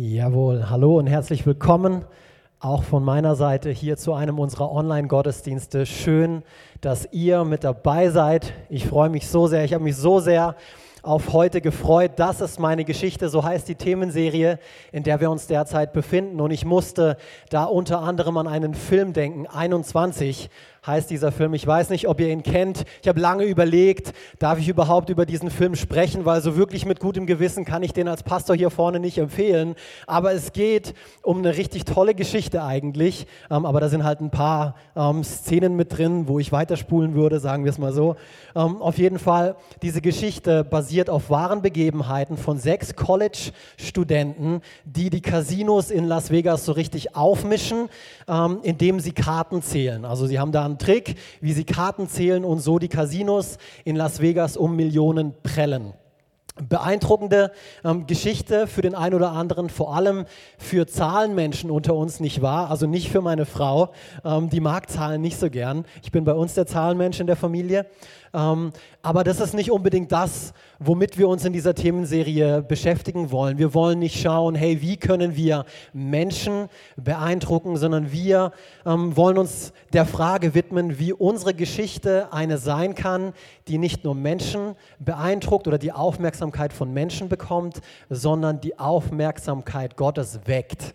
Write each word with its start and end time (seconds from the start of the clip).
Jawohl, 0.00 0.70
hallo 0.70 0.96
und 0.96 1.08
herzlich 1.08 1.44
willkommen 1.44 2.04
auch 2.60 2.84
von 2.84 3.02
meiner 3.02 3.34
Seite 3.34 3.70
hier 3.70 3.96
zu 3.96 4.14
einem 4.14 4.38
unserer 4.38 4.70
Online-Gottesdienste. 4.70 5.86
Schön, 5.86 6.44
dass 6.80 7.08
ihr 7.10 7.42
mit 7.42 7.64
dabei 7.64 8.08
seid. 8.10 8.52
Ich 8.68 8.86
freue 8.86 9.08
mich 9.08 9.26
so 9.26 9.48
sehr, 9.48 9.64
ich 9.64 9.74
habe 9.74 9.82
mich 9.82 9.96
so 9.96 10.20
sehr 10.20 10.54
auf 11.02 11.32
heute 11.32 11.60
gefreut. 11.60 12.12
Das 12.14 12.40
ist 12.40 12.60
meine 12.60 12.84
Geschichte, 12.84 13.28
so 13.28 13.42
heißt 13.42 13.66
die 13.68 13.74
Themenserie, 13.74 14.60
in 14.92 15.02
der 15.02 15.20
wir 15.20 15.32
uns 15.32 15.48
derzeit 15.48 15.92
befinden. 15.92 16.40
Und 16.40 16.52
ich 16.52 16.64
musste 16.64 17.16
da 17.50 17.64
unter 17.64 18.00
anderem 18.00 18.36
an 18.36 18.46
einen 18.46 18.74
Film 18.74 19.12
denken, 19.12 19.48
21 19.48 20.48
heißt 20.86 21.10
dieser 21.10 21.32
Film. 21.32 21.54
Ich 21.54 21.66
weiß 21.66 21.90
nicht, 21.90 22.08
ob 22.08 22.20
ihr 22.20 22.28
ihn 22.28 22.42
kennt. 22.42 22.84
Ich 23.02 23.08
habe 23.08 23.20
lange 23.20 23.44
überlegt, 23.44 24.12
darf 24.38 24.58
ich 24.58 24.68
überhaupt 24.68 25.10
über 25.10 25.26
diesen 25.26 25.50
Film 25.50 25.74
sprechen, 25.74 26.24
weil 26.24 26.40
so 26.40 26.56
wirklich 26.56 26.86
mit 26.86 27.00
gutem 27.00 27.26
Gewissen 27.26 27.64
kann 27.64 27.82
ich 27.82 27.92
den 27.92 28.08
als 28.08 28.22
Pastor 28.22 28.56
hier 28.56 28.70
vorne 28.70 29.00
nicht 29.00 29.18
empfehlen. 29.18 29.74
Aber 30.06 30.32
es 30.32 30.52
geht 30.52 30.94
um 31.22 31.38
eine 31.38 31.56
richtig 31.56 31.84
tolle 31.84 32.14
Geschichte 32.14 32.62
eigentlich. 32.62 33.26
Ähm, 33.50 33.66
aber 33.66 33.80
da 33.80 33.88
sind 33.88 34.04
halt 34.04 34.20
ein 34.20 34.30
paar 34.30 34.76
ähm, 34.96 35.24
Szenen 35.24 35.76
mit 35.76 35.96
drin, 35.96 36.28
wo 36.28 36.38
ich 36.38 36.52
weiterspulen 36.52 37.14
würde, 37.14 37.40
sagen 37.40 37.64
wir 37.64 37.70
es 37.70 37.78
mal 37.78 37.92
so. 37.92 38.16
Ähm, 38.54 38.80
auf 38.80 38.98
jeden 38.98 39.18
Fall, 39.18 39.56
diese 39.82 40.00
Geschichte 40.00 40.64
basiert 40.64 41.10
auf 41.10 41.30
wahren 41.30 41.62
Begebenheiten 41.62 42.36
von 42.36 42.58
sechs 42.58 42.94
College-Studenten, 42.94 44.62
die 44.84 45.10
die 45.10 45.20
Casinos 45.20 45.90
in 45.90 46.04
Las 46.04 46.30
Vegas 46.30 46.64
so 46.64 46.72
richtig 46.72 47.16
aufmischen, 47.16 47.88
ähm, 48.26 48.60
indem 48.62 49.00
sie 49.00 49.12
Karten 49.12 49.62
zählen. 49.62 50.04
Also 50.04 50.26
sie 50.26 50.38
haben 50.38 50.52
da 50.52 50.67
einen 50.68 50.78
Trick, 50.78 51.16
wie 51.40 51.52
sie 51.52 51.64
Karten 51.64 52.08
zählen 52.08 52.44
und 52.44 52.60
so 52.60 52.78
die 52.78 52.88
Casinos 52.88 53.58
in 53.84 53.96
Las 53.96 54.20
Vegas 54.20 54.56
um 54.56 54.76
Millionen 54.76 55.34
prellen. 55.42 55.94
Beeindruckende 56.68 57.52
ähm, 57.84 58.06
Geschichte 58.06 58.66
für 58.66 58.82
den 58.82 58.94
einen 58.94 59.14
oder 59.14 59.32
anderen, 59.32 59.70
vor 59.70 59.94
allem 59.94 60.24
für 60.58 60.86
Zahlenmenschen 60.86 61.70
unter 61.70 61.94
uns, 61.94 62.20
nicht 62.20 62.42
wahr? 62.42 62.70
Also 62.70 62.86
nicht 62.86 63.10
für 63.10 63.20
meine 63.20 63.46
Frau, 63.46 63.90
ähm, 64.24 64.50
die 64.50 64.60
mag 64.60 64.90
Zahlen 64.90 65.20
nicht 65.20 65.38
so 65.38 65.50
gern. 65.50 65.84
Ich 66.02 66.10
bin 66.10 66.24
bei 66.24 66.32
uns 66.32 66.54
der 66.54 66.66
Zahlenmensch 66.66 67.20
in 67.20 67.26
der 67.26 67.36
Familie. 67.36 67.86
Ähm, 68.34 68.72
aber 69.02 69.24
das 69.24 69.40
ist 69.40 69.54
nicht 69.54 69.70
unbedingt 69.70 70.12
das, 70.12 70.52
womit 70.78 71.18
wir 71.18 71.28
uns 71.28 71.44
in 71.44 71.52
dieser 71.52 71.74
Themenserie 71.74 72.62
beschäftigen 72.62 73.30
wollen. 73.30 73.58
Wir 73.58 73.74
wollen 73.74 73.98
nicht 73.98 74.20
schauen, 74.20 74.54
hey, 74.54 74.80
wie 74.82 74.96
können 74.96 75.36
wir 75.36 75.64
Menschen 75.92 76.68
beeindrucken, 76.96 77.76
sondern 77.76 78.12
wir 78.12 78.52
ähm, 78.84 79.16
wollen 79.16 79.38
uns 79.38 79.72
der 79.92 80.06
Frage 80.06 80.54
widmen, 80.54 80.98
wie 80.98 81.12
unsere 81.12 81.54
Geschichte 81.54 82.32
eine 82.32 82.58
sein 82.58 82.94
kann, 82.94 83.32
die 83.66 83.78
nicht 83.78 84.04
nur 84.04 84.14
Menschen 84.14 84.74
beeindruckt 84.98 85.66
oder 85.66 85.78
die 85.78 85.92
Aufmerksamkeit 85.92 86.72
von 86.72 86.92
Menschen 86.92 87.28
bekommt, 87.28 87.80
sondern 88.10 88.60
die 88.60 88.78
Aufmerksamkeit 88.78 89.96
Gottes 89.96 90.40
weckt. 90.44 90.94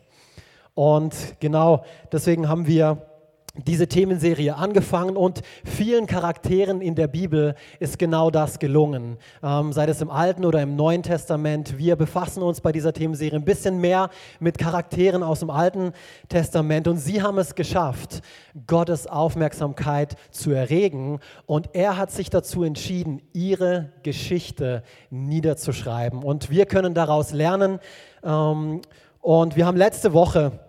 Und 0.76 1.16
genau 1.39 1.84
deswegen 2.11 2.50
haben 2.50 2.66
wir 2.66 3.06
diese 3.55 3.87
Themenserie 3.87 4.55
angefangen 4.55 5.15
und 5.15 5.43
vielen 5.63 6.07
Charakteren 6.07 6.81
in 6.81 6.95
der 6.95 7.07
Bibel 7.07 7.53
ist 7.79 7.99
genau 7.99 8.31
das 8.31 8.57
gelungen. 8.57 9.17
Ähm, 9.43 9.71
sei 9.73 9.85
es 9.85 10.01
im 10.01 10.09
Alten 10.09 10.43
oder 10.43 10.63
im 10.63 10.75
Neuen 10.75 11.03
Testament. 11.03 11.77
Wir 11.77 11.95
befassen 11.95 12.41
uns 12.41 12.61
bei 12.61 12.71
dieser 12.71 12.93
Themenserie 12.93 13.37
ein 13.37 13.45
bisschen 13.45 13.79
mehr 13.79 14.09
mit 14.39 14.57
Charakteren 14.57 15.21
aus 15.21 15.41
dem 15.41 15.51
Alten 15.51 15.93
Testament 16.29 16.87
und 16.87 16.97
sie 16.97 17.21
haben 17.21 17.37
es 17.37 17.53
geschafft, 17.53 18.21
Gottes 18.65 19.05
Aufmerksamkeit 19.05 20.15
zu 20.31 20.49
erregen 20.49 21.19
und 21.45 21.69
er 21.73 21.95
hat 21.97 22.09
sich 22.09 22.31
dazu 22.31 22.63
entschieden, 22.63 23.21
ihre 23.33 23.91
Geschichte 24.01 24.81
niederzuschreiben 25.11 26.23
und 26.23 26.49
wir 26.49 26.65
können 26.65 26.95
daraus 26.95 27.33
lernen. 27.33 27.79
Ähm, 28.23 28.81
und 29.21 29.55
wir 29.55 29.67
haben 29.67 29.77
letzte 29.77 30.11
Woche 30.11 30.59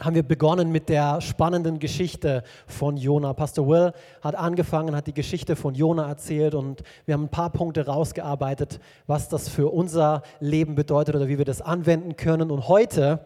haben 0.00 0.14
wir 0.14 0.22
begonnen 0.22 0.70
mit 0.70 0.88
der 0.88 1.20
spannenden 1.20 1.78
Geschichte 1.78 2.42
von 2.66 2.96
Jona. 2.96 3.32
Pastor 3.32 3.66
Will 3.68 3.92
hat 4.22 4.34
angefangen, 4.34 4.94
hat 4.94 5.06
die 5.06 5.14
Geschichte 5.14 5.56
von 5.56 5.74
Jona 5.74 6.08
erzählt 6.08 6.54
und 6.54 6.82
wir 7.06 7.14
haben 7.14 7.24
ein 7.24 7.30
paar 7.30 7.50
Punkte 7.50 7.86
rausgearbeitet, 7.86 8.80
was 9.06 9.28
das 9.28 9.48
für 9.48 9.72
unser 9.72 10.22
Leben 10.40 10.74
bedeutet 10.74 11.16
oder 11.16 11.28
wie 11.28 11.38
wir 11.38 11.44
das 11.44 11.62
anwenden 11.62 12.16
können. 12.16 12.50
Und 12.50 12.68
heute 12.68 13.20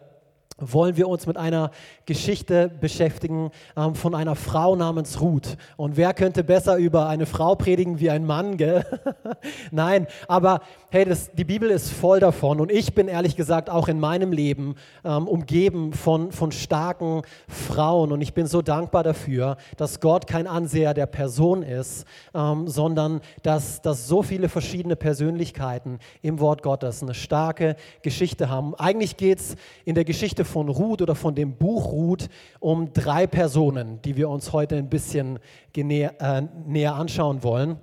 wollen 0.57 0.97
wir 0.97 1.07
uns 1.07 1.25
mit 1.27 1.37
einer 1.37 1.71
Geschichte 2.05 2.69
beschäftigen 2.79 3.51
ähm, 3.75 3.95
von 3.95 4.15
einer 4.15 4.35
Frau 4.35 4.75
namens 4.75 5.21
Ruth. 5.21 5.57
Und 5.77 5.97
wer 5.97 6.13
könnte 6.13 6.43
besser 6.43 6.77
über 6.77 7.07
eine 7.07 7.25
Frau 7.25 7.55
predigen 7.55 7.99
wie 7.99 8.09
ein 8.09 8.25
Mann, 8.25 8.57
gell? 8.57 8.85
Nein, 9.71 10.07
aber 10.27 10.61
hey, 10.89 11.05
das, 11.05 11.31
die 11.31 11.43
Bibel 11.43 11.69
ist 11.69 11.91
voll 11.91 12.19
davon. 12.19 12.59
Und 12.59 12.71
ich 12.71 12.93
bin 12.93 13.07
ehrlich 13.07 13.35
gesagt 13.35 13.69
auch 13.69 13.87
in 13.87 13.99
meinem 13.99 14.31
Leben 14.31 14.75
ähm, 15.03 15.27
umgeben 15.27 15.93
von, 15.93 16.31
von 16.31 16.51
starken 16.51 17.23
Frauen. 17.47 18.11
Und 18.11 18.21
ich 18.21 18.33
bin 18.33 18.45
so 18.45 18.61
dankbar 18.61 19.03
dafür, 19.03 19.57
dass 19.77 19.99
Gott 19.99 20.27
kein 20.27 20.47
Anseher 20.47 20.93
der 20.93 21.07
Person 21.07 21.63
ist, 21.63 22.05
ähm, 22.33 22.67
sondern 22.67 23.21
dass, 23.41 23.81
dass 23.81 24.07
so 24.07 24.21
viele 24.21 24.49
verschiedene 24.49 24.95
Persönlichkeiten 24.95 25.99
im 26.21 26.39
Wort 26.39 26.61
Gottes 26.61 27.01
eine 27.01 27.13
starke 27.13 27.75
Geschichte 28.01 28.49
haben. 28.49 28.75
Eigentlich 28.75 29.17
geht 29.17 29.39
es 29.39 29.55
in 29.85 29.95
der 29.95 30.05
Geschichte 30.05 30.42
Geschichte 30.43 30.45
von 30.45 30.69
Ruth 30.69 31.01
oder 31.01 31.15
von 31.15 31.35
dem 31.35 31.55
Buch 31.55 31.91
Ruth 31.91 32.29
um 32.59 32.91
drei 32.93 33.27
Personen, 33.27 34.01
die 34.03 34.15
wir 34.15 34.29
uns 34.29 34.51
heute 34.51 34.75
ein 34.75 34.89
bisschen 34.89 35.39
näher, 35.75 36.13
äh, 36.19 36.41
näher 36.65 36.95
anschauen 36.95 37.43
wollen. 37.43 37.77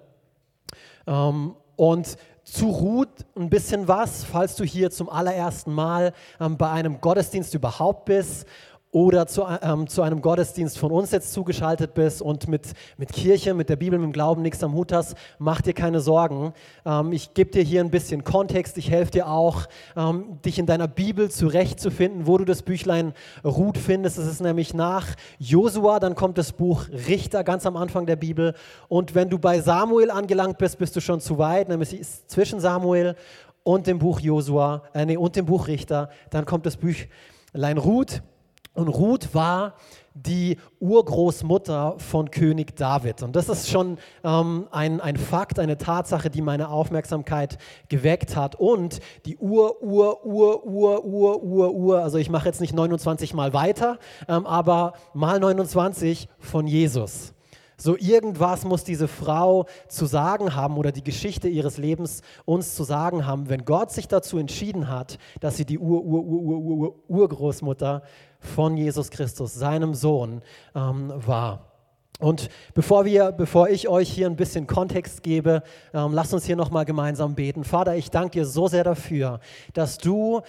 Ähm, 1.07 1.55
und 1.77 2.17
zu 2.45 2.69
Ruth 2.69 3.27
ein 3.37 3.49
bisschen 3.49 3.89
was, 3.89 4.25
falls 4.25 4.57
du 4.57 4.65
hier 4.65 4.91
zum 4.91 5.09
allerersten 5.09 5.73
Mal 5.73 6.13
ähm, 6.41 6.57
bei 6.57 6.71
einem 6.71 7.01
Gottesdienst 7.01 7.55
überhaupt 7.55 8.05
bist 8.07 8.47
oder 8.93 9.27
zu, 9.27 9.47
ähm, 9.63 9.87
zu 9.87 10.03
einem 10.03 10.21
Gottesdienst 10.21 10.77
von 10.77 10.91
uns 10.91 11.13
jetzt 11.13 11.33
zugeschaltet 11.33 11.95
bist 11.95 12.21
und 12.21 12.49
mit, 12.49 12.73
mit 12.97 13.13
Kirche, 13.13 13.55
mit 13.55 13.69
der 13.69 13.77
Bibel, 13.77 13.99
mit 13.99 14.07
dem 14.07 14.13
Glauben 14.13 14.43
nichts 14.43 14.65
am 14.65 14.75
Hut 14.75 14.93
hast, 14.93 15.15
mach 15.39 15.61
dir 15.61 15.75
keine 15.75 16.01
Sorgen. 16.01 16.53
Ähm, 16.85 17.13
ich 17.13 17.33
gebe 17.35 17.51
dir 17.51 17.63
hier 17.63 17.83
ein 17.83 17.91
bisschen 17.91 18.25
Kontext. 18.25 18.77
Ich 18.79 18.91
helfe 18.91 19.13
dir 19.13 19.29
auch, 19.29 19.67
ähm, 19.97 20.41
dich 20.45 20.59
in 20.59 20.67
deiner 20.67 20.89
Bibel 20.89 21.31
zurechtzufinden, 21.31 22.27
wo 22.27 22.37
du 22.39 22.45
das 22.45 22.63
Büchlein 22.63 23.15
Ruth 23.45 23.79
findest. 23.79 24.19
Es 24.19 24.27
ist 24.27 24.41
nämlich 24.41 24.75
nach 24.75 25.07
Josua, 25.39 26.01
dann 26.01 26.17
kommt 26.17 26.37
das 26.37 26.53
Buch 26.53 26.87
Richter 26.91 27.45
ganz 27.45 27.67
am 27.67 27.77
Anfang 27.77 28.07
der 28.07 28.17
Bibel. 28.17 28.55
Und 28.89 29.15
wenn 29.15 29.31
du 29.31 29.39
bei 29.39 29.61
Samuel 29.61 30.11
angelangt 30.11 30.59
bist, 30.59 30.79
bist 30.79 30.97
du 30.97 31.01
schon 31.01 31.21
zu 31.21 31.39
weit, 31.39 31.69
nämlich 31.69 31.99
ist 31.99 32.29
zwischen 32.29 32.59
Samuel 32.59 33.15
und 33.63 33.87
dem 33.87 34.01
Buch 34.01 34.19
Josua, 34.19 34.83
äh, 34.95 35.07
nee, 35.07 35.17
und 35.17 35.37
dem 35.37 35.47
Buch 35.47 35.69
Richter. 35.69 36.11
Dann 36.31 36.45
kommt 36.45 36.67
das 36.67 36.77
Büchlein 36.77 37.79
Ruth. 37.79 38.23
Und 38.73 38.89
Ruth 38.89 39.35
war 39.35 39.75
die 40.15 40.59
Urgroßmutter 40.81 41.97
von 41.99 42.31
König 42.31 42.77
David. 42.77 43.23
Und 43.23 43.37
das 43.37 43.49
ist 43.49 43.69
schon 43.69 43.99
ähm, 44.23 44.69
ein, 44.71 45.01
ein 45.01 45.17
Fakt, 45.17 45.59
eine 45.59 45.79
Tatsache, 45.79 46.31
die 46.31 46.43
meine 46.43 46.69
Aufmerksamkeit 46.69 47.59
geweckt 47.89 48.37
hat. 48.37 48.55
Und 48.55 49.01
die 49.27 49.37
Ur, 49.39 49.83
Ur, 49.83 50.25
Ur, 50.25 50.65
Ur, 50.65 51.05
Ur, 51.05 51.43
Ur, 51.43 51.75
Ur, 51.75 52.03
also 52.03 52.19
ich 52.19 52.31
mache 52.31 52.47
jetzt 52.47 52.61
nicht 52.61 52.75
29 52.75 53.35
mal 53.35 53.53
weiter, 53.53 53.99
ähm, 54.29 54.47
aber 54.47 54.95
mal 55.15 55.41
29 55.41 56.29
von 56.39 56.67
Jesus. 56.67 57.35
So 57.81 57.97
irgendwas 57.97 58.65
muss 58.67 58.85
diese 58.85 59.09
Frau 59.09 59.65
zu 59.89 60.05
sagen 60.05 60.55
haben 60.55 60.77
oder 60.77 60.93
die 60.93 61.03
Geschichte 61.03 61.49
ihres 61.49 61.79
Lebens 61.79 62.21
uns 62.45 62.75
zu 62.75 62.85
sagen 62.85 63.27
haben, 63.27 63.49
wenn 63.49 63.65
Gott 63.65 63.91
sich 63.91 64.07
dazu 64.07 64.37
entschieden 64.37 64.89
hat, 64.89 65.17
dass 65.41 65.57
sie 65.57 65.65
die 65.65 65.79
Ur-Ur-Ur-Ur-Urgroßmutter 65.79 68.03
von 68.41 68.77
Jesus 68.77 69.11
Christus, 69.11 69.55
seinem 69.55 69.95
Sohn, 69.95 70.43
ähm, 70.75 71.13
war. 71.15 71.71
Und 72.21 72.51
bevor, 72.75 73.07
wir, 73.07 73.33
bevor 73.33 73.71
ich 73.71 73.89
euch 73.89 74.11
hier 74.11 74.27
ein 74.27 74.37
bisschen 74.37 74.67
Kontext 74.67 75.23
gebe, 75.23 75.63
ähm, 75.95 76.13
lasst 76.13 76.35
uns 76.35 76.45
hier 76.45 76.57
nochmal 76.57 76.85
gemeinsam 76.85 77.35
beten. 77.35 77.65
Vater, 77.65 77.97
ich 77.97 78.11
danke 78.11 78.41
dir 78.41 78.45
so 78.45 78.69
sehr 78.69 78.85
dafür, 78.85 79.41
dass 79.73 79.97
du 79.97 80.43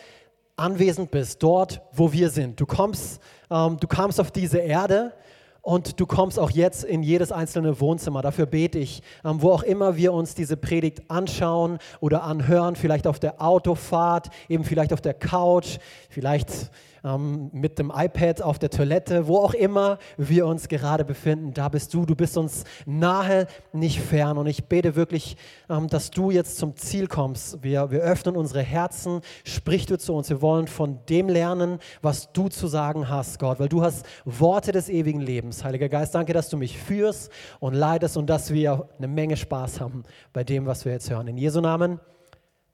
anwesend 0.57 1.11
bist, 1.11 1.41
dort, 1.41 1.81
wo 1.93 2.11
wir 2.11 2.29
sind. 2.29 2.59
Du 2.59 2.65
kommst, 2.65 3.21
ähm, 3.49 3.77
du 3.79 3.87
kamst 3.87 4.19
auf 4.19 4.31
diese 4.31 4.57
Erde 4.57 5.13
und 5.61 5.99
du 5.99 6.05
kommst 6.05 6.39
auch 6.39 6.49
jetzt 6.49 6.83
in 6.83 7.03
jedes 7.03 7.31
einzelne 7.31 7.79
Wohnzimmer. 7.79 8.21
Dafür 8.21 8.47
bete 8.47 8.77
ich, 8.77 9.01
ähm, 9.23 9.41
wo 9.41 9.51
auch 9.51 9.63
immer 9.63 9.95
wir 9.95 10.11
uns 10.11 10.35
diese 10.35 10.57
Predigt 10.57 11.09
anschauen 11.09 11.77
oder 11.99 12.23
anhören, 12.23 12.75
vielleicht 12.75 13.07
auf 13.07 13.19
der 13.19 13.41
Autofahrt, 13.41 14.29
eben 14.49 14.65
vielleicht 14.65 14.91
auf 14.91 15.01
der 15.01 15.13
Couch, 15.13 15.77
vielleicht 16.09 16.69
mit 17.03 17.79
dem 17.79 17.91
iPad 17.95 18.43
auf 18.43 18.59
der 18.59 18.69
Toilette, 18.69 19.27
wo 19.27 19.37
auch 19.37 19.55
immer 19.55 19.97
wir 20.17 20.45
uns 20.45 20.67
gerade 20.67 21.03
befinden, 21.03 21.51
da 21.53 21.67
bist 21.67 21.93
du. 21.93 22.05
Du 22.05 22.15
bist 22.15 22.37
uns 22.37 22.63
nahe, 22.85 23.47
nicht 23.73 23.99
fern. 23.99 24.37
Und 24.37 24.45
ich 24.45 24.65
bete 24.65 24.95
wirklich, 24.95 25.35
ähm, 25.67 25.87
dass 25.87 26.11
du 26.11 26.29
jetzt 26.29 26.57
zum 26.57 26.75
Ziel 26.75 27.07
kommst. 27.07 27.63
Wir, 27.63 27.89
wir 27.89 28.01
öffnen 28.01 28.35
unsere 28.35 28.61
Herzen, 28.61 29.21
sprich 29.43 29.87
du 29.87 29.97
zu 29.97 30.13
uns. 30.13 30.29
Wir 30.29 30.41
wollen 30.43 30.67
von 30.67 30.99
dem 31.09 31.27
lernen, 31.27 31.79
was 32.03 32.31
du 32.33 32.49
zu 32.49 32.67
sagen 32.67 33.09
hast, 33.09 33.39
Gott, 33.39 33.59
weil 33.59 33.69
du 33.69 33.81
hast 33.81 34.05
Worte 34.25 34.71
des 34.71 34.87
ewigen 34.87 35.21
Lebens. 35.21 35.63
Heiliger 35.63 35.89
Geist, 35.89 36.13
danke, 36.13 36.33
dass 36.33 36.49
du 36.49 36.57
mich 36.57 36.77
führst 36.77 37.31
und 37.59 37.73
leidest 37.73 38.15
und 38.15 38.29
dass 38.29 38.53
wir 38.53 38.87
eine 38.97 39.07
Menge 39.07 39.37
Spaß 39.37 39.81
haben 39.81 40.03
bei 40.33 40.43
dem, 40.43 40.67
was 40.67 40.85
wir 40.85 40.91
jetzt 40.91 41.09
hören. 41.09 41.27
In 41.27 41.37
Jesu 41.37 41.61
Namen. 41.61 41.99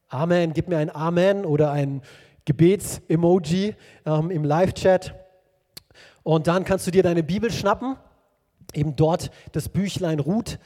Amen. 0.10 0.54
Gib 0.54 0.70
mir 0.70 0.78
ein 0.78 0.94
Amen 0.94 1.46
oder 1.46 1.72
ein 1.72 2.02
Gebets-Emoji 2.48 3.76
ähm, 4.06 4.32
im 4.32 4.46
Live-Chat. 4.46 5.14
Und 6.24 6.48
dann 6.48 6.64
kannst 6.64 6.88
du 6.88 6.92
dir 6.92 7.04
deine 7.04 7.22
Bibel 7.22 7.52
schnappen, 7.52 7.98
eben 8.74 8.96
dort 8.96 9.32
das 9.52 9.68
Büchlein 9.70 10.20
Ruth 10.20 10.58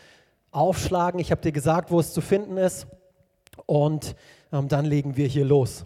aufschlagen. 0.52 1.20
Ich 1.20 1.32
habe 1.32 1.42
dir 1.42 1.52
gesagt, 1.52 1.90
wo 1.90 2.00
es 2.00 2.14
zu 2.14 2.22
finden 2.22 2.58
ist. 2.58 2.86
Und 3.66 4.16
ähm, 4.54 4.68
dann 4.68 4.86
legen 4.86 5.18
wir 5.18 5.28
hier 5.28 5.44
los. 5.44 5.86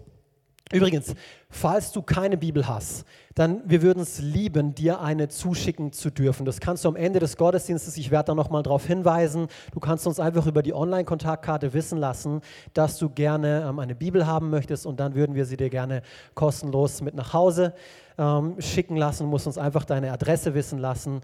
Übrigens, 0.72 1.16
falls 1.56 1.94
du 1.94 2.02
keine 2.02 2.36
Bibel 2.36 2.68
hast, 2.68 3.06
dann 3.34 3.62
wir 3.66 3.82
würden 3.82 4.02
es 4.04 4.20
lieben, 4.20 4.76
dir 4.76 5.00
eine 5.00 5.30
zuschicken 5.30 5.94
zu 5.94 6.10
dürfen. 6.10 6.46
Das 6.46 6.60
kannst 6.60 6.84
du 6.84 6.90
am 6.90 6.98
Ende 6.98 7.20
des 7.20 7.38
Gottesdienstes, 7.38 7.96
ich 7.98 8.12
werde 8.12 8.28
da 8.28 8.36
nochmal 8.36 8.62
darauf 8.62 8.86
hinweisen, 8.86 9.48
du 9.72 9.80
kannst 9.80 10.06
uns 10.06 10.20
einfach 10.20 10.48
über 10.48 10.62
die 10.62 10.74
Online-Kontaktkarte 10.74 11.74
wissen 11.74 11.98
lassen, 11.98 12.42
dass 12.74 12.98
du 12.98 13.10
gerne 13.10 13.66
ähm, 13.70 13.80
eine 13.80 13.96
Bibel 13.96 14.28
haben 14.28 14.50
möchtest 14.50 14.86
und 14.86 15.00
dann 15.00 15.16
würden 15.16 15.34
wir 15.36 15.46
sie 15.46 15.56
dir 15.56 15.70
gerne 15.70 16.02
kostenlos 16.34 17.02
mit 17.02 17.16
nach 17.16 17.32
Hause 17.32 17.74
ähm, 18.18 18.56
schicken 18.60 18.98
lassen. 18.98 19.24
Du 19.24 19.30
musst 19.30 19.48
uns 19.48 19.58
einfach 19.58 19.86
deine 19.86 20.12
Adresse 20.12 20.54
wissen 20.56 20.80
lassen. 20.80 21.22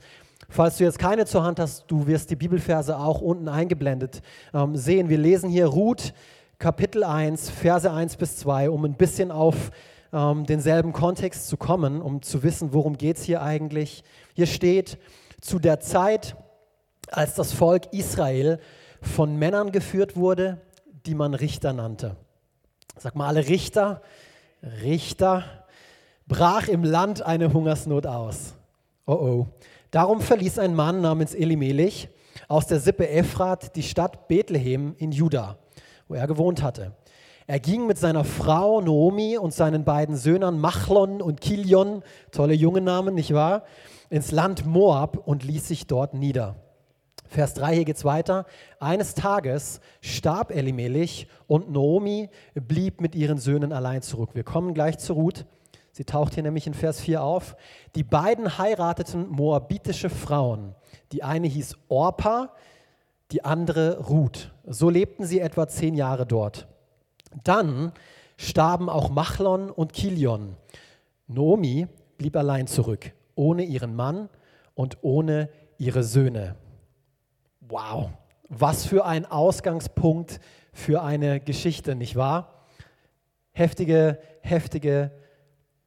Falls 0.47 0.77
du 0.77 0.85
jetzt 0.85 0.97
keine 0.97 1.25
zur 1.25 1.43
Hand 1.43 1.59
hast, 1.59 1.85
du 1.87 2.07
wirst 2.07 2.29
die 2.29 2.37
Bibelverse 2.37 2.97
auch 2.97 3.19
unten 3.19 3.49
eingeblendet 3.49 4.21
ähm, 4.53 4.77
sehen. 4.77 5.09
Wir 5.09 5.17
lesen 5.17 5.49
hier 5.49 5.65
Ruth 5.65 6.13
Kapitel 6.57 7.03
1, 7.03 7.49
Verse 7.49 7.91
1 7.91 8.15
bis 8.15 8.37
2, 8.37 8.69
um 8.69 8.85
ein 8.85 8.93
bisschen 8.93 9.31
auf 9.31 9.71
ähm, 10.13 10.45
denselben 10.45 10.93
Kontext 10.93 11.47
zu 11.47 11.57
kommen, 11.57 12.01
um 12.01 12.21
zu 12.21 12.43
wissen, 12.43 12.73
worum 12.73 12.97
geht 12.97 13.17
es 13.17 13.23
hier 13.23 13.41
eigentlich. 13.41 14.03
Hier 14.33 14.47
steht, 14.47 14.97
zu 15.41 15.59
der 15.59 15.79
Zeit, 15.79 16.35
als 17.09 17.35
das 17.35 17.53
Volk 17.53 17.93
Israel 17.93 18.59
von 19.01 19.35
Männern 19.35 19.71
geführt 19.71 20.15
wurde, 20.15 20.61
die 21.05 21.15
man 21.15 21.33
Richter 21.33 21.73
nannte. 21.73 22.15
Sag 22.97 23.15
mal 23.15 23.27
alle 23.27 23.47
Richter, 23.47 24.01
Richter, 24.83 25.43
brach 26.27 26.67
im 26.67 26.83
Land 26.83 27.21
eine 27.23 27.51
Hungersnot 27.53 28.05
aus. 28.05 28.53
Oh 29.07 29.13
oh. 29.13 29.47
Darum 29.89 30.21
verließ 30.21 30.59
ein 30.59 30.75
Mann 30.75 31.01
namens 31.01 31.33
Elimelech 31.33 32.09
aus 32.47 32.67
der 32.67 32.79
Sippe 32.79 33.09
Ephrat 33.09 33.75
die 33.75 33.83
Stadt 33.83 34.27
Bethlehem 34.27 34.95
in 34.97 35.11
Juda 35.11 35.57
wo 36.11 36.15
er 36.15 36.27
gewohnt 36.27 36.61
hatte. 36.61 36.91
Er 37.47 37.59
ging 37.59 37.87
mit 37.87 37.97
seiner 37.97 38.23
Frau 38.23 38.81
Naomi 38.81 39.37
und 39.37 39.53
seinen 39.53 39.83
beiden 39.83 40.15
Söhnen 40.15 40.59
Machlon 40.59 41.21
und 41.21 41.41
Kilion, 41.41 42.03
tolle 42.31 42.53
junge 42.53 42.81
Namen, 42.81 43.15
nicht 43.15 43.33
wahr, 43.33 43.63
ins 44.09 44.31
Land 44.31 44.65
Moab 44.65 45.17
und 45.25 45.43
ließ 45.43 45.67
sich 45.67 45.87
dort 45.87 46.13
nieder. 46.13 46.55
Vers 47.27 47.53
3, 47.53 47.75
hier 47.75 47.85
geht 47.85 47.95
es 47.95 48.03
weiter. 48.03 48.45
Eines 48.79 49.15
Tages 49.15 49.79
starb 50.01 50.51
Elimelech 50.51 51.27
und 51.47 51.71
Naomi 51.71 52.29
blieb 52.53 52.99
mit 52.99 53.15
ihren 53.15 53.37
Söhnen 53.37 53.71
allein 53.71 54.01
zurück. 54.01 54.31
Wir 54.33 54.43
kommen 54.43 54.73
gleich 54.73 54.97
zu 54.97 55.13
Ruth. 55.13 55.45
Sie 55.93 56.03
taucht 56.03 56.33
hier 56.33 56.43
nämlich 56.43 56.67
in 56.67 56.73
Vers 56.73 56.99
4 56.99 57.23
auf. 57.23 57.55
Die 57.95 58.03
beiden 58.03 58.57
heirateten 58.57 59.29
moabitische 59.29 60.09
Frauen. 60.09 60.75
Die 61.13 61.23
eine 61.23 61.47
hieß 61.47 61.77
Orpa, 61.87 62.51
die 63.31 63.45
andere 63.45 63.99
Ruth. 63.99 64.53
So 64.65 64.89
lebten 64.89 65.25
sie 65.25 65.39
etwa 65.39 65.67
zehn 65.67 65.95
Jahre 65.95 66.25
dort. 66.25 66.67
Dann 67.43 67.91
starben 68.37 68.89
auch 68.89 69.09
Machlon 69.09 69.69
und 69.69 69.93
Kilion. 69.93 70.55
Nomi 71.27 71.87
blieb 72.17 72.35
allein 72.35 72.67
zurück, 72.67 73.11
ohne 73.35 73.63
ihren 73.63 73.95
Mann 73.95 74.29
und 74.73 74.97
ohne 75.01 75.49
ihre 75.77 76.03
Söhne. 76.03 76.55
Wow, 77.61 78.09
was 78.49 78.85
für 78.85 79.05
ein 79.05 79.25
Ausgangspunkt 79.25 80.39
für 80.73 81.01
eine 81.03 81.39
Geschichte, 81.39 81.95
nicht 81.95 82.15
wahr? 82.15 82.65
Heftige, 83.51 84.19
heftige 84.41 85.11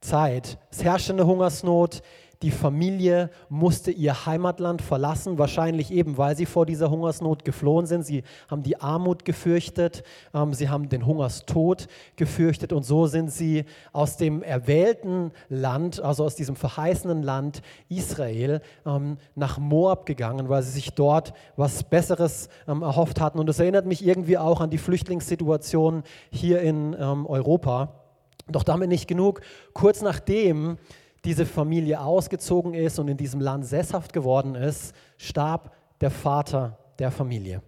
Zeit. 0.00 0.58
Es 0.70 0.84
herrschte 0.84 1.12
eine 1.12 1.26
Hungersnot, 1.26 2.02
die 2.44 2.50
Familie 2.50 3.30
musste 3.48 3.90
ihr 3.90 4.26
Heimatland 4.26 4.82
verlassen, 4.82 5.38
wahrscheinlich 5.38 5.90
eben, 5.90 6.18
weil 6.18 6.36
sie 6.36 6.44
vor 6.44 6.66
dieser 6.66 6.90
Hungersnot 6.90 7.42
geflohen 7.42 7.86
sind. 7.86 8.04
Sie 8.04 8.22
haben 8.48 8.62
die 8.62 8.78
Armut 8.82 9.24
gefürchtet, 9.24 10.04
ähm, 10.34 10.52
sie 10.52 10.68
haben 10.68 10.90
den 10.90 11.06
Hungerstod 11.06 11.88
gefürchtet 12.16 12.74
und 12.74 12.82
so 12.82 13.06
sind 13.06 13.32
sie 13.32 13.64
aus 13.94 14.18
dem 14.18 14.42
erwählten 14.42 15.32
Land, 15.48 16.00
also 16.00 16.22
aus 16.22 16.36
diesem 16.36 16.54
verheißenen 16.54 17.22
Land 17.22 17.62
Israel, 17.88 18.60
ähm, 18.84 19.16
nach 19.34 19.56
Moab 19.56 20.04
gegangen, 20.04 20.50
weil 20.50 20.62
sie 20.62 20.72
sich 20.72 20.90
dort 20.90 21.32
was 21.56 21.82
Besseres 21.82 22.50
ähm, 22.68 22.82
erhofft 22.82 23.22
hatten. 23.22 23.38
Und 23.38 23.46
das 23.46 23.58
erinnert 23.58 23.86
mich 23.86 24.06
irgendwie 24.06 24.36
auch 24.36 24.60
an 24.60 24.68
die 24.68 24.76
Flüchtlingssituation 24.76 26.02
hier 26.30 26.60
in 26.60 26.94
ähm, 27.00 27.24
Europa. 27.24 28.00
Doch 28.48 28.64
damit 28.64 28.90
nicht 28.90 29.08
genug. 29.08 29.40
Kurz 29.72 30.02
nachdem 30.02 30.76
diese 31.24 31.46
Familie 31.46 32.00
ausgezogen 32.00 32.74
ist 32.74 32.98
und 32.98 33.08
in 33.08 33.16
diesem 33.16 33.40
Land 33.40 33.66
sesshaft 33.66 34.12
geworden 34.12 34.54
ist, 34.54 34.94
starb 35.16 35.72
der 36.00 36.10
Vater 36.10 36.78
der 36.98 37.10
Familie. 37.10 37.62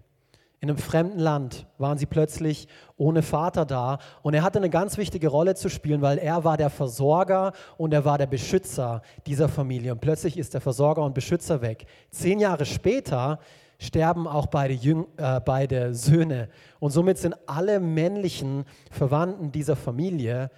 In 0.61 0.71
einem 0.71 0.79
fremden 0.79 1.19
Land 1.19 1.67
waren 1.79 1.99
sie 1.99 2.07
plötzlich 2.07 2.67
ohne 2.97 3.23
Vater 3.23 3.67
da 3.67 3.99
und 4.23 4.35
er 4.35 4.43
hatte 4.43 4.59
eine 4.59 4.71
ganz 4.71 4.97
wichtige 4.97 5.29
Rolle 5.29 5.55
zu 5.55 5.69
spielen, 5.69 6.01
weil 6.01 6.19
er 6.19 6.45
war 6.45 6.57
der 6.57 6.71
Versorger 6.71 7.53
und 7.77 7.93
er 7.93 8.05
war 8.05 8.17
der 8.17 8.27
Beschützer 8.27 9.03
dieser 9.27 9.49
Familie. 9.49 9.93
Und 9.93 10.01
plötzlich 10.01 10.39
ist 10.39 10.55
der 10.55 10.63
Versorger 10.63 11.03
und 11.03 11.15
Beschützer 11.15 11.61
weg. 11.61 11.87
Zehn 12.11 12.41
Jahre 12.41 12.65
später 12.65 13.39
sterben 13.79 14.27
auch 14.27 14.47
beide, 14.47 14.73
Jüng, 14.73 15.07
äh, 15.19 15.41
beide 15.41 15.95
Söhne 15.95 16.49
und 16.81 16.91
somit 16.91 17.19
sind 17.19 17.37
alle 17.47 17.79
männlichen 17.79 18.65
Verwandten 18.91 19.53
dieser 19.53 19.77
Familie 19.77 20.51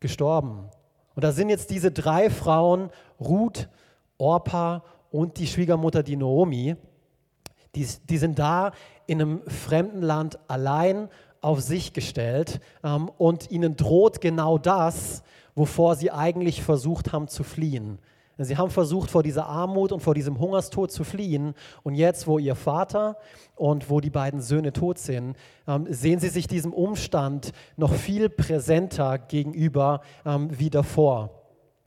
gestorben. 0.00 0.70
Und 1.14 1.24
da 1.24 1.32
sind 1.32 1.48
jetzt 1.48 1.70
diese 1.70 1.90
drei 1.90 2.30
Frauen, 2.30 2.90
Ruth, 3.20 3.68
Orpa 4.18 4.82
und 5.10 5.38
die 5.38 5.46
Schwiegermutter, 5.46 6.02
die 6.02 6.16
Naomi, 6.16 6.76
die, 7.74 7.86
die 8.08 8.18
sind 8.18 8.38
da 8.38 8.72
in 9.06 9.20
einem 9.20 9.42
fremden 9.48 10.02
Land 10.02 10.38
allein 10.48 11.08
auf 11.40 11.60
sich 11.60 11.92
gestellt 11.92 12.60
ähm, 12.84 13.10
und 13.18 13.50
ihnen 13.50 13.76
droht 13.76 14.20
genau 14.20 14.58
das, 14.58 15.22
wovor 15.54 15.96
sie 15.96 16.10
eigentlich 16.10 16.62
versucht 16.62 17.12
haben 17.12 17.28
zu 17.28 17.44
fliehen. 17.44 17.98
Sie 18.38 18.56
haben 18.56 18.70
versucht, 18.70 19.10
vor 19.10 19.22
dieser 19.22 19.46
Armut 19.46 19.92
und 19.92 20.00
vor 20.00 20.14
diesem 20.14 20.38
Hungerstod 20.38 20.90
zu 20.90 21.04
fliehen. 21.04 21.54
Und 21.82 21.94
jetzt, 21.94 22.26
wo 22.26 22.38
ihr 22.38 22.54
Vater 22.54 23.16
und 23.56 23.90
wo 23.90 24.00
die 24.00 24.10
beiden 24.10 24.40
Söhne 24.40 24.72
tot 24.72 24.98
sind, 24.98 25.36
ähm, 25.68 25.86
sehen 25.88 26.18
sie 26.18 26.28
sich 26.28 26.46
diesem 26.46 26.72
Umstand 26.72 27.52
noch 27.76 27.92
viel 27.92 28.28
präsenter 28.28 29.18
gegenüber 29.18 30.00
ähm, 30.24 30.48
wie 30.58 30.70
davor. 30.70 31.42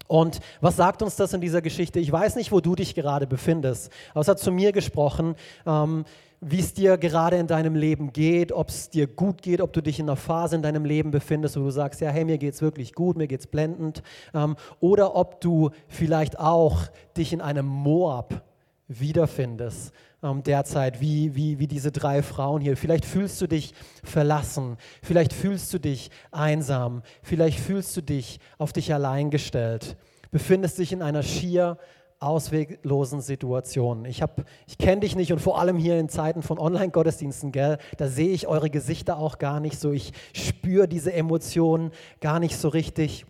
Und 0.08 0.40
was 0.62 0.76
sagt 0.76 1.02
uns 1.02 1.16
das 1.16 1.34
in 1.34 1.42
dieser 1.42 1.62
Geschichte? 1.62 2.00
Ich 2.00 2.12
weiß 2.12 2.36
nicht, 2.36 2.52
wo 2.52 2.60
du 2.60 2.76
dich 2.76 2.94
gerade 2.94 3.26
befindest, 3.26 3.92
aber 4.12 4.22
es 4.22 4.28
hat 4.28 4.40
zu 4.40 4.52
mir 4.52 4.72
gesprochen. 4.72 5.36
Ähm, 5.66 6.06
wie 6.42 6.60
es 6.60 6.74
dir 6.74 6.98
gerade 6.98 7.38
in 7.38 7.48
deinem 7.48 7.76
Leben 7.76 8.14
geht, 8.14 8.52
ob 8.52 8.70
es 8.70 8.90
dir 8.90 9.08
gut 9.08 9.42
geht, 9.42 9.62
ob 9.62 9.74
du 9.74 9.82
dich 9.82 10.00
in 10.00 10.06
einer 10.06 10.16
Phase 10.16 10.56
in 10.56 10.62
deinem 10.62 10.86
Leben 10.86 11.12
befindest, 11.12 11.58
wo 11.58 11.62
du 11.62 11.72
sagst, 11.72 12.02
ja, 12.02 12.10
hey, 12.10 12.26
mir 12.26 12.38
geht 12.38 12.54
es 12.54 12.62
wirklich 12.62 12.94
gut, 12.94 13.18
mir 13.18 13.28
geht 13.28 13.40
es 13.40 13.48
blendend, 13.48 14.04
ähm, 14.34 14.56
oder 14.80 15.16
ob 15.16 15.42
du 15.42 15.72
vielleicht 15.88 16.40
auch 16.40 16.84
dich 17.18 17.34
in 17.34 17.42
einem 17.42 17.66
Moab 17.66 18.44
wiederfindest 18.88 19.94
ähm, 20.22 20.44
derzeit, 20.44 21.02
wie, 21.02 21.36
wie, 21.36 21.60
wie 21.60 21.68
diese 21.68 21.92
drei 21.92 22.22
Frauen 22.22 22.62
hier. 22.62 22.78
Vielleicht 22.78 23.06
fühlst 23.06 23.42
du 23.42 23.48
dich 23.48 23.74
verlassen, 24.04 24.78
vielleicht 25.02 25.34
fühlst 25.34 25.74
du 25.74 25.80
dich 25.80 26.12
einsam, 26.32 27.02
vielleicht 27.24 27.60
fühlst 27.60 27.96
du 27.98 28.02
dich 28.02 28.40
auf 28.58 28.74
dich 28.74 28.94
allein 28.94 29.30
gestellt, 29.30 29.98
befindest 30.32 30.78
dich 30.80 30.92
in 30.92 31.02
einer 31.02 31.24
schier 31.24 31.78
ausweglosen 32.26 33.22
Situationen. 33.22 34.06
Ich, 34.06 34.24
ich 34.68 34.78
kenne 34.78 35.02
dich 35.02 35.16
nicht 35.16 35.32
und 35.32 35.40
vor 35.40 35.60
allem 35.60 35.78
hier 35.78 36.00
in 36.00 36.10
Zeiten 36.10 36.42
von 36.42 36.60
Online-Gottesdiensten, 36.60 37.52
gell, 37.52 37.78
da 37.98 38.08
sehe 38.08 38.30
ich 38.30 38.48
eure 38.48 38.70
Gesichter 38.70 39.18
auch 39.18 39.38
gar 39.38 39.60
nicht 39.60 39.80
so. 39.80 39.92
Ich 39.92 40.12
spüre 40.34 40.88
diese 40.88 41.14
Emotionen 41.14 41.92
gar 42.22 42.40
nicht 42.40 42.58
so 42.58 42.70
richtig. 42.70 43.26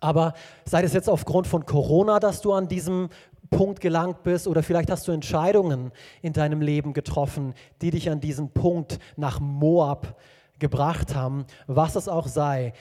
Aber 0.00 0.34
sei 0.64 0.82
es 0.82 0.92
jetzt 0.92 1.08
aufgrund 1.08 1.46
von 1.46 1.64
Corona, 1.64 2.20
dass 2.20 2.42
du 2.42 2.52
an 2.52 2.68
diesem 2.68 3.08
Punkt 3.50 3.80
gelangt 3.80 4.22
bist 4.22 4.48
oder 4.48 4.62
vielleicht 4.62 4.90
hast 4.90 5.06
du 5.06 5.12
Entscheidungen 5.12 5.92
in 6.22 6.32
deinem 6.32 6.60
Leben 6.60 6.92
getroffen, 6.92 7.54
die 7.80 7.90
dich 7.90 8.10
an 8.10 8.20
diesen 8.20 8.50
Punkt 8.50 8.98
nach 9.16 9.40
Moab 9.40 10.18
gebracht 10.58 11.14
haben, 11.14 11.46
was 11.66 11.96
es 11.96 12.08
auch 12.08 12.26
sei 12.26 12.72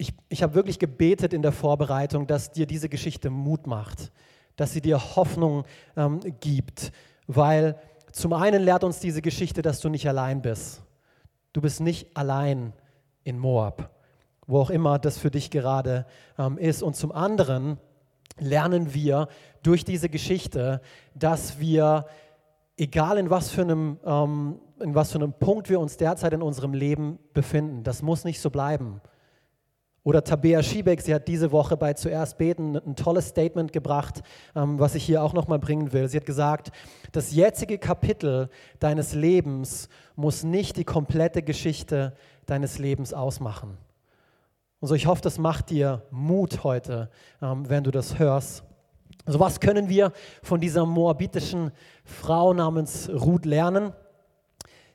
ich, 0.00 0.14
ich 0.30 0.42
habe 0.42 0.54
wirklich 0.54 0.78
gebetet 0.78 1.34
in 1.34 1.42
der 1.42 1.52
Vorbereitung, 1.52 2.26
dass 2.26 2.50
dir 2.50 2.66
diese 2.66 2.88
Geschichte 2.88 3.28
Mut 3.28 3.66
macht, 3.66 4.10
dass 4.56 4.72
sie 4.72 4.80
dir 4.80 4.98
Hoffnung 5.14 5.64
ähm, 5.94 6.20
gibt, 6.40 6.90
weil 7.26 7.78
zum 8.10 8.32
einen 8.32 8.62
lehrt 8.62 8.82
uns 8.82 8.98
diese 8.98 9.20
Geschichte, 9.20 9.60
dass 9.60 9.80
du 9.80 9.90
nicht 9.90 10.08
allein 10.08 10.40
bist. 10.40 10.82
Du 11.52 11.60
bist 11.60 11.80
nicht 11.80 12.16
allein 12.16 12.72
in 13.24 13.38
Moab, 13.38 13.90
wo 14.46 14.60
auch 14.60 14.70
immer 14.70 14.98
das 14.98 15.18
für 15.18 15.30
dich 15.30 15.50
gerade 15.50 16.06
ähm, 16.38 16.56
ist. 16.56 16.82
Und 16.82 16.96
zum 16.96 17.12
anderen 17.12 17.76
lernen 18.38 18.94
wir 18.94 19.28
durch 19.62 19.84
diese 19.84 20.08
Geschichte, 20.08 20.80
dass 21.14 21.60
wir, 21.60 22.06
egal 22.78 23.18
in 23.18 23.28
was 23.28 23.50
für 23.50 23.62
einem, 23.62 23.98
ähm, 24.06 24.60
in 24.80 24.94
was 24.94 25.12
für 25.12 25.18
einem 25.18 25.34
Punkt 25.34 25.68
wir 25.68 25.78
uns 25.78 25.98
derzeit 25.98 26.32
in 26.32 26.40
unserem 26.40 26.72
Leben 26.72 27.18
befinden, 27.34 27.84
das 27.84 28.00
muss 28.00 28.24
nicht 28.24 28.40
so 28.40 28.48
bleiben 28.48 29.02
Oder 30.02 30.24
Tabea 30.24 30.62
Schiebeck, 30.62 31.02
sie 31.02 31.14
hat 31.14 31.28
diese 31.28 31.52
Woche 31.52 31.76
bei 31.76 31.92
Zuerst 31.92 32.38
Beten 32.38 32.76
ein 32.76 32.96
tolles 32.96 33.28
Statement 33.28 33.70
gebracht, 33.72 34.22
ähm, 34.56 34.78
was 34.78 34.94
ich 34.94 35.04
hier 35.04 35.22
auch 35.22 35.34
nochmal 35.34 35.58
bringen 35.58 35.92
will. 35.92 36.08
Sie 36.08 36.16
hat 36.16 36.24
gesagt, 36.24 36.72
das 37.12 37.32
jetzige 37.32 37.76
Kapitel 37.76 38.48
deines 38.78 39.14
Lebens 39.14 39.90
muss 40.16 40.42
nicht 40.42 40.78
die 40.78 40.84
komplette 40.84 41.42
Geschichte 41.42 42.14
deines 42.46 42.78
Lebens 42.78 43.12
ausmachen. 43.12 43.76
Und 44.80 44.88
so, 44.88 44.94
ich 44.94 45.06
hoffe, 45.06 45.20
das 45.20 45.38
macht 45.38 45.68
dir 45.68 46.02
Mut 46.10 46.64
heute, 46.64 47.10
ähm, 47.42 47.68
wenn 47.68 47.84
du 47.84 47.90
das 47.90 48.18
hörst. 48.18 48.64
Also 49.26 49.38
was 49.38 49.60
können 49.60 49.90
wir 49.90 50.12
von 50.42 50.62
dieser 50.62 50.86
moabitischen 50.86 51.72
Frau 52.04 52.54
namens 52.54 53.10
Ruth 53.10 53.44
lernen, 53.44 53.92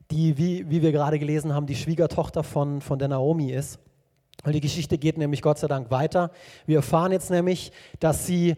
die, 0.09 0.37
wie, 0.39 0.67
wie 0.67 0.81
wir 0.81 0.91
gerade 0.91 1.19
gelesen 1.19 1.53
haben, 1.53 1.67
die 1.67 1.75
Schwiegertochter 1.75 2.43
von, 2.43 2.81
von 2.81 2.97
der 2.97 3.09
Naomi 3.09 3.51
ist? 3.51 3.79
Und 4.43 4.53
die 4.53 4.61
Geschichte 4.61 4.97
geht 4.97 5.17
nämlich 5.17 5.41
Gott 5.41 5.57
sei 5.57 5.67
Dank 5.67 5.91
weiter. 5.91 6.31
Wir 6.65 6.77
erfahren 6.77 7.11
jetzt 7.11 7.31
nämlich, 7.31 7.71
dass 7.99 8.25
sie 8.25 8.55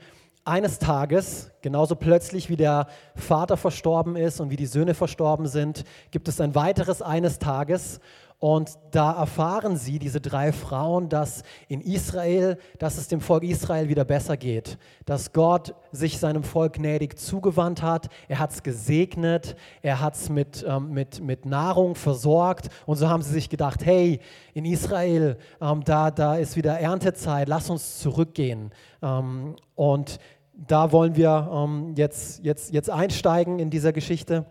eines 0.47 0.79
Tages, 0.79 1.51
genauso 1.61 1.95
plötzlich 1.95 2.49
wie 2.49 2.55
der 2.55 2.87
Vater 3.15 3.57
verstorben 3.57 4.15
ist 4.15 4.39
und 4.39 4.49
wie 4.49 4.55
die 4.55 4.65
Söhne 4.65 4.93
verstorben 4.93 5.47
sind, 5.47 5.83
gibt 6.11 6.29
es 6.29 6.39
ein 6.39 6.55
weiteres 6.55 7.01
eines 7.01 7.37
Tages 7.37 7.99
und 8.39 8.77
da 8.91 9.13
erfahren 9.13 9.77
sie, 9.77 9.97
diese 9.97 10.21
drei 10.21 10.51
Frauen, 10.51 11.09
dass 11.09 11.41
in 11.67 11.81
Israel, 11.81 12.59
dass 12.77 12.99
es 12.99 13.07
dem 13.07 13.19
Volk 13.19 13.43
Israel 13.43 13.89
wieder 13.89 14.05
besser 14.05 14.37
geht, 14.37 14.77
dass 15.05 15.33
Gott 15.33 15.73
sich 15.91 16.19
seinem 16.19 16.43
Volk 16.43 16.73
gnädig 16.73 17.17
zugewandt 17.17 17.81
hat, 17.81 18.09
er 18.27 18.37
hat 18.37 18.51
es 18.51 18.61
gesegnet, 18.61 19.55
er 19.81 20.01
hat 20.01 20.13
es 20.13 20.29
mit, 20.29 20.63
ähm, 20.67 20.91
mit, 20.91 21.19
mit 21.19 21.47
Nahrung 21.47 21.95
versorgt. 21.95 22.67
Und 22.85 22.97
so 22.97 23.09
haben 23.09 23.23
sie 23.23 23.33
sich 23.33 23.49
gedacht, 23.49 23.83
hey, 23.83 24.19
in 24.53 24.65
Israel, 24.65 25.37
ähm, 25.59 25.83
da, 25.83 26.11
da 26.11 26.35
ist 26.35 26.55
wieder 26.55 26.79
Erntezeit, 26.79 27.49
lass 27.49 27.71
uns 27.71 27.97
zurückgehen. 27.97 28.69
Ähm, 29.01 29.55
und 29.73 30.19
da 30.53 30.91
wollen 30.91 31.15
wir 31.15 31.49
ähm, 31.51 31.95
jetzt, 31.95 32.43
jetzt, 32.43 32.71
jetzt 32.71 32.91
einsteigen 32.91 33.57
in 33.57 33.71
dieser 33.71 33.93
Geschichte. 33.93 34.45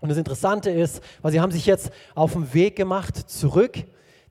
Und 0.00 0.08
das 0.08 0.18
Interessante 0.18 0.70
ist, 0.70 1.02
weil 1.22 1.32
sie 1.32 1.40
haben 1.40 1.52
sich 1.52 1.66
jetzt 1.66 1.90
auf 2.14 2.32
den 2.32 2.52
Weg 2.52 2.76
gemacht 2.76 3.16
zurück, 3.16 3.84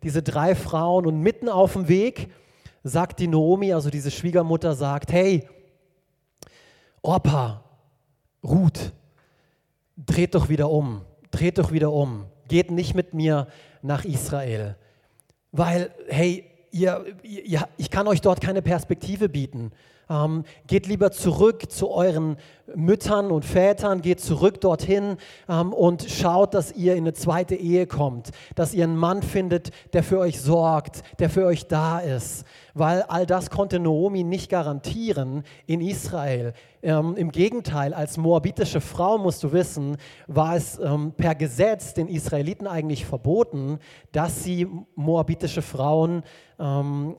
diese 0.03 0.21
drei 0.21 0.55
Frauen, 0.55 1.05
und 1.05 1.19
mitten 1.21 1.49
auf 1.49 1.73
dem 1.73 1.87
Weg 1.87 2.29
sagt 2.83 3.19
die 3.19 3.27
Naomi, 3.27 3.73
also 3.73 3.89
diese 3.89 4.11
Schwiegermutter, 4.11 4.75
sagt, 4.75 5.11
hey, 5.11 5.47
Opa, 7.01 7.63
Ruth, 8.43 8.93
dreht 9.97 10.35
doch 10.35 10.49
wieder 10.49 10.69
um, 10.69 11.01
dreht 11.31 11.57
doch 11.57 11.71
wieder 11.71 11.91
um, 11.91 12.25
geht 12.47 12.71
nicht 12.71 12.93
mit 12.93 13.13
mir 13.13 13.47
nach 13.81 14.05
Israel, 14.05 14.77
weil, 15.51 15.93
hey, 16.07 16.45
ihr, 16.71 17.05
ihr, 17.23 17.67
ich 17.77 17.89
kann 17.89 18.07
euch 18.07 18.21
dort 18.21 18.41
keine 18.41 18.61
Perspektive 18.61 19.29
bieten. 19.29 19.71
Ähm, 20.09 20.43
geht 20.67 20.87
lieber 20.87 21.11
zurück 21.11 21.71
zu 21.71 21.89
euren 21.91 22.37
Müttern 22.75 23.31
und 23.31 23.43
Vätern, 23.45 24.01
geht 24.01 24.21
zurück 24.21 24.61
dorthin 24.61 25.17
ähm, 25.49 25.73
und 25.73 26.03
schaut, 26.09 26.53
dass 26.53 26.71
ihr 26.71 26.93
in 26.93 27.03
eine 27.03 27.13
zweite 27.13 27.55
Ehe 27.55 27.87
kommt, 27.87 28.31
dass 28.55 28.73
ihr 28.73 28.85
einen 28.85 28.97
Mann 28.97 29.21
findet, 29.21 29.71
der 29.93 30.03
für 30.03 30.19
euch 30.19 30.39
sorgt, 30.39 31.03
der 31.19 31.29
für 31.29 31.45
euch 31.45 31.67
da 31.67 31.99
ist. 31.99 32.45
Weil 32.73 33.03
all 33.03 33.25
das 33.25 33.49
konnte 33.49 33.79
Naomi 33.79 34.23
nicht 34.23 34.49
garantieren 34.49 35.43
in 35.67 35.81
Israel. 35.81 36.53
Ähm, 36.81 37.15
Im 37.15 37.31
Gegenteil, 37.31 37.93
als 37.93 38.17
moabitische 38.17 38.81
Frau, 38.81 39.17
musst 39.17 39.43
du 39.43 39.51
wissen, 39.51 39.97
war 40.27 40.55
es 40.55 40.79
ähm, 40.79 41.13
per 41.15 41.35
Gesetz 41.35 41.93
den 41.93 42.07
Israeliten 42.07 42.67
eigentlich 42.67 43.05
verboten, 43.05 43.79
dass 44.11 44.43
sie 44.43 44.67
moabitische 44.95 45.61
Frauen 45.61 46.23
ähm, 46.59 47.17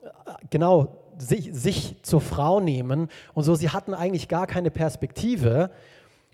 genau 0.50 1.03
sich, 1.18 1.50
sich 1.52 1.96
zur 2.02 2.20
Frau 2.20 2.60
nehmen 2.60 3.08
und 3.34 3.44
so, 3.44 3.54
sie 3.54 3.70
hatten 3.70 3.94
eigentlich 3.94 4.28
gar 4.28 4.46
keine 4.46 4.70
Perspektive. 4.70 5.70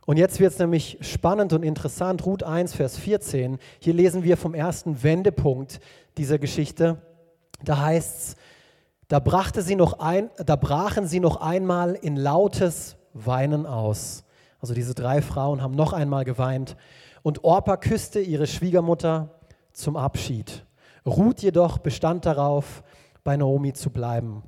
Und 0.06 0.16
jetzt 0.16 0.40
wird 0.40 0.52
es 0.52 0.58
nämlich 0.58 0.99
spannend 1.02 1.52
und 1.52 1.62
interessant. 1.62 2.25
Ruth 2.26 2.42
1, 2.42 2.75
Vers 2.75 2.96
14. 2.99 3.58
Hier 3.78 3.94
lesen 3.94 4.25
wir 4.25 4.37
vom 4.37 4.54
ersten 4.54 5.02
Wendepunkt 5.02 5.80
dieser 6.16 6.38
Geschichte. 6.38 7.00
Da 7.62 7.80
heißt 7.80 8.18
es, 8.18 8.37
da, 9.08 9.18
brachte 9.18 9.62
sie 9.62 9.76
noch 9.76 9.99
ein, 9.99 10.30
da 10.37 10.56
brachen 10.56 11.06
sie 11.06 11.20
noch 11.20 11.37
einmal 11.37 11.94
in 11.94 12.16
lautes 12.16 12.96
Weinen 13.12 13.66
aus. 13.66 14.25
Also 14.60 14.75
diese 14.75 14.94
drei 14.94 15.22
Frauen 15.22 15.62
haben 15.62 15.75
noch 15.75 15.92
einmal 15.92 16.25
geweint. 16.25 16.76
Und 17.22 17.44
Orpa 17.44 17.76
küsste 17.76 18.20
ihre 18.20 18.46
Schwiegermutter 18.46 19.40
zum 19.72 19.96
Abschied. 19.96 20.64
Ruth 21.06 21.40
jedoch 21.40 21.78
bestand 21.78 22.26
darauf, 22.26 22.82
bei 23.25 23.37
Naomi 23.37 23.72
zu 23.72 23.90
bleiben. 23.90 24.42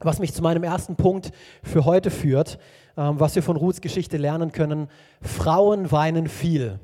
Was 0.00 0.18
mich 0.18 0.34
zu 0.34 0.42
meinem 0.42 0.62
ersten 0.62 0.96
Punkt 0.96 1.30
für 1.62 1.84
heute 1.84 2.10
führt, 2.10 2.58
ähm, 2.96 3.20
was 3.20 3.34
wir 3.34 3.42
von 3.42 3.56
Ruths 3.56 3.80
Geschichte 3.80 4.16
lernen 4.16 4.52
können. 4.52 4.88
Frauen 5.20 5.90
weinen 5.90 6.28
viel. 6.28 6.78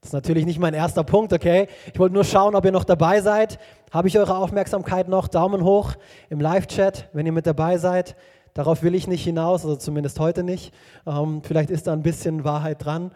Das 0.00 0.10
ist 0.10 0.12
natürlich 0.12 0.44
nicht 0.44 0.58
mein 0.58 0.74
erster 0.74 1.02
Punkt, 1.02 1.32
okay? 1.32 1.66
Ich 1.92 1.98
wollte 1.98 2.14
nur 2.14 2.24
schauen, 2.24 2.54
ob 2.54 2.64
ihr 2.64 2.72
noch 2.72 2.84
dabei 2.84 3.20
seid. 3.20 3.58
Habe 3.90 4.08
ich 4.08 4.18
eure 4.18 4.36
Aufmerksamkeit 4.36 5.08
noch? 5.08 5.28
Daumen 5.28 5.64
hoch 5.64 5.94
im 6.28 6.40
Live-Chat, 6.40 7.08
wenn 7.12 7.26
ihr 7.26 7.32
mit 7.32 7.46
dabei 7.46 7.78
seid. 7.78 8.14
Darauf 8.52 8.82
will 8.82 8.94
ich 8.94 9.08
nicht 9.08 9.24
hinaus, 9.24 9.64
also 9.64 9.76
zumindest 9.76 10.20
heute 10.20 10.42
nicht. 10.42 10.74
Ähm, 11.06 11.42
vielleicht 11.42 11.70
ist 11.70 11.86
da 11.86 11.92
ein 11.92 12.02
bisschen 12.02 12.44
Wahrheit 12.44 12.84
dran. 12.84 13.12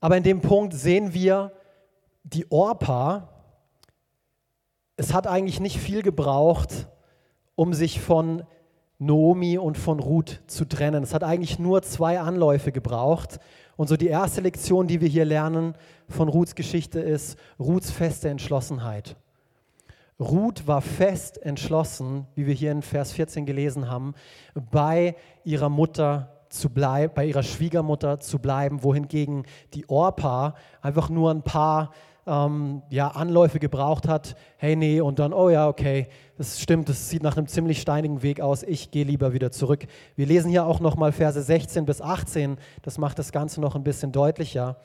Aber 0.00 0.16
in 0.16 0.22
dem 0.22 0.40
Punkt 0.40 0.72
sehen 0.72 1.12
wir 1.12 1.52
die 2.22 2.50
Orpa, 2.50 3.35
es 4.96 5.12
hat 5.12 5.26
eigentlich 5.26 5.60
nicht 5.60 5.78
viel 5.78 6.02
gebraucht, 6.02 6.88
um 7.54 7.74
sich 7.74 8.00
von 8.00 8.44
Naomi 8.98 9.58
und 9.58 9.76
von 9.76 10.00
Ruth 10.00 10.40
zu 10.46 10.64
trennen. 10.64 11.02
Es 11.02 11.12
hat 11.12 11.22
eigentlich 11.22 11.58
nur 11.58 11.82
zwei 11.82 12.18
Anläufe 12.18 12.72
gebraucht. 12.72 13.38
Und 13.76 13.88
so 13.88 13.96
die 13.96 14.06
erste 14.08 14.40
Lektion, 14.40 14.86
die 14.86 15.02
wir 15.02 15.08
hier 15.08 15.26
lernen 15.26 15.74
von 16.08 16.28
Ruths 16.28 16.54
Geschichte 16.54 17.00
ist 17.00 17.38
Ruths 17.58 17.90
feste 17.90 18.30
Entschlossenheit. 18.30 19.16
Ruth 20.18 20.66
war 20.66 20.80
fest 20.80 21.42
entschlossen, 21.42 22.26
wie 22.34 22.46
wir 22.46 22.54
hier 22.54 22.72
in 22.72 22.80
Vers 22.80 23.12
14 23.12 23.44
gelesen 23.44 23.90
haben, 23.90 24.14
bei 24.54 25.14
ihrer 25.44 25.68
Mutter 25.68 26.32
zu 26.48 26.70
bleiben, 26.70 27.12
bei 27.14 27.26
ihrer 27.26 27.42
Schwiegermutter 27.42 28.18
zu 28.18 28.38
bleiben, 28.38 28.82
wohingegen 28.82 29.44
die 29.74 29.86
Orpa 29.90 30.54
einfach 30.80 31.10
nur 31.10 31.30
ein 31.30 31.42
paar 31.42 31.90
ähm, 32.26 32.82
ja, 32.90 33.08
Anläufe 33.08 33.58
gebraucht 33.58 34.08
hat, 34.08 34.36
hey 34.56 34.76
nee, 34.76 35.00
und 35.00 35.18
dann, 35.18 35.32
oh 35.32 35.48
ja, 35.48 35.68
okay, 35.68 36.08
das 36.36 36.60
stimmt, 36.60 36.88
das 36.88 37.08
sieht 37.08 37.22
nach 37.22 37.36
einem 37.36 37.46
ziemlich 37.46 37.80
steinigen 37.80 38.22
Weg 38.22 38.40
aus, 38.40 38.62
ich 38.62 38.90
gehe 38.90 39.04
lieber 39.04 39.32
wieder 39.32 39.50
zurück. 39.52 39.86
Wir 40.16 40.26
lesen 40.26 40.50
hier 40.50 40.66
auch 40.66 40.80
nochmal 40.80 41.12
Verse 41.12 41.40
16 41.40 41.86
bis 41.86 42.02
18, 42.02 42.58
das 42.82 42.98
macht 42.98 43.18
das 43.18 43.32
Ganze 43.32 43.60
noch 43.60 43.76
ein 43.76 43.84
bisschen 43.84 44.12
deutlicher. 44.12 44.76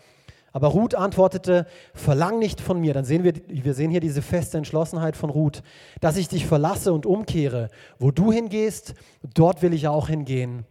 Aber 0.54 0.68
Ruth 0.68 0.96
antwortete, 0.96 1.66
verlang 1.94 2.38
nicht 2.38 2.60
von 2.60 2.80
mir. 2.80 2.94
Dann 2.94 3.06
sehen 3.06 3.24
wir, 3.24 3.34
wir 3.48 3.74
sehen 3.74 3.90
hier 3.90 4.02
diese 4.02 4.22
feste 4.22 4.58
Entschlossenheit 4.58 5.16
von 5.16 5.30
Ruth, 5.30 5.64
dass 6.02 6.18
ich 6.18 6.28
dich 6.28 6.46
verlasse 6.46 6.92
und 6.92 7.06
umkehre. 7.06 7.70
Wo 8.00 8.12
du 8.12 8.34
hingehst, 8.34 8.94
dort 9.34 9.62
will 9.62 9.74
ich 9.74 9.88
auch 9.88 10.10
hingehen. 10.10 10.66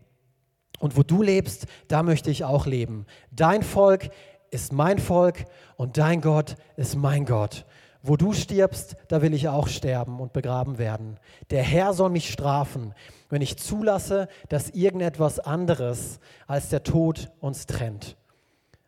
Und 0.81 0.97
wo 0.97 1.03
du 1.03 1.23
lebst, 1.23 1.67
da 1.89 2.03
möchte 2.03 2.31
ich 2.31 2.45
auch 2.45 2.67
leben. 2.67 3.07
Dein 3.31 3.63
Volk 3.63 4.11
ist 4.51 4.73
mein 4.73 4.99
Volk 4.99 5.45
und 5.77 5.99
dein 5.99 6.21
Gott 6.21 6.57
ist 6.77 6.97
mein 6.97 7.25
Gott. 7.25 7.67
Wo 8.03 8.17
du 8.17 8.33
stirbst, 8.33 8.97
da 9.09 9.21
will 9.21 9.35
ich 9.35 9.49
auch 9.49 9.69
sterben 9.69 10.21
und 10.21 10.33
begraben 10.33 10.79
werden. 10.79 11.19
Der 11.51 11.63
Herr 11.63 11.93
soll 11.93 12.11
mich 12.11 12.31
strafen, 12.31 12.95
wenn 13.29 13.43
ich 13.43 13.59
zulasse, 13.59 14.29
dass 14.49 14.71
irgendetwas 14.71 15.39
anderes 15.39 16.19
als 16.47 16.71
der 16.71 16.83
Tod 16.83 17.31
uns 17.41 17.67
trennt. 17.67 18.17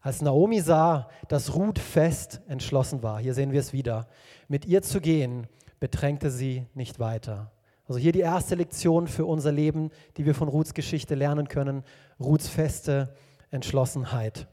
Als 0.01 0.23
Naomi 0.23 0.61
sah, 0.61 1.09
dass 1.29 1.55
Ruth 1.55 1.79
fest 1.79 2.41
entschlossen 2.49 3.03
war, 3.03 3.21
hier 3.21 3.35
sehen 3.35 3.53
wir 3.53 3.61
es 3.61 3.73
wieder, 3.73 4.09
mit 4.49 4.65
ihr 4.65 4.83
zu 4.83 5.01
gehen, 5.01 5.47
bedrängte 5.79 6.31
sie 6.31 6.67
nicht 6.75 6.99
weiter. 6.99 7.53
Also 7.87 8.01
hier 8.01 8.13
die 8.13 8.21
erste 8.21 8.55
Lektion 8.55 9.07
für 9.07 9.27
unser 9.27 9.53
Leben, 9.53 9.91
die 10.17 10.25
wir 10.25 10.35
von 10.35 10.49
Ruths 10.49 10.75
Geschichte 10.75 11.15
lernen 11.15 11.49
können, 11.49 11.85
Ruths 12.19 12.49
feste 12.49 13.15
Entschlossenheit. 13.51 14.49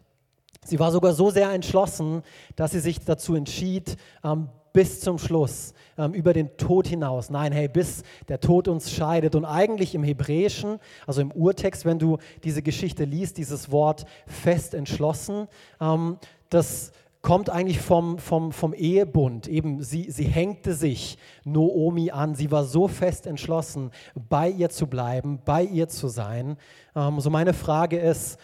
Sie 0.65 0.79
war 0.79 0.91
sogar 0.91 1.13
so 1.13 1.29
sehr 1.29 1.51
entschlossen, 1.51 2.21
dass 2.55 2.71
sie 2.71 2.79
sich 2.79 2.99
dazu 2.99 3.35
entschied, 3.35 3.97
ähm, 4.23 4.49
bis 4.73 5.01
zum 5.01 5.17
Schluss, 5.17 5.73
ähm, 5.97 6.13
über 6.13 6.33
den 6.33 6.55
Tod 6.57 6.87
hinaus. 6.87 7.29
Nein, 7.29 7.51
hey, 7.51 7.67
bis 7.67 8.03
der 8.27 8.39
Tod 8.39 8.67
uns 8.67 8.91
scheidet. 8.91 9.35
Und 9.35 9.45
eigentlich 9.45 9.95
im 9.95 10.03
Hebräischen, 10.03 10.79
also 11.07 11.21
im 11.21 11.31
Urtext, 11.31 11.85
wenn 11.85 11.99
du 11.99 12.17
diese 12.43 12.61
Geschichte 12.61 13.03
liest, 13.03 13.37
dieses 13.37 13.71
Wort 13.71 14.05
fest 14.27 14.73
entschlossen, 14.73 15.47
ähm, 15.81 16.17
das 16.49 16.91
kommt 17.21 17.49
eigentlich 17.49 17.81
vom, 17.81 18.17
vom, 18.17 18.51
vom 18.51 18.73
Ehebund. 18.73 19.47
Eben, 19.47 19.83
sie, 19.83 20.09
sie 20.09 20.23
hängte 20.23 20.73
sich 20.73 21.17
Noomi 21.43 22.11
an. 22.11 22.35
Sie 22.35 22.49
war 22.49 22.63
so 22.63 22.87
fest 22.87 23.27
entschlossen, 23.27 23.91
bei 24.29 24.49
ihr 24.49 24.69
zu 24.69 24.87
bleiben, 24.87 25.41
bei 25.43 25.63
ihr 25.63 25.89
zu 25.89 26.07
sein. 26.07 26.57
Ähm, 26.95 27.19
so 27.19 27.29
meine 27.29 27.53
Frage 27.53 27.97
ist, 27.97 28.39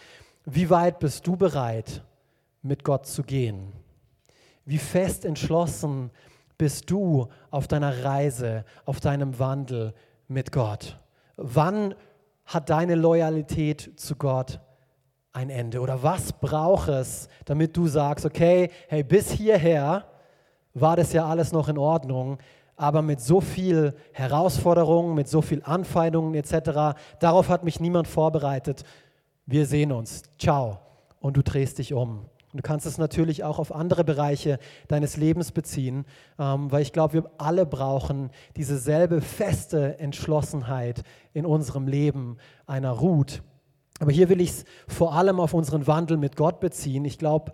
wie 0.46 0.70
weit 0.70 1.00
bist 1.00 1.26
du 1.26 1.36
bereit, 1.36 2.02
mit 2.62 2.84
Gott 2.84 3.06
zu 3.06 3.22
gehen? 3.22 3.72
Wie 4.64 4.78
fest 4.78 5.24
entschlossen 5.24 6.10
bist 6.56 6.90
du 6.90 7.28
auf 7.50 7.66
deiner 7.68 8.04
Reise, 8.04 8.64
auf 8.84 9.00
deinem 9.00 9.38
Wandel 9.38 9.92
mit 10.28 10.52
Gott? 10.52 10.98
Wann 11.36 11.94
hat 12.44 12.70
deine 12.70 12.94
Loyalität 12.94 13.92
zu 13.96 14.14
Gott 14.14 14.60
ein 15.32 15.50
Ende? 15.50 15.80
Oder 15.80 16.02
was 16.02 16.32
braucht 16.32 16.88
es, 16.88 17.28
damit 17.44 17.76
du 17.76 17.88
sagst, 17.88 18.24
okay, 18.24 18.70
hey, 18.88 19.02
bis 19.02 19.32
hierher 19.32 20.06
war 20.74 20.96
das 20.96 21.12
ja 21.12 21.26
alles 21.26 21.52
noch 21.52 21.68
in 21.68 21.78
Ordnung, 21.78 22.38
aber 22.76 23.02
mit 23.02 23.20
so 23.20 23.40
viel 23.40 23.94
Herausforderungen, 24.12 25.14
mit 25.14 25.28
so 25.28 25.42
viel 25.42 25.62
Anfeindungen 25.64 26.34
etc., 26.34 26.98
darauf 27.18 27.48
hat 27.48 27.64
mich 27.64 27.80
niemand 27.80 28.06
vorbereitet. 28.06 28.84
Wir 29.48 29.64
sehen 29.66 29.92
uns. 29.92 30.24
Ciao. 30.40 30.80
Und 31.20 31.36
du 31.36 31.42
drehst 31.42 31.78
dich 31.78 31.94
um. 31.94 32.26
Du 32.52 32.62
kannst 32.62 32.84
es 32.84 32.98
natürlich 32.98 33.44
auch 33.44 33.60
auf 33.60 33.72
andere 33.72 34.02
Bereiche 34.02 34.58
deines 34.88 35.16
Lebens 35.16 35.52
beziehen, 35.52 36.04
ähm, 36.38 36.72
weil 36.72 36.82
ich 36.82 36.92
glaube, 36.92 37.14
wir 37.14 37.30
alle 37.38 37.64
brauchen 37.64 38.30
diese 38.56 38.76
selbe 38.76 39.20
feste 39.20 40.00
Entschlossenheit 40.00 41.02
in 41.32 41.46
unserem 41.46 41.86
Leben 41.86 42.38
einer 42.66 42.90
Ruth. 42.90 43.42
Aber 44.00 44.10
hier 44.10 44.28
will 44.28 44.40
ich 44.40 44.50
es 44.50 44.64
vor 44.88 45.14
allem 45.14 45.38
auf 45.38 45.54
unseren 45.54 45.86
Wandel 45.86 46.16
mit 46.16 46.34
Gott 46.34 46.58
beziehen. 46.58 47.04
Ich 47.04 47.18
glaube, 47.18 47.52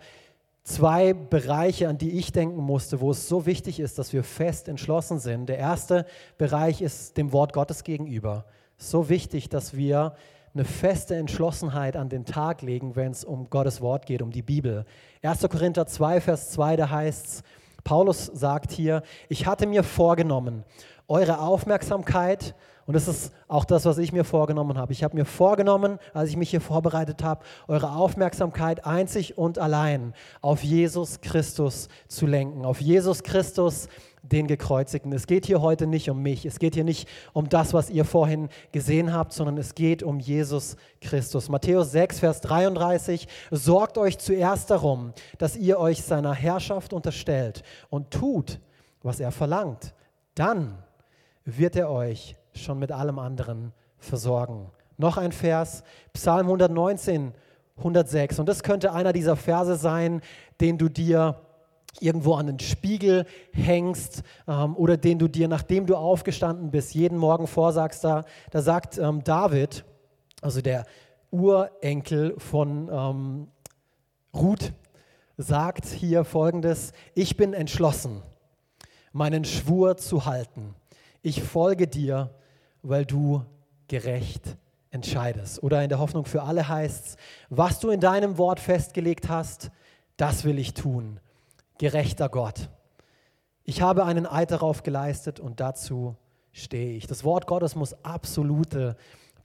zwei 0.63 1.13
Bereiche, 1.13 1.89
an 1.89 1.99
die 1.99 2.11
ich 2.11 2.31
denken 2.31 2.61
musste, 2.61 3.01
wo 3.01 3.11
es 3.11 3.27
so 3.27 3.45
wichtig 3.45 3.79
ist, 3.79 3.99
dass 3.99 4.13
wir 4.13 4.23
fest 4.23 4.67
entschlossen 4.67 5.19
sind. 5.19 5.47
Der 5.47 5.57
erste 5.57 6.07
Bereich 6.39 6.81
ist 6.81 7.17
dem 7.17 7.33
Wort 7.33 7.53
Gottes 7.53 7.83
gegenüber. 7.83 8.45
So 8.77 9.09
wichtig, 9.09 9.49
dass 9.49 9.75
wir 9.75 10.15
eine 10.53 10.65
feste 10.65 11.15
Entschlossenheit 11.15 11.95
an 11.95 12.09
den 12.09 12.25
Tag 12.25 12.61
legen, 12.61 12.95
wenn 12.95 13.11
es 13.11 13.23
um 13.23 13.49
Gottes 13.49 13.81
Wort 13.81 14.05
geht, 14.05 14.21
um 14.21 14.31
die 14.31 14.43
Bibel. 14.43 14.85
1. 15.23 15.41
Korinther 15.49 15.87
2, 15.87 16.21
Vers 16.21 16.51
2, 16.51 16.75
da 16.75 16.89
heißt 16.89 17.25
es, 17.25 17.43
Paulus 17.83 18.27
sagt 18.27 18.71
hier, 18.71 19.03
ich 19.29 19.45
hatte 19.45 19.67
mir 19.67 19.83
vorgenommen, 19.83 20.63
eure 21.07 21.39
Aufmerksamkeit 21.39 22.55
und 22.85 22.95
das 22.95 23.07
ist 23.07 23.31
auch 23.47 23.65
das, 23.65 23.85
was 23.85 23.97
ich 23.97 24.11
mir 24.11 24.25
vorgenommen 24.25 24.77
habe. 24.77 24.91
Ich 24.91 25.03
habe 25.03 25.15
mir 25.15 25.25
vorgenommen, 25.25 25.99
als 26.13 26.29
ich 26.29 26.37
mich 26.37 26.49
hier 26.49 26.61
vorbereitet 26.61 27.23
habe, 27.23 27.45
eure 27.67 27.91
Aufmerksamkeit 27.91 28.85
einzig 28.85 29.37
und 29.37 29.57
allein 29.57 30.13
auf 30.41 30.63
Jesus 30.63 31.21
Christus 31.21 31.87
zu 32.07 32.27
lenken. 32.27 32.65
Auf 32.65 32.81
Jesus 32.81 33.23
Christus, 33.23 33.87
den 34.23 34.47
Gekreuzigten. 34.47 35.11
Es 35.11 35.27
geht 35.27 35.45
hier 35.45 35.61
heute 35.61 35.85
nicht 35.85 36.09
um 36.09 36.21
mich. 36.21 36.45
Es 36.45 36.57
geht 36.57 36.75
hier 36.75 36.85
nicht 36.85 37.07
um 37.33 37.49
das, 37.49 37.73
was 37.73 37.89
ihr 37.89 38.05
vorhin 38.05 38.49
gesehen 38.71 39.13
habt, 39.13 39.33
sondern 39.33 39.57
es 39.57 39.75
geht 39.75 40.01
um 40.01 40.19
Jesus 40.19 40.77
Christus. 41.01 41.49
Matthäus 41.49 41.91
6, 41.91 42.19
Vers 42.19 42.41
33. 42.41 43.27
Sorgt 43.51 43.97
euch 43.97 44.17
zuerst 44.17 44.71
darum, 44.71 45.13
dass 45.37 45.57
ihr 45.57 45.77
euch 45.77 46.03
seiner 46.03 46.33
Herrschaft 46.33 46.93
unterstellt 46.93 47.63
und 47.89 48.11
tut, 48.11 48.59
was 49.03 49.19
er 49.19 49.31
verlangt. 49.31 49.93
Dann 50.35 50.77
wird 51.43 51.75
er 51.75 51.91
euch 51.91 52.37
schon 52.53 52.79
mit 52.79 52.93
allem 52.93 53.19
anderen 53.19 53.73
versorgen. 53.97 54.71
Noch 54.97 55.17
ein 55.17 55.33
Vers, 55.33 55.83
Psalm 56.13 56.45
119, 56.45 57.33
106. 57.77 58.39
Und 58.39 58.47
das 58.47 58.63
könnte 58.63 58.93
einer 58.93 59.11
dieser 59.11 59.35
Verse 59.35 59.75
sein, 59.75 60.21
den 60.61 60.77
du 60.77 60.87
dir 60.87 61.41
irgendwo 61.99 62.35
an 62.35 62.47
den 62.47 62.59
Spiegel 62.59 63.25
hängst 63.51 64.23
ähm, 64.47 64.75
oder 64.75 64.97
den 64.97 65.19
du 65.19 65.27
dir, 65.27 65.47
nachdem 65.47 65.85
du 65.85 65.95
aufgestanden 65.95 66.71
bist, 66.71 66.93
jeden 66.93 67.17
Morgen 67.17 67.47
vorsagst. 67.47 68.03
Da, 68.03 68.25
da 68.51 68.61
sagt 68.61 68.97
ähm, 68.97 69.23
David, 69.23 69.85
also 70.41 70.61
der 70.61 70.85
Urenkel 71.31 72.35
von 72.37 72.89
ähm, 72.91 73.47
Ruth, 74.33 74.73
sagt 75.37 75.85
hier 75.85 76.23
folgendes, 76.23 76.93
ich 77.15 77.37
bin 77.37 77.53
entschlossen, 77.53 78.21
meinen 79.11 79.45
Schwur 79.45 79.97
zu 79.97 80.25
halten. 80.25 80.75
Ich 81.21 81.41
folge 81.41 81.87
dir 81.87 82.29
weil 82.83 83.05
du 83.05 83.43
gerecht 83.87 84.57
entscheidest. 84.91 85.63
Oder 85.63 85.81
in 85.81 85.89
der 85.89 85.99
Hoffnung 85.99 86.25
für 86.25 86.43
alle 86.43 86.67
heißt 86.67 87.05
es, 87.05 87.17
was 87.49 87.79
du 87.79 87.89
in 87.89 87.99
deinem 87.99 88.37
Wort 88.37 88.59
festgelegt 88.59 89.29
hast, 89.29 89.71
das 90.17 90.43
will 90.43 90.59
ich 90.59 90.75
tun. 90.75 91.19
Gerechter 91.77 92.29
Gott. 92.29 92.69
Ich 93.63 93.81
habe 93.81 94.05
einen 94.05 94.25
Eid 94.25 94.51
darauf 94.51 94.83
geleistet 94.83 95.39
und 95.39 95.59
dazu 95.59 96.15
stehe 96.51 96.95
ich. 96.95 97.07
Das 97.07 97.23
Wort 97.23 97.47
Gottes 97.47 97.75
muss 97.75 97.93
absolute 98.03 98.95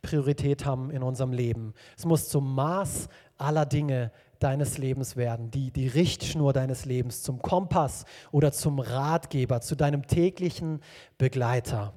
Priorität 0.02 0.64
haben 0.64 0.90
in 0.90 1.02
unserem 1.02 1.32
Leben. 1.32 1.74
Es 1.96 2.04
muss 2.04 2.28
zum 2.28 2.54
Maß 2.54 3.08
aller 3.36 3.66
Dinge 3.66 4.12
deines 4.38 4.78
Lebens 4.78 5.16
werden, 5.16 5.50
die, 5.50 5.72
die 5.72 5.88
Richtschnur 5.88 6.52
deines 6.52 6.84
Lebens, 6.84 7.22
zum 7.22 7.42
Kompass 7.42 8.04
oder 8.30 8.52
zum 8.52 8.78
Ratgeber, 8.78 9.60
zu 9.60 9.74
deinem 9.74 10.06
täglichen 10.06 10.80
Begleiter. 11.16 11.92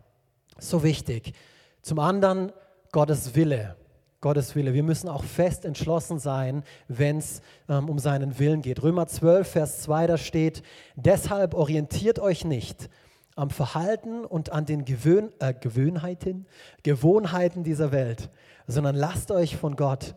So 0.57 0.83
wichtig. 0.83 1.33
Zum 1.81 1.99
anderen 1.99 2.51
Gottes 2.91 3.35
Wille. 3.35 3.75
Gottes 4.21 4.55
Wille. 4.55 4.73
Wir 4.75 4.83
müssen 4.83 5.09
auch 5.09 5.23
fest 5.23 5.65
entschlossen 5.65 6.19
sein, 6.19 6.63
wenn 6.87 7.17
es 7.17 7.41
ähm, 7.67 7.89
um 7.89 7.97
seinen 7.97 8.37
Willen 8.37 8.61
geht. 8.61 8.83
Römer 8.83 9.07
12, 9.07 9.47
Vers 9.47 9.81
2, 9.81 10.07
da 10.07 10.17
steht, 10.17 10.61
deshalb 10.95 11.55
orientiert 11.55 12.19
euch 12.19 12.45
nicht 12.45 12.89
am 13.35 13.49
Verhalten 13.49 14.23
und 14.23 14.51
an 14.51 14.65
den 14.65 14.85
Gewöhn, 14.85 15.31
äh, 15.39 15.53
Gewöhnheiten, 15.53 16.45
Gewohnheiten 16.83 17.63
dieser 17.63 17.91
Welt, 17.91 18.29
sondern 18.67 18.95
lasst 18.95 19.31
euch 19.31 19.57
von 19.57 19.75
Gott 19.75 20.13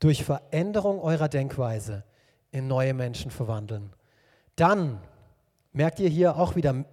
durch 0.00 0.24
Veränderung 0.24 0.98
eurer 1.00 1.28
Denkweise 1.28 2.04
in 2.50 2.66
neue 2.66 2.94
Menschen 2.94 3.30
verwandeln. 3.30 3.92
Dann 4.56 4.98
merkt 5.72 6.00
ihr 6.00 6.08
hier 6.08 6.36
auch 6.36 6.56
wieder 6.56 6.84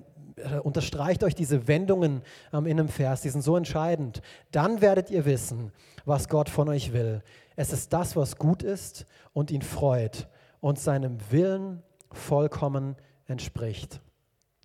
unterstreicht 0.63 1.23
euch 1.23 1.35
diese 1.35 1.67
Wendungen 1.67 2.21
ähm, 2.53 2.65
in 2.65 2.79
einem 2.79 2.89
Vers, 2.89 3.21
die 3.21 3.29
sind 3.29 3.41
so 3.41 3.55
entscheidend. 3.55 4.21
Dann 4.51 4.81
werdet 4.81 5.09
ihr 5.09 5.25
wissen, 5.25 5.71
was 6.05 6.29
Gott 6.29 6.49
von 6.49 6.69
euch 6.69 6.93
will. 6.93 7.21
Es 7.55 7.73
ist 7.73 7.93
das, 7.93 8.15
was 8.15 8.37
gut 8.37 8.63
ist 8.63 9.05
und 9.33 9.51
ihn 9.51 9.61
freut 9.61 10.27
und 10.61 10.79
seinem 10.79 11.17
Willen 11.29 11.83
vollkommen 12.11 12.95
entspricht. 13.27 14.01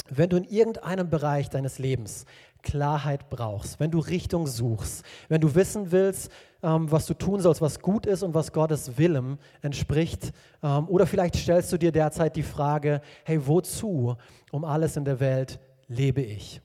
Wenn 0.08 0.30
du 0.30 0.36
in 0.36 0.44
irgendeinem 0.44 1.08
Bereich 1.08 1.48
deines 1.48 1.78
Lebens 1.78 2.26
Klarheit 2.64 3.30
brauchst, 3.30 3.78
wenn 3.78 3.90
du 3.90 4.00
Richtung 4.00 4.46
suchst, 4.46 5.04
wenn 5.28 5.40
du 5.40 5.54
wissen 5.54 5.92
willst, 5.92 6.32
ähm, 6.62 6.90
was 6.90 7.06
du 7.06 7.14
tun 7.14 7.40
sollst, 7.40 7.60
was 7.60 7.78
gut 7.78 8.06
ist 8.06 8.22
und 8.22 8.34
was 8.34 8.52
Gottes 8.52 8.98
Willen 8.98 9.38
entspricht, 9.62 10.32
ähm, 10.62 10.88
oder 10.88 11.06
vielleicht 11.06 11.36
stellst 11.36 11.72
du 11.72 11.78
dir 11.78 11.92
derzeit 11.92 12.34
die 12.34 12.42
Frage, 12.42 13.00
hey, 13.24 13.46
wozu 13.46 14.16
um 14.50 14.64
alles 14.64 14.96
in 14.96 15.04
der 15.04 15.20
Welt 15.20 15.60
lebe 15.86 16.22
ich? 16.22 16.60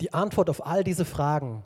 Die 0.00 0.14
Antwort 0.14 0.48
auf 0.48 0.64
all 0.66 0.84
diese 0.84 1.04
Fragen, 1.04 1.64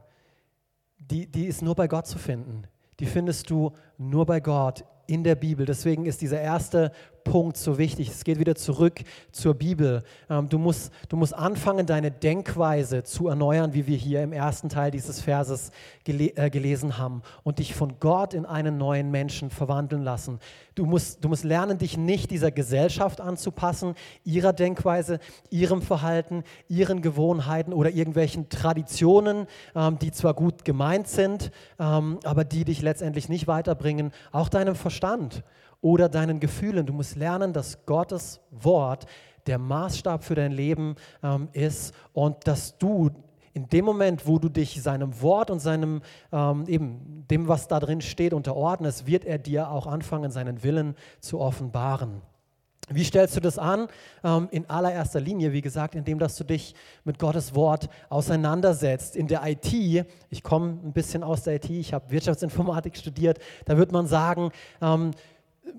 die, 0.99 1.31
die 1.31 1.47
ist 1.47 1.63
nur 1.63 1.75
bei 1.75 1.87
Gott 1.87 2.07
zu 2.07 2.19
finden. 2.19 2.65
Die 3.01 3.07
findest 3.07 3.49
du 3.51 3.73
nur 3.97 4.27
bei 4.27 4.41
Gott 4.41 4.85
in 5.07 5.25
der 5.25 5.37
Bibel. 5.37 5.65
Deswegen 5.65 6.05
ist 6.05 6.21
dieser 6.21 6.41
erste 6.41 6.93
Punkt 7.31 7.59
so 7.59 7.77
wichtig. 7.77 8.09
Es 8.09 8.25
geht 8.25 8.39
wieder 8.39 8.55
zurück 8.55 9.01
zur 9.33 9.53
Bibel. 9.53 10.03
Ähm, 10.31 10.49
du, 10.49 10.59
musst, 10.59 10.91
du 11.11 11.17
musst 11.19 11.35
anfangen, 11.35 11.85
deine 11.85 12.11
Denkweise 12.11 13.03
zu 13.03 13.29
erneuern, 13.29 13.75
wie 13.75 13.87
wir 13.87 13.99
hier 13.99 14.23
im 14.23 14.33
ersten 14.33 14.71
Teil 14.71 14.91
dieses 14.91 15.21
Verses 15.21 15.71
gele 16.05 16.35
äh, 16.37 16.49
gelesen 16.49 16.97
haben, 16.97 17.21
und 17.43 17.59
dich 17.59 17.75
von 17.75 18.01
Gott 18.01 18.33
in 18.33 18.47
einen 18.47 18.79
neuen 18.79 19.11
Menschen 19.11 19.51
verwandeln 19.51 20.03
lassen. 20.03 20.39
Du 20.75 20.87
musst, 20.87 21.23
du 21.23 21.29
musst 21.29 21.45
lernen, 21.45 21.77
dich 21.77 21.99
nicht 21.99 22.31
dieser 22.31 22.51
Gesellschaft 22.51 23.21
anzupassen, 23.21 23.95
ihrer 24.25 24.55
Denkweise, 24.55 25.19
ihrem 25.51 25.83
Verhalten, 25.83 26.45
ihren 26.67 27.03
Gewohnheiten 27.03 27.75
oder 27.75 27.91
irgendwelchen 27.91 28.49
Traditionen, 28.49 29.47
ähm, 29.77 29.99
die 29.99 30.13
zwar 30.13 30.33
gut 30.33 30.65
gemeint 30.65 31.09
sind, 31.09 31.51
ähm, 31.79 32.21
aber 32.25 32.45
die 32.45 32.65
dich 32.65 32.81
letztendlich 32.81 33.29
nicht 33.29 33.47
weiterbringen, 33.47 34.13
auch 34.33 34.49
deinem 34.49 34.77
Verstand 34.77 35.43
oder 35.81 36.09
deinen 36.09 36.41
Gefühlen. 36.41 36.87
Du 36.87 36.93
musst 36.93 37.17
lernen, 37.17 37.53
dass 37.53 37.85
Gottes 37.87 38.41
Wort 38.51 39.07
der 39.47 39.59
Maßstab 39.59 40.25
für 40.25 40.35
dein 40.35 40.53
Leben 40.53 40.97
ähm, 41.23 41.49
ist 41.53 41.95
und 42.13 42.47
dass 42.47 42.77
du 42.79 43.11
in 43.55 43.69
dem 43.69 43.85
Moment, 43.85 44.27
wo 44.27 44.39
du 44.39 44.49
dich 44.49 44.81
seinem 44.81 45.21
Wort 45.21 45.51
und 45.51 45.59
seinem 45.59 46.03
ähm, 46.33 46.65
eben 46.69 47.25
dem, 47.29 47.49
was 47.49 47.67
da 47.67 47.81
drin 47.81 48.01
steht, 48.01 48.33
unterordnest, 48.33 49.07
wird 49.07 49.25
er 49.25 49.39
dir 49.39 49.71
auch 49.71 49.87
anfangen, 49.87 50.31
seinen 50.31 50.63
Willen 50.63 50.95
zu 51.21 51.41
offenbaren. 51.41 52.23
Wie 52.91 53.05
stellst 53.05 53.37
du 53.37 53.41
das 53.41 53.59
an? 53.59 53.89
Ähm, 54.25 54.49
in 54.51 54.71
allererster 54.71 55.21
Linie, 55.21 55.53
wie 55.53 55.61
gesagt, 55.61 55.95
indem 55.95 56.19
dass 56.19 56.37
du 56.37 56.45
dich 56.45 56.75
mit 57.05 57.19
Gottes 57.19 57.55
Wort 57.55 57.91
auseinandersetzt. 58.09 59.15
In 59.17 59.27
der 59.27 59.47
IT, 59.47 60.07
ich 60.31 60.43
komme 60.43 60.79
ein 60.83 60.93
bisschen 60.93 61.23
aus 61.23 61.43
der 61.43 61.57
IT, 61.57 61.69
ich 61.69 61.93
habe 61.93 62.11
Wirtschaftsinformatik 62.11 62.97
studiert, 62.97 63.41
da 63.67 63.77
wird 63.77 63.93
man 63.93 64.07
sagen, 64.07 64.53
ähm, 64.81 65.11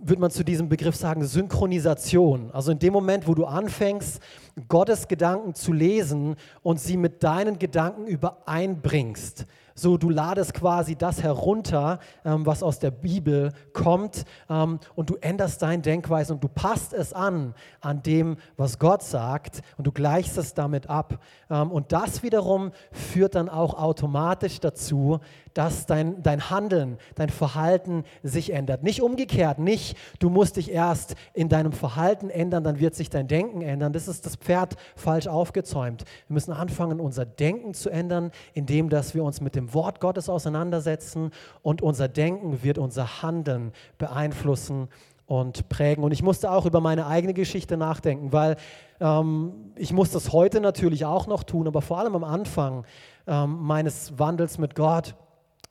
würde 0.02 0.22
man 0.22 0.32
zu 0.32 0.44
diesem 0.44 0.70
Begriff 0.70 0.96
sagen, 0.96 1.24
Synchronisation. 1.24 2.52
Also 2.52 2.72
in 2.72 2.80
dem 2.80 2.94
Moment, 2.94 3.28
wo 3.28 3.36
du 3.36 3.46
anfängst, 3.46 4.20
Gottes 4.68 5.08
Gedanken 5.08 5.56
zu 5.56 5.74
lesen 5.74 6.36
und 6.62 6.80
sie 6.80 6.98
mit 6.98 7.24
deinen 7.24 7.60
Gedanken 7.60 8.08
übereinbringst. 8.08 9.46
So, 9.76 9.98
du 9.98 10.10
ladest 10.10 10.54
quasi 10.54 10.96
das 10.96 11.24
herunter, 11.24 12.00
ähm, 12.26 12.46
was 12.46 12.64
aus 12.64 12.80
der 12.80 12.92
Bibel 12.92 13.52
kommt, 13.74 14.26
ähm, 14.50 14.80
und 14.96 15.10
du 15.10 15.16
änderst 15.16 15.62
deine 15.62 15.82
Denkweise 15.82 16.34
und 16.34 16.44
du 16.44 16.48
passt 16.48 16.94
es 16.94 17.14
an, 17.14 17.54
an 17.82 18.04
dem, 18.04 18.38
was 18.58 18.80
Gott 18.80 19.04
sagt, 19.04 19.62
und 19.78 19.88
du 19.88 19.92
gleichst 19.92 20.38
es 20.38 20.54
damit 20.54 20.90
ab. 20.90 21.20
Ähm, 21.50 21.72
und 21.72 21.92
das 21.92 22.24
wiederum 22.24 22.72
führt 22.92 23.36
dann 23.36 23.50
auch 23.50 23.74
automatisch 23.74 24.60
dazu, 24.60 25.20
dass 25.54 25.86
dein, 25.86 26.22
dein 26.24 26.50
Handeln, 26.50 26.98
dein 27.16 27.30
Verhalten 27.30 28.04
sich 28.24 28.54
ändert. 28.54 28.84
Nicht 28.84 29.02
umgekehrt, 29.02 29.60
nicht 29.60 29.98
du 30.20 30.30
musst 30.30 30.58
dich 30.58 30.72
erst 30.72 31.16
in 31.34 31.50
deinem 31.50 31.72
Verhalten 31.72 32.30
ändern, 32.30 32.64
dann 32.64 32.80
wird 32.80 32.96
sich 32.96 33.10
dein 33.10 33.28
Denken 33.28 33.62
ändern. 33.62 33.94
Das 33.94 34.08
ist 34.08 34.26
das 34.26 34.36
Pferd 34.36 34.76
falsch 34.96 35.28
aufgezäumt. 35.28 36.04
Wir 36.28 36.34
müssen 36.34 36.54
anfangen, 36.54 37.00
unser 37.00 37.26
Denken 37.26 37.74
zu 37.74 37.90
ändern, 37.90 38.32
indem 38.54 38.90
dass 38.90 39.16
wir 39.16 39.24
uns 39.24 39.42
mit 39.42 39.56
dem 39.56 39.69
Wort 39.74 40.00
Gottes 40.00 40.30
auseinandersetzen 40.30 41.32
und 41.62 41.82
unser 41.82 42.08
Denken 42.08 42.64
wird 42.64 42.78
unser 42.78 43.22
Handeln 43.22 43.72
beeinflussen 43.98 44.90
und 45.26 45.70
prägen. 45.70 46.04
Und 46.04 46.12
ich 46.12 46.24
musste 46.24 46.52
auch 46.52 46.66
über 46.66 46.82
meine 46.82 47.06
eigene 47.08 47.34
Geschichte 47.34 47.78
nachdenken, 47.78 48.32
weil 48.34 48.56
ähm, 49.00 49.54
ich 49.76 49.94
muss 49.94 50.12
das 50.12 50.34
heute 50.34 50.60
natürlich 50.60 51.06
auch 51.06 51.28
noch 51.28 51.44
tun, 51.44 51.68
aber 51.68 51.82
vor 51.82 52.00
allem 52.00 52.16
am 52.16 52.24
Anfang 52.24 52.86
ähm, 53.28 53.60
meines 53.62 54.18
Wandels 54.18 54.58
mit 54.58 54.76
Gott 54.76 55.16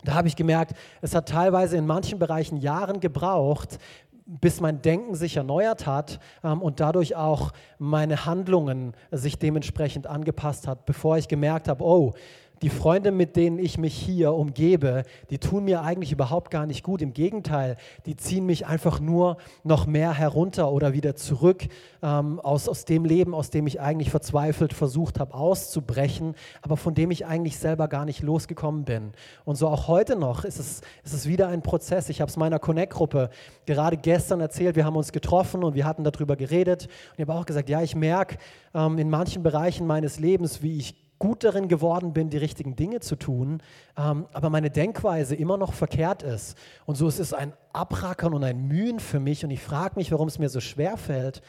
da 0.04 0.14
habe 0.14 0.28
ich 0.28 0.36
gemerkt, 0.36 0.74
es 1.00 1.14
hat 1.14 1.28
teilweise 1.28 1.76
in 1.76 1.86
manchen 1.86 2.18
Bereichen 2.18 2.58
Jahren 2.58 3.00
gebraucht, 3.00 3.78
bis 4.26 4.60
mein 4.60 4.82
Denken 4.82 5.14
sich 5.14 5.36
erneuert 5.36 5.86
hat 5.86 6.20
ähm, 6.44 6.60
und 6.62 6.80
dadurch 6.80 7.16
auch 7.16 7.52
meine 7.78 8.26
Handlungen 8.26 8.94
sich 9.10 9.38
dementsprechend 9.38 10.06
angepasst 10.06 10.68
hat, 10.68 10.84
bevor 10.86 11.16
ich 11.16 11.28
gemerkt 11.28 11.66
habe, 11.66 11.82
oh, 11.82 12.12
die 12.62 12.70
Freunde, 12.70 13.12
mit 13.12 13.36
denen 13.36 13.58
ich 13.58 13.78
mich 13.78 13.94
hier 13.94 14.32
umgebe, 14.32 15.04
die 15.30 15.38
tun 15.38 15.64
mir 15.64 15.82
eigentlich 15.82 16.12
überhaupt 16.12 16.50
gar 16.50 16.66
nicht 16.66 16.82
gut. 16.82 17.02
Im 17.02 17.12
Gegenteil, 17.12 17.76
die 18.06 18.16
ziehen 18.16 18.46
mich 18.46 18.66
einfach 18.66 19.00
nur 19.00 19.36
noch 19.64 19.86
mehr 19.86 20.12
herunter 20.12 20.72
oder 20.72 20.92
wieder 20.92 21.14
zurück 21.14 21.68
ähm, 22.02 22.40
aus, 22.40 22.68
aus 22.68 22.84
dem 22.84 23.04
Leben, 23.04 23.34
aus 23.34 23.50
dem 23.50 23.66
ich 23.66 23.80
eigentlich 23.80 24.10
verzweifelt 24.10 24.72
versucht 24.72 25.20
habe 25.20 25.34
auszubrechen, 25.34 26.34
aber 26.62 26.76
von 26.76 26.94
dem 26.94 27.10
ich 27.10 27.26
eigentlich 27.26 27.58
selber 27.58 27.88
gar 27.88 28.04
nicht 28.04 28.22
losgekommen 28.22 28.84
bin. 28.84 29.12
Und 29.44 29.56
so 29.56 29.68
auch 29.68 29.88
heute 29.88 30.16
noch 30.16 30.44
ist 30.44 30.58
es, 30.58 30.80
ist 31.04 31.14
es 31.14 31.28
wieder 31.28 31.48
ein 31.48 31.62
Prozess. 31.62 32.08
Ich 32.08 32.20
habe 32.20 32.28
es 32.28 32.36
meiner 32.36 32.58
Connect-Gruppe 32.58 33.30
gerade 33.66 33.96
gestern 33.96 34.40
erzählt. 34.40 34.76
Wir 34.76 34.84
haben 34.84 34.96
uns 34.96 35.12
getroffen 35.12 35.62
und 35.64 35.74
wir 35.74 35.84
hatten 35.84 36.04
darüber 36.04 36.36
geredet. 36.36 36.86
Und 36.86 37.14
ich 37.16 37.28
habe 37.28 37.34
auch 37.34 37.46
gesagt, 37.46 37.68
ja, 37.68 37.82
ich 37.82 37.94
merke 37.94 38.36
ähm, 38.74 38.98
in 38.98 39.10
manchen 39.10 39.42
Bereichen 39.42 39.86
meines 39.86 40.18
Lebens, 40.18 40.62
wie 40.62 40.78
ich 40.78 41.07
gut 41.18 41.44
darin 41.44 41.68
geworden 41.68 42.12
bin, 42.12 42.30
die 42.30 42.36
richtigen 42.36 42.76
Dinge 42.76 43.00
zu 43.00 43.16
tun, 43.16 43.62
ähm, 43.96 44.26
aber 44.32 44.50
meine 44.50 44.70
Denkweise 44.70 45.34
immer 45.34 45.56
noch 45.56 45.72
verkehrt 45.72 46.22
ist. 46.22 46.56
Und 46.86 46.96
so 46.96 47.08
ist 47.08 47.18
es 47.18 47.32
ein 47.32 47.52
Abrackern 47.72 48.34
und 48.34 48.44
ein 48.44 48.66
Mühen 48.68 49.00
für 49.00 49.20
mich 49.20 49.44
und 49.44 49.50
ich 49.50 49.62
frage 49.62 49.96
mich, 49.96 50.12
warum 50.12 50.28
es 50.28 50.38
mir 50.38 50.48
so 50.48 50.60
schwer 50.60 50.96
fällt, 50.96 51.42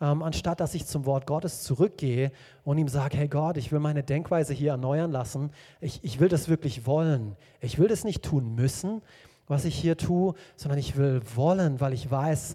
ähm, 0.00 0.22
anstatt 0.22 0.60
dass 0.60 0.74
ich 0.74 0.86
zum 0.86 1.04
Wort 1.04 1.26
Gottes 1.26 1.62
zurückgehe 1.62 2.32
und 2.64 2.78
ihm 2.78 2.88
sage, 2.88 3.18
hey 3.18 3.28
Gott, 3.28 3.56
ich 3.56 3.70
will 3.70 3.80
meine 3.80 4.02
Denkweise 4.02 4.54
hier 4.54 4.72
erneuern 4.72 5.10
lassen. 5.10 5.50
Ich, 5.80 6.02
ich 6.02 6.20
will 6.20 6.28
das 6.28 6.48
wirklich 6.48 6.86
wollen. 6.86 7.36
Ich 7.60 7.78
will 7.78 7.88
das 7.88 8.04
nicht 8.04 8.22
tun 8.22 8.54
müssen, 8.54 9.02
was 9.46 9.64
ich 9.64 9.74
hier 9.74 9.96
tue, 9.96 10.34
sondern 10.56 10.78
ich 10.78 10.96
will 10.96 11.20
wollen, 11.34 11.80
weil 11.80 11.92
ich 11.92 12.10
weiß, 12.10 12.54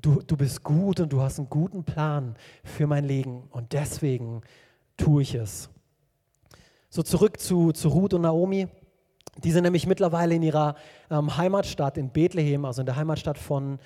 du, 0.00 0.22
du 0.22 0.36
bist 0.36 0.62
gut 0.62 1.00
und 1.00 1.12
du 1.12 1.20
hast 1.20 1.38
einen 1.38 1.50
guten 1.50 1.84
Plan 1.84 2.36
für 2.64 2.86
mein 2.86 3.04
Leben. 3.04 3.44
Und 3.50 3.72
deswegen 3.72 4.42
tue 4.96 5.22
ich 5.22 5.34
es. 5.34 5.68
So 6.90 7.02
zurück 7.02 7.38
zu, 7.38 7.72
zu 7.72 7.88
Ruth 7.88 8.14
und 8.14 8.22
Naomi. 8.22 8.66
Die 9.44 9.52
sind 9.52 9.64
nämlich 9.64 9.86
mittlerweile 9.86 10.34
in 10.34 10.42
ihrer 10.42 10.74
ähm, 11.10 11.36
Heimatstadt 11.36 11.98
in 11.98 12.10
Bethlehem, 12.10 12.64
also 12.64 12.80
in 12.80 12.86
der 12.86 12.96
Heimatstadt 12.96 13.36
von 13.36 13.78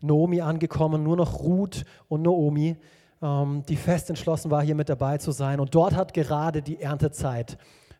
Naomi 0.00 0.42
angekommen. 0.42 1.02
Nur 1.02 1.16
noch 1.16 1.40
Ruth 1.40 1.84
und 2.08 2.22
Naomi, 2.22 2.76
ähm, 3.22 3.64
die 3.66 3.76
fest 3.76 4.10
entschlossen 4.10 4.50
war, 4.50 4.62
hier 4.62 4.74
mit 4.74 4.90
dabei 4.90 5.16
zu 5.18 5.32
sein. 5.32 5.58
Und 5.58 5.74
dort 5.74 5.94
hat 5.94 6.12
gerade 6.12 6.60
die 6.60 6.80
Erntezeit 6.80 7.56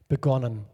begonnen. 0.09 0.67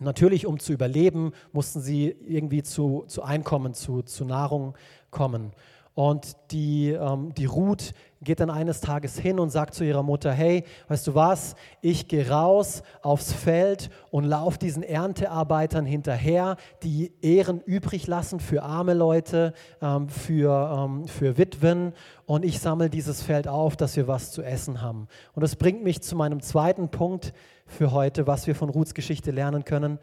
Natürlich, 0.00 0.46
um 0.46 0.58
zu 0.58 0.72
überleben, 0.72 1.32
mussten 1.52 1.80
sie 1.80 2.08
irgendwie 2.08 2.62
zu, 2.62 3.04
zu 3.06 3.22
Einkommen, 3.22 3.74
zu, 3.74 4.02
zu 4.02 4.24
Nahrung 4.24 4.74
kommen. 5.10 5.52
Und 6.00 6.34
die, 6.50 6.92
ähm, 6.92 7.34
die 7.34 7.44
Ruth 7.44 7.92
geht 8.22 8.40
dann 8.40 8.48
eines 8.48 8.80
Tages 8.80 9.18
hin 9.18 9.38
und 9.38 9.50
sagt 9.50 9.74
zu 9.74 9.84
ihrer 9.84 10.02
Mutter, 10.02 10.32
hey, 10.32 10.64
weißt 10.88 11.08
du 11.08 11.14
was, 11.14 11.56
ich 11.82 12.08
gehe 12.08 12.26
raus 12.26 12.82
aufs 13.02 13.34
Feld 13.34 13.90
und 14.10 14.24
laufe 14.24 14.58
diesen 14.58 14.82
Erntearbeitern 14.82 15.84
hinterher, 15.84 16.56
die 16.82 17.12
Ehren 17.20 17.60
übrig 17.60 18.06
lassen 18.06 18.40
für 18.40 18.62
arme 18.62 18.94
Leute, 18.94 19.52
ähm, 19.82 20.08
für, 20.08 20.86
ähm, 20.88 21.06
für 21.06 21.36
Witwen 21.36 21.92
und 22.24 22.46
ich 22.46 22.60
sammle 22.60 22.88
dieses 22.88 23.20
Feld 23.20 23.46
auf, 23.46 23.76
dass 23.76 23.94
wir 23.94 24.08
was 24.08 24.32
zu 24.32 24.42
essen 24.42 24.80
haben. 24.80 25.06
Und 25.34 25.42
das 25.42 25.54
bringt 25.54 25.84
mich 25.84 26.00
zu 26.00 26.16
meinem 26.16 26.40
zweiten 26.40 26.88
Punkt 26.88 27.34
für 27.66 27.92
heute, 27.92 28.26
was 28.26 28.46
wir 28.46 28.54
von 28.54 28.70
Ruths 28.70 28.94
Geschichte 28.94 29.32
lernen 29.32 29.66
können, 29.66 29.98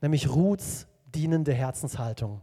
nämlich 0.00 0.30
Ruths 0.30 0.86
dienende 1.14 1.52
Herzenshaltung. 1.52 2.40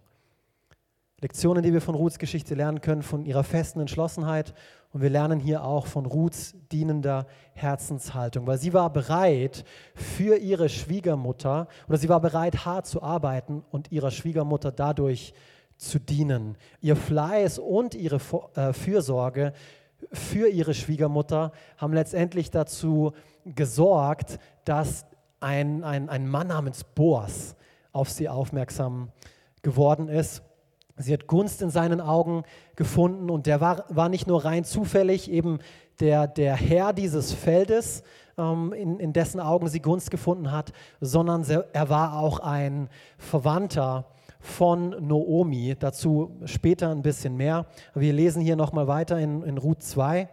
Lektionen, 1.22 1.64
die 1.64 1.74
wir 1.74 1.82
von 1.82 1.96
Ruths 1.96 2.18
Geschichte 2.18 2.56
lernen 2.56 2.80
können, 2.80 3.04
von 3.04 3.26
ihrer 3.26 3.44
festen 3.44 3.82
Entschlossenheit. 3.82 4.54
Und 4.92 5.02
wir 5.02 5.10
lernen 5.10 5.40
hier 5.40 5.64
auch 5.64 5.86
von 5.86 6.06
Ruths 6.06 6.56
dienender 6.72 7.28
Herzenshaltung, 7.54 8.48
weil 8.48 8.58
sie 8.58 8.74
war 8.74 8.92
bereit 8.92 9.66
für 9.94 10.38
ihre 10.38 10.70
Schwiegermutter 10.70 11.68
oder 11.88 11.98
sie 11.98 12.10
war 12.10 12.22
bereit, 12.22 12.66
hart 12.66 12.88
zu 12.88 13.04
arbeiten 13.04 13.64
und 13.70 13.92
ihrer 13.92 14.12
Schwiegermutter 14.12 14.72
dadurch 14.72 15.34
zu 15.78 16.00
dienen. 16.00 16.58
Ihr 16.82 16.96
Fleiß 16.96 17.60
und 17.60 17.96
ihre 17.96 18.20
äh, 18.56 18.74
Fürsorge 18.74 19.54
für 20.14 20.48
ihre 20.48 20.74
Schwiegermutter 20.74 21.52
haben 21.78 21.94
letztendlich 21.94 22.50
dazu 22.50 23.12
gesorgt, 23.44 24.40
dass 24.64 25.06
ein, 25.42 25.84
ein, 25.84 26.10
ein 26.10 26.28
Mann 26.28 26.48
namens 26.48 26.84
Boas 26.84 27.56
auf 27.92 28.10
sie 28.10 28.30
aufmerksam 28.30 29.12
geworden 29.62 30.08
ist 30.08 30.42
Sie 31.00 31.14
hat 31.14 31.28
Gunst 31.28 31.62
in 31.62 31.70
seinen 31.70 32.02
Augen 32.02 32.44
gefunden 32.76 33.30
und 33.30 33.46
der 33.46 33.62
war, 33.62 33.86
war 33.88 34.10
nicht 34.10 34.28
nur 34.28 34.44
rein 34.44 34.66
zufällig 34.66 35.32
eben 35.32 35.60
der, 36.02 36.28
der 36.28 36.56
Herr 36.56 36.92
dieses 36.92 37.34
Feldes, 37.34 38.04
ähm, 38.38 38.74
in, 38.74 39.00
in 39.00 39.14
dessen 39.14 39.40
Augen 39.40 39.70
sie 39.70 39.82
Gunst 39.82 40.12
gefunden 40.12 40.52
hat, 40.52 40.74
sondern 41.00 41.46
er 41.74 41.90
war 41.90 42.20
auch 42.20 42.40
ein 42.40 42.90
Verwandter 43.18 44.08
von 44.42 44.90
Noomi. 45.00 45.76
Dazu 45.80 46.38
später 46.46 46.90
ein 46.90 47.02
bisschen 47.02 47.38
mehr. 47.38 47.66
Wir 47.96 48.12
lesen 48.12 48.42
hier 48.42 48.58
nochmal 48.58 48.88
weiter 48.88 49.20
in, 49.20 49.44
in 49.44 49.58
Ruth 49.58 49.82
2. 49.82 50.28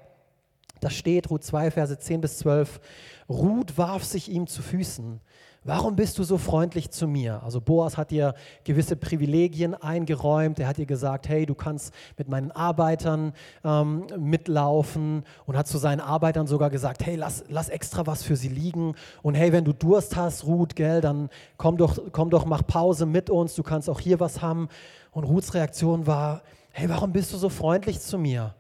Da 0.80 0.90
steht, 0.90 1.30
Ruth 1.30 1.44
2, 1.44 1.70
Verse 1.70 1.98
10 1.98 2.20
bis 2.20 2.38
12, 2.38 2.80
Ruth 3.28 3.78
warf 3.78 4.04
sich 4.04 4.30
ihm 4.30 4.46
zu 4.46 4.62
Füßen 4.62 5.20
Warum 5.68 5.96
bist 5.96 6.16
du 6.18 6.22
so 6.22 6.38
freundlich 6.38 6.92
zu 6.92 7.08
mir? 7.08 7.42
Also 7.42 7.60
Boas 7.60 7.96
hat 7.96 8.12
dir 8.12 8.36
gewisse 8.62 8.94
Privilegien 8.94 9.74
eingeräumt. 9.74 10.60
Er 10.60 10.68
hat 10.68 10.76
dir 10.76 10.86
gesagt, 10.86 11.28
hey, 11.28 11.44
du 11.44 11.56
kannst 11.56 11.92
mit 12.16 12.28
meinen 12.28 12.52
Arbeitern 12.52 13.32
ähm, 13.64 14.06
mitlaufen 14.16 15.24
und 15.44 15.56
hat 15.56 15.66
zu 15.66 15.78
seinen 15.78 15.98
Arbeitern 15.98 16.46
sogar 16.46 16.70
gesagt, 16.70 17.04
hey, 17.04 17.16
lass, 17.16 17.42
lass 17.48 17.68
extra 17.68 18.06
was 18.06 18.22
für 18.22 18.36
sie 18.36 18.46
liegen. 18.46 18.94
Und 19.22 19.34
hey, 19.34 19.50
wenn 19.50 19.64
du 19.64 19.72
Durst 19.72 20.14
hast, 20.14 20.44
Ruth, 20.46 20.76
gell, 20.76 21.00
dann 21.00 21.30
komm 21.56 21.78
doch, 21.78 21.98
komm 22.12 22.30
doch, 22.30 22.44
mach 22.44 22.64
Pause 22.64 23.04
mit 23.04 23.28
uns. 23.28 23.56
Du 23.56 23.64
kannst 23.64 23.90
auch 23.90 23.98
hier 23.98 24.20
was 24.20 24.40
haben. 24.40 24.68
Und 25.10 25.24
Ruths 25.24 25.52
Reaktion 25.52 26.06
war, 26.06 26.42
hey, 26.70 26.88
warum 26.88 27.10
bist 27.10 27.32
du 27.32 27.38
so 27.38 27.48
freundlich 27.48 28.00
zu 28.00 28.18
mir? 28.18 28.54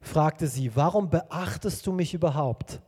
fragte 0.00 0.48
sie, 0.48 0.74
warum 0.74 1.10
beachtest 1.10 1.86
du 1.86 1.92
mich 1.92 2.12
überhaupt? 2.12 2.80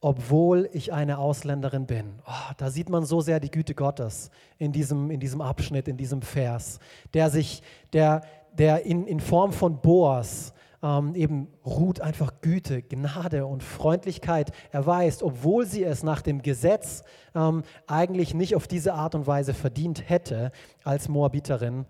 Obwohl 0.00 0.68
ich 0.72 0.92
eine 0.92 1.18
Ausländerin 1.18 1.86
bin. 1.86 2.20
Oh, 2.26 2.52
da 2.58 2.70
sieht 2.70 2.88
man 2.88 3.04
so 3.04 3.20
sehr 3.20 3.40
die 3.40 3.50
Güte 3.50 3.74
Gottes 3.74 4.30
in 4.58 4.72
diesem, 4.72 5.10
in 5.10 5.20
diesem 5.20 5.40
Abschnitt, 5.40 5.88
in 5.88 5.96
diesem 5.96 6.22
Vers, 6.22 6.78
der 7.14 7.30
sich, 7.30 7.62
der, 7.92 8.22
der 8.52 8.84
in, 8.84 9.06
in 9.06 9.20
Form 9.20 9.52
von 9.52 9.80
Boas 9.80 10.52
ähm, 10.82 11.14
eben 11.14 11.48
ruht 11.64 12.00
einfach 12.00 12.40
Güte, 12.40 12.82
Gnade 12.82 13.46
und 13.46 13.62
Freundlichkeit 13.62 14.52
erweist, 14.70 15.22
obwohl 15.22 15.66
sie 15.66 15.84
es 15.84 16.02
nach 16.02 16.22
dem 16.22 16.42
Gesetz 16.42 17.02
ähm, 17.34 17.62
eigentlich 17.86 18.34
nicht 18.34 18.54
auf 18.54 18.66
diese 18.66 18.94
Art 18.94 19.14
und 19.14 19.26
Weise 19.26 19.54
verdient 19.54 20.08
hätte 20.08 20.52
als 20.84 21.08
Moabiterin. 21.08 21.86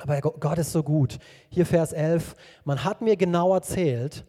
Aber 0.00 0.20
Gott 0.20 0.58
ist 0.58 0.72
so 0.72 0.82
gut. 0.82 1.18
Hier 1.48 1.66
Vers 1.66 1.92
11, 1.92 2.36
man 2.64 2.84
hat 2.84 3.00
mir 3.00 3.16
genau 3.16 3.54
erzählt, 3.54 4.24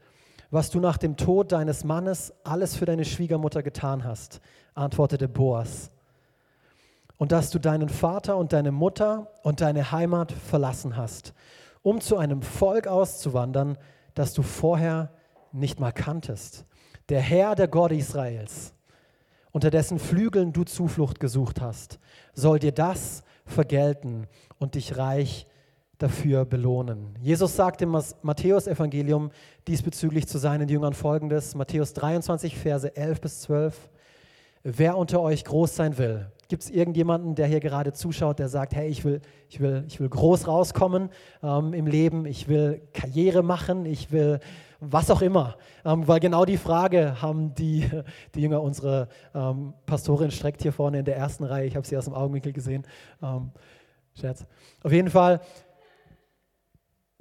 was 0.51 0.69
du 0.69 0.79
nach 0.79 0.97
dem 0.97 1.17
Tod 1.17 1.51
deines 1.51 1.83
Mannes 1.83 2.33
alles 2.43 2.75
für 2.75 2.85
deine 2.85 3.05
Schwiegermutter 3.05 3.63
getan 3.63 4.03
hast, 4.03 4.41
antwortete 4.73 5.27
Boas. 5.27 5.91
Und 7.17 7.31
dass 7.31 7.49
du 7.49 7.59
deinen 7.59 7.89
Vater 7.89 8.37
und 8.37 8.53
deine 8.53 8.71
Mutter 8.71 9.31
und 9.43 9.61
deine 9.61 9.91
Heimat 9.91 10.31
verlassen 10.31 10.95
hast 10.95 11.33
um 11.81 12.01
zu 12.01 12.17
einem 12.17 12.41
Volk 12.41 12.87
auszuwandern, 12.87 13.77
das 14.13 14.33
du 14.33 14.41
vorher 14.41 15.11
nicht 15.51 15.79
mal 15.79 15.91
kanntest. 15.91 16.65
Der 17.09 17.21
Herr, 17.21 17.55
der 17.55 17.67
Gott 17.67 17.91
Israels, 17.91 18.73
unter 19.51 19.69
dessen 19.69 19.97
Flügeln 19.97 20.53
du 20.53 20.63
Zuflucht 20.63 21.19
gesucht 21.19 21.61
hast, 21.61 21.99
soll 22.33 22.59
dir 22.59 22.71
das 22.71 23.23
vergelten 23.45 24.27
und 24.59 24.75
dich 24.75 24.97
reich 24.97 25.47
dafür 25.99 26.45
belohnen. 26.45 27.13
Jesus 27.21 27.55
sagt 27.55 27.81
im 27.81 27.95
Matthäus-Evangelium 28.21 29.31
diesbezüglich 29.67 30.27
zu 30.27 30.39
seinen 30.39 30.67
Jüngern 30.67 30.93
folgendes: 30.93 31.53
Matthäus 31.53 31.93
23, 31.93 32.57
Verse 32.57 32.95
11 32.95 33.21
bis 33.21 33.41
12. 33.41 33.89
Wer 34.63 34.97
unter 34.97 35.21
euch 35.21 35.45
groß 35.45 35.75
sein 35.75 35.97
will, 35.97 36.31
gibt 36.47 36.63
es 36.63 36.69
irgendjemanden, 36.69 37.35
der 37.35 37.47
hier 37.47 37.59
gerade 37.59 37.93
zuschaut, 37.93 38.39
der 38.39 38.49
sagt, 38.49 38.75
hey, 38.75 38.89
ich 38.89 39.05
will, 39.05 39.21
ich 39.47 39.59
will, 39.59 39.85
ich 39.87 39.99
will 39.99 40.09
groß 40.09 40.47
rauskommen 40.47 41.09
ähm, 41.43 41.73
im 41.73 41.87
Leben, 41.87 42.25
ich 42.25 42.47
will 42.47 42.81
Karriere 42.93 43.43
machen, 43.43 43.85
ich 43.85 44.11
will 44.11 44.39
was 44.81 45.11
auch 45.11 45.21
immer. 45.21 45.57
Ähm, 45.85 46.07
weil 46.07 46.19
genau 46.19 46.45
die 46.45 46.57
Frage 46.57 47.21
haben 47.21 47.53
die, 47.55 47.89
die 48.35 48.41
Jünger, 48.41 48.61
unsere 48.61 49.09
ähm, 49.35 49.73
Pastorin 49.85 50.31
streckt 50.31 50.61
hier 50.61 50.73
vorne 50.73 50.99
in 50.99 51.05
der 51.05 51.17
ersten 51.17 51.43
Reihe, 51.43 51.65
ich 51.65 51.75
habe 51.75 51.87
sie 51.87 51.97
aus 51.97 52.05
dem 52.05 52.13
Augenwinkel 52.13 52.53
gesehen. 52.53 52.85
Ähm, 53.21 53.51
Scherz. 54.19 54.45
Auf 54.83 54.91
jeden 54.91 55.09
Fall, 55.09 55.39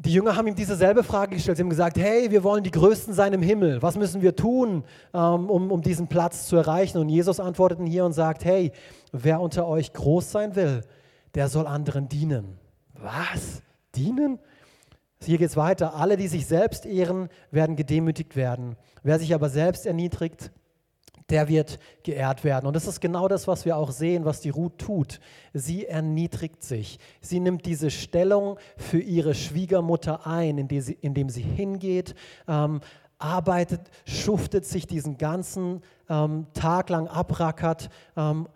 die 0.00 0.12
Jünger 0.12 0.36
haben 0.36 0.46
ihm 0.46 0.54
dieselbe 0.54 1.02
Frage 1.02 1.34
gestellt. 1.34 1.56
Sie 1.56 1.62
haben 1.64 1.70
gesagt, 1.70 1.98
hey, 1.98 2.30
wir 2.30 2.44
wollen 2.44 2.62
die 2.62 2.70
Größten 2.70 3.14
sein 3.14 3.32
im 3.32 3.42
Himmel. 3.42 3.82
Was 3.82 3.96
müssen 3.96 4.22
wir 4.22 4.36
tun, 4.36 4.84
ähm, 5.12 5.50
um, 5.50 5.72
um 5.72 5.82
diesen 5.82 6.06
Platz 6.06 6.46
zu 6.46 6.56
erreichen? 6.56 6.98
Und 6.98 7.08
Jesus 7.08 7.40
antwortet 7.40 7.80
hier 7.84 8.04
und 8.04 8.12
sagt, 8.12 8.44
hey, 8.44 8.70
wer 9.10 9.40
unter 9.40 9.66
euch 9.66 9.92
groß 9.92 10.30
sein 10.30 10.54
will, 10.54 10.82
der 11.34 11.48
soll 11.48 11.66
anderen 11.66 12.08
dienen. 12.08 12.58
Was? 12.94 13.62
Dienen? 13.96 14.38
Hier 15.20 15.38
geht 15.38 15.50
es 15.50 15.56
weiter. 15.56 15.96
Alle, 15.96 16.16
die 16.16 16.28
sich 16.28 16.46
selbst 16.46 16.86
ehren, 16.86 17.28
werden 17.50 17.74
gedemütigt 17.74 18.36
werden. 18.36 18.76
Wer 19.02 19.18
sich 19.18 19.34
aber 19.34 19.48
selbst 19.48 19.84
erniedrigt, 19.84 20.52
der 21.30 21.48
wird 21.48 21.78
geehrt 22.02 22.42
werden. 22.42 22.66
Und 22.66 22.74
das 22.74 22.86
ist 22.86 23.00
genau 23.00 23.28
das, 23.28 23.46
was 23.46 23.64
wir 23.64 23.76
auch 23.76 23.90
sehen, 23.90 24.24
was 24.24 24.40
die 24.40 24.48
Ruth 24.50 24.78
tut. 24.78 25.20
Sie 25.52 25.86
erniedrigt 25.86 26.62
sich. 26.62 26.98
Sie 27.20 27.40
nimmt 27.40 27.66
diese 27.66 27.90
Stellung 27.90 28.58
für 28.76 29.00
ihre 29.00 29.34
Schwiegermutter 29.34 30.26
ein, 30.26 30.58
indem 30.58 30.80
sie, 30.80 30.98
indem 31.00 31.28
sie 31.28 31.42
hingeht, 31.42 32.14
ähm, 32.46 32.80
arbeitet, 33.18 33.80
schuftet 34.06 34.64
sich 34.64 34.86
diesen 34.86 35.18
ganzen 35.18 35.82
ähm, 36.08 36.46
Tag 36.54 36.88
lang 36.88 37.08
abrackert, 37.08 37.90
ähm, 38.16 38.48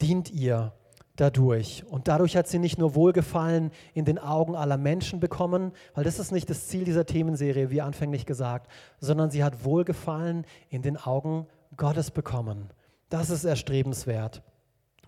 dient 0.00 0.30
ihr 0.30 0.72
dadurch. 1.16 1.84
Und 1.90 2.08
dadurch 2.08 2.36
hat 2.36 2.48
sie 2.48 2.58
nicht 2.58 2.78
nur 2.78 2.94
Wohlgefallen 2.94 3.70
in 3.92 4.04
den 4.04 4.18
Augen 4.18 4.56
aller 4.56 4.78
Menschen 4.78 5.20
bekommen, 5.20 5.72
weil 5.94 6.04
das 6.04 6.18
ist 6.18 6.32
nicht 6.32 6.48
das 6.48 6.68
Ziel 6.68 6.84
dieser 6.84 7.04
Themenserie, 7.04 7.70
wie 7.70 7.82
anfänglich 7.82 8.24
gesagt, 8.24 8.70
sondern 8.98 9.30
sie 9.30 9.44
hat 9.44 9.64
Wohlgefallen 9.64 10.46
in 10.70 10.82
den 10.82 10.96
Augen 10.96 11.46
Gottes 11.76 12.10
bekommen. 12.10 12.70
Das 13.08 13.30
ist 13.30 13.44
erstrebenswert. 13.44 14.42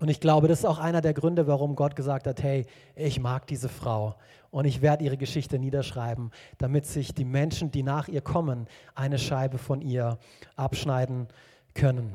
Und 0.01 0.09
ich 0.09 0.21
glaube, 0.21 0.49
das 0.49 0.61
ist 0.61 0.65
auch 0.65 0.79
einer 0.79 1.01
der 1.01 1.15
Gründe, 1.15 1.47
warum 1.47 1.77
Gott 1.77 1.95
gesagt 1.95 2.27
hat, 2.27 2.43
hey, 2.43 2.67
ich 2.97 3.21
mag 3.21 3.47
diese 3.47 3.69
Frau 3.69 4.17
und 4.51 4.65
ich 4.65 4.83
werde 4.83 5.05
ihre 5.05 5.17
Geschichte 5.17 5.59
niederschreiben, 5.59 6.31
damit 6.59 6.85
sich 6.85 7.15
die 7.15 7.25
Menschen, 7.25 7.71
die 7.71 7.83
nach 7.83 8.09
ihr 8.09 8.21
kommen, 8.21 8.67
eine 8.95 9.19
Scheibe 9.19 9.59
von 9.59 9.81
ihr 9.81 10.19
abschneiden 10.57 11.29
können. 11.75 12.15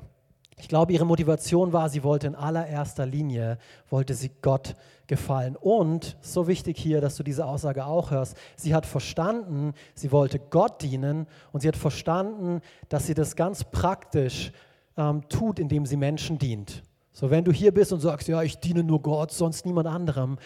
Ich 0.59 0.67
glaube, 0.67 0.91
ihre 0.91 1.05
Motivation 1.05 1.71
war, 1.71 1.89
sie 1.89 2.03
wollte 2.03 2.27
in 2.27 2.35
allererster 2.35 3.05
Linie, 3.05 3.57
wollte 3.89 4.13
sie 4.13 4.29
Gott 4.41 4.75
gefallen. 5.07 5.55
Und, 5.55 6.17
so 6.21 6.47
wichtig 6.47 6.77
hier, 6.77 6.99
dass 7.01 7.15
du 7.15 7.23
diese 7.23 7.45
Aussage 7.45 7.85
auch 7.85 8.11
hörst, 8.11 8.35
sie 8.57 8.75
hat 8.75 8.85
verstanden, 8.85 9.73
sie 9.95 10.11
wollte 10.11 10.37
Gott 10.37 10.81
dienen 10.81 11.27
und 11.53 11.61
sie 11.61 11.67
hat 11.69 11.77
verstanden, 11.77 12.61
dass 12.89 13.07
sie 13.07 13.13
das 13.13 13.37
ganz 13.37 13.63
praktisch 13.63 14.51
ähm, 14.97 15.27
tut, 15.29 15.59
indem 15.59 15.85
sie 15.85 15.97
Menschen 15.97 16.37
dient. 16.37 16.83
So, 17.13 17.31
wenn 17.31 17.45
du 17.45 17.51
hier 17.51 17.73
bist 17.73 17.91
und 17.91 18.01
sagst, 18.01 18.27
ja, 18.27 18.43
ich 18.43 18.59
diene 18.59 18.83
nur 18.83 19.01
Gott, 19.01 19.31
sonst 19.31 19.65
niemand 19.65 19.87
anderem, 19.87 20.37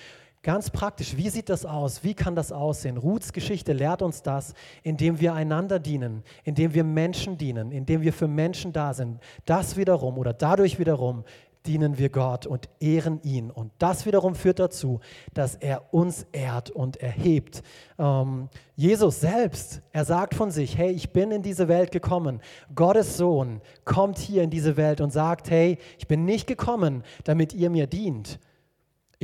Ganz 0.43 0.69
praktisch, 0.69 1.15
wie 1.15 1.29
sieht 1.29 1.47
das 1.47 1.65
aus? 1.65 2.03
Wie 2.03 2.13
kann 2.13 2.35
das 2.35 2.51
aussehen? 2.51 2.97
Ruths 2.97 3.31
Geschichte 3.31 3.71
lehrt 3.71 4.01
uns 4.01 4.23
das, 4.23 4.53
indem 4.83 5.21
wir 5.21 5.33
einander 5.33 5.79
dienen, 5.79 6.21
indem 6.43 6.73
wir 6.73 6.83
Menschen 6.83 7.37
dienen, 7.37 7.71
indem 7.71 8.01
wir 8.01 8.11
für 8.11 8.27
Menschen 8.27 8.73
da 8.73 8.93
sind. 8.93 9.21
Das 9.45 9.77
wiederum 9.77 10.17
oder 10.17 10.33
dadurch 10.33 10.79
wiederum 10.79 11.23
dienen 11.65 11.97
wir 11.97 12.09
Gott 12.09 12.45
und 12.45 12.67
ehren 12.81 13.21
ihn. 13.23 13.51
Und 13.51 13.71
das 13.77 14.05
wiederum 14.05 14.35
führt 14.35 14.59
dazu, 14.59 14.99
dass 15.33 15.55
er 15.55 15.93
uns 15.93 16.25
ehrt 16.33 16.71
und 16.71 16.97
erhebt. 16.97 17.63
Ähm, 17.97 18.49
Jesus 18.75 19.21
selbst, 19.21 19.81
er 19.93 20.03
sagt 20.03 20.35
von 20.35 20.51
sich, 20.51 20.77
hey, 20.77 20.91
ich 20.91 21.13
bin 21.13 21.31
in 21.31 21.41
diese 21.41 21.69
Welt 21.69 21.93
gekommen. 21.93 22.41
Gottes 22.75 23.15
Sohn 23.15 23.61
kommt 23.85 24.17
hier 24.17 24.43
in 24.43 24.49
diese 24.49 24.75
Welt 24.75 24.99
und 24.99 25.13
sagt, 25.13 25.49
hey, 25.49 25.77
ich 25.97 26.07
bin 26.09 26.25
nicht 26.25 26.47
gekommen, 26.47 27.03
damit 27.23 27.53
ihr 27.53 27.69
mir 27.69 27.87
dient 27.87 28.39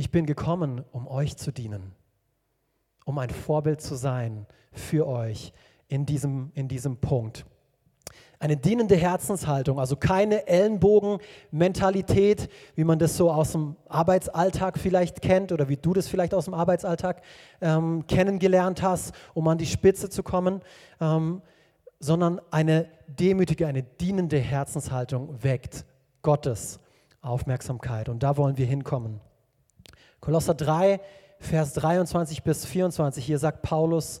ich 0.00 0.10
bin 0.10 0.24
gekommen, 0.24 0.82
um 0.92 1.06
euch 1.06 1.36
zu 1.36 1.52
dienen, 1.52 1.92
um 3.04 3.18
ein 3.18 3.28
Vorbild 3.28 3.82
zu 3.82 3.96
sein 3.96 4.46
für 4.72 5.06
euch 5.06 5.52
in 5.88 6.06
diesem, 6.06 6.52
in 6.54 6.68
diesem 6.68 6.96
Punkt. 6.96 7.44
Eine 8.38 8.56
dienende 8.56 8.96
Herzenshaltung, 8.96 9.78
also 9.78 9.96
keine 9.96 10.46
Ellenbogenmentalität, 10.46 12.48
wie 12.76 12.84
man 12.84 12.98
das 12.98 13.18
so 13.18 13.30
aus 13.30 13.52
dem 13.52 13.76
Arbeitsalltag 13.90 14.78
vielleicht 14.78 15.20
kennt 15.20 15.52
oder 15.52 15.68
wie 15.68 15.76
du 15.76 15.92
das 15.92 16.08
vielleicht 16.08 16.32
aus 16.32 16.46
dem 16.46 16.54
Arbeitsalltag 16.54 17.20
ähm, 17.60 18.06
kennengelernt 18.06 18.80
hast, 18.80 19.14
um 19.34 19.46
an 19.48 19.58
die 19.58 19.66
Spitze 19.66 20.08
zu 20.08 20.22
kommen, 20.22 20.62
ähm, 21.02 21.42
sondern 21.98 22.40
eine 22.50 22.88
demütige, 23.06 23.66
eine 23.66 23.82
dienende 23.82 24.38
Herzenshaltung 24.38 25.42
weckt 25.42 25.84
Gottes 26.22 26.80
Aufmerksamkeit. 27.20 28.08
Und 28.08 28.22
da 28.22 28.38
wollen 28.38 28.56
wir 28.56 28.64
hinkommen. 28.64 29.20
Kolosser 30.20 30.54
3, 30.54 31.00
Vers 31.38 31.72
23 31.72 32.42
bis 32.42 32.66
24, 32.66 33.24
hier 33.24 33.38
sagt 33.38 33.62
Paulus, 33.62 34.20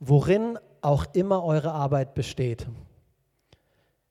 worin 0.00 0.58
auch 0.80 1.06
immer 1.12 1.44
eure 1.44 1.72
Arbeit 1.72 2.14
besteht, 2.14 2.66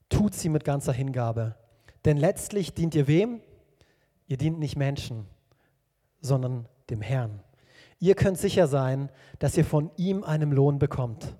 tut 0.10 0.34
sie 0.34 0.50
mit 0.50 0.64
ganzer 0.64 0.94
Hingabe. 0.94 1.56
Denn 2.06 2.18
letztlich 2.18 2.74
dient 2.74 2.96
ihr 2.96 3.08
wem? 3.08 3.42
Ihr 4.28 4.38
dient 4.38 4.60
nicht 4.60 4.78
Menschen, 4.78 5.26
sondern 6.22 6.68
dem 6.90 7.02
Herrn. 7.02 7.42
Ihr 8.00 8.16
könnt 8.16 8.38
sicher 8.38 8.68
sein, 8.68 9.10
dass 9.40 9.58
ihr 9.58 9.66
von 9.66 9.92
ihm 9.98 10.24
einen 10.24 10.52
Lohn 10.52 10.80
bekommt. 10.80 11.36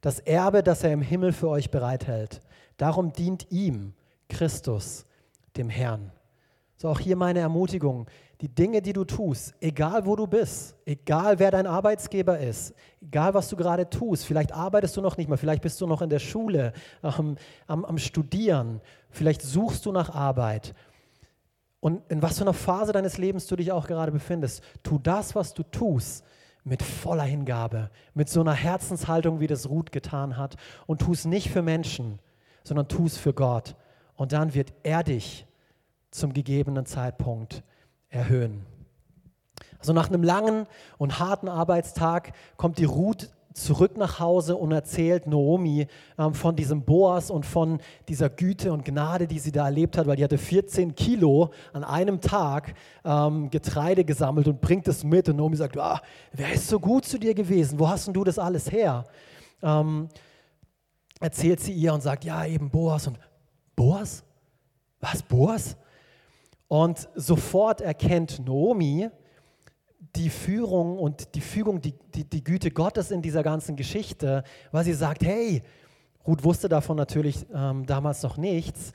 Das 0.00 0.20
Erbe, 0.20 0.62
das 0.62 0.84
er 0.84 0.92
im 0.92 1.02
Himmel 1.02 1.32
für 1.32 1.48
euch 1.48 1.70
bereithält. 1.70 2.40
Darum 2.76 3.12
dient 3.12 3.50
ihm, 3.50 3.94
Christus, 4.28 5.06
dem 5.56 5.70
Herrn. 5.70 6.12
So 6.76 6.88
auch 6.88 7.00
hier 7.00 7.16
meine 7.16 7.38
Ermutigung 7.38 8.06
die 8.44 8.54
Dinge, 8.54 8.82
die 8.82 8.92
du 8.92 9.04
tust, 9.04 9.54
egal 9.58 10.04
wo 10.04 10.16
du 10.16 10.26
bist, 10.26 10.76
egal 10.84 11.38
wer 11.38 11.50
dein 11.50 11.66
Arbeitsgeber 11.66 12.38
ist, 12.38 12.74
egal 13.00 13.32
was 13.32 13.48
du 13.48 13.56
gerade 13.56 13.88
tust, 13.88 14.26
vielleicht 14.26 14.52
arbeitest 14.52 14.94
du 14.98 15.00
noch 15.00 15.16
nicht 15.16 15.30
mal, 15.30 15.38
vielleicht 15.38 15.62
bist 15.62 15.80
du 15.80 15.86
noch 15.86 16.02
in 16.02 16.10
der 16.10 16.18
Schule, 16.18 16.74
ähm, 17.02 17.36
am, 17.66 17.86
am 17.86 17.96
Studieren, 17.96 18.82
vielleicht 19.08 19.40
suchst 19.40 19.86
du 19.86 19.92
nach 19.92 20.14
Arbeit. 20.14 20.74
Und 21.80 22.02
in 22.10 22.20
was 22.20 22.36
für 22.36 22.44
einer 22.44 22.52
Phase 22.52 22.92
deines 22.92 23.16
Lebens 23.16 23.46
du 23.46 23.56
dich 23.56 23.72
auch 23.72 23.86
gerade 23.86 24.12
befindest, 24.12 24.62
tu 24.82 24.98
das, 24.98 25.34
was 25.34 25.54
du 25.54 25.62
tust, 25.62 26.22
mit 26.64 26.82
voller 26.82 27.24
Hingabe, 27.24 27.88
mit 28.12 28.28
so 28.28 28.42
einer 28.42 28.52
Herzenshaltung, 28.52 29.40
wie 29.40 29.46
das 29.46 29.70
Ruth 29.70 29.90
getan 29.90 30.36
hat. 30.36 30.56
Und 30.84 31.00
tu 31.00 31.12
es 31.12 31.24
nicht 31.24 31.48
für 31.48 31.62
Menschen, 31.62 32.18
sondern 32.62 32.88
tu 32.88 33.06
es 33.06 33.16
für 33.16 33.32
Gott. 33.32 33.74
Und 34.16 34.32
dann 34.32 34.52
wird 34.52 34.74
er 34.82 35.02
dich 35.02 35.46
zum 36.10 36.34
gegebenen 36.34 36.84
Zeitpunkt 36.84 37.62
erhöhen. 38.14 38.64
Also 39.78 39.92
nach 39.92 40.08
einem 40.08 40.22
langen 40.22 40.66
und 40.98 41.18
harten 41.18 41.48
Arbeitstag 41.48 42.32
kommt 42.56 42.78
die 42.78 42.84
Ruth 42.84 43.30
zurück 43.54 43.96
nach 43.96 44.18
Hause 44.18 44.56
und 44.56 44.72
erzählt 44.72 45.26
Naomi 45.26 45.86
ähm, 46.18 46.34
von 46.34 46.56
diesem 46.56 46.82
Boas 46.82 47.30
und 47.30 47.46
von 47.46 47.80
dieser 48.08 48.28
Güte 48.28 48.72
und 48.72 48.84
Gnade, 48.84 49.28
die 49.28 49.38
sie 49.38 49.52
da 49.52 49.66
erlebt 49.66 49.96
hat, 49.96 50.06
weil 50.06 50.16
die 50.16 50.24
hatte 50.24 50.38
14 50.38 50.94
Kilo 50.94 51.50
an 51.72 51.84
einem 51.84 52.20
Tag 52.20 52.74
ähm, 53.04 53.50
Getreide 53.50 54.04
gesammelt 54.04 54.48
und 54.48 54.60
bringt 54.60 54.88
es 54.88 55.04
mit. 55.04 55.28
Und 55.28 55.36
Naomi 55.36 55.56
sagt, 55.56 55.78
ah, 55.78 56.00
wer 56.32 56.52
ist 56.52 56.68
so 56.68 56.80
gut 56.80 57.04
zu 57.04 57.18
dir 57.18 57.34
gewesen? 57.34 57.78
Wo 57.78 57.88
hast 57.88 58.06
denn 58.06 58.14
du 58.14 58.24
das 58.24 58.38
alles 58.40 58.72
her? 58.72 59.04
Ähm, 59.62 60.08
erzählt 61.20 61.60
sie 61.60 61.72
ihr 61.72 61.94
und 61.94 62.02
sagt, 62.02 62.24
ja, 62.24 62.44
eben 62.44 62.70
Boas. 62.70 63.06
Und 63.06 63.18
Boas? 63.76 64.24
Was, 65.00 65.22
Boas? 65.22 65.76
Und 66.74 67.08
sofort 67.14 67.82
erkennt 67.82 68.44
Naomi 68.44 69.08
die 70.16 70.28
Führung 70.28 70.98
und 70.98 71.36
die 71.36 71.40
Fügung, 71.40 71.80
die, 71.80 71.94
die, 72.16 72.24
die 72.24 72.42
Güte 72.42 72.72
Gottes 72.72 73.12
in 73.12 73.22
dieser 73.22 73.44
ganzen 73.44 73.76
Geschichte, 73.76 74.42
weil 74.72 74.82
sie 74.82 74.92
sagt, 74.92 75.22
hey, 75.22 75.62
Ruth 76.26 76.42
wusste 76.42 76.68
davon 76.68 76.96
natürlich 76.96 77.46
ähm, 77.54 77.86
damals 77.86 78.24
noch 78.24 78.38
nichts, 78.38 78.90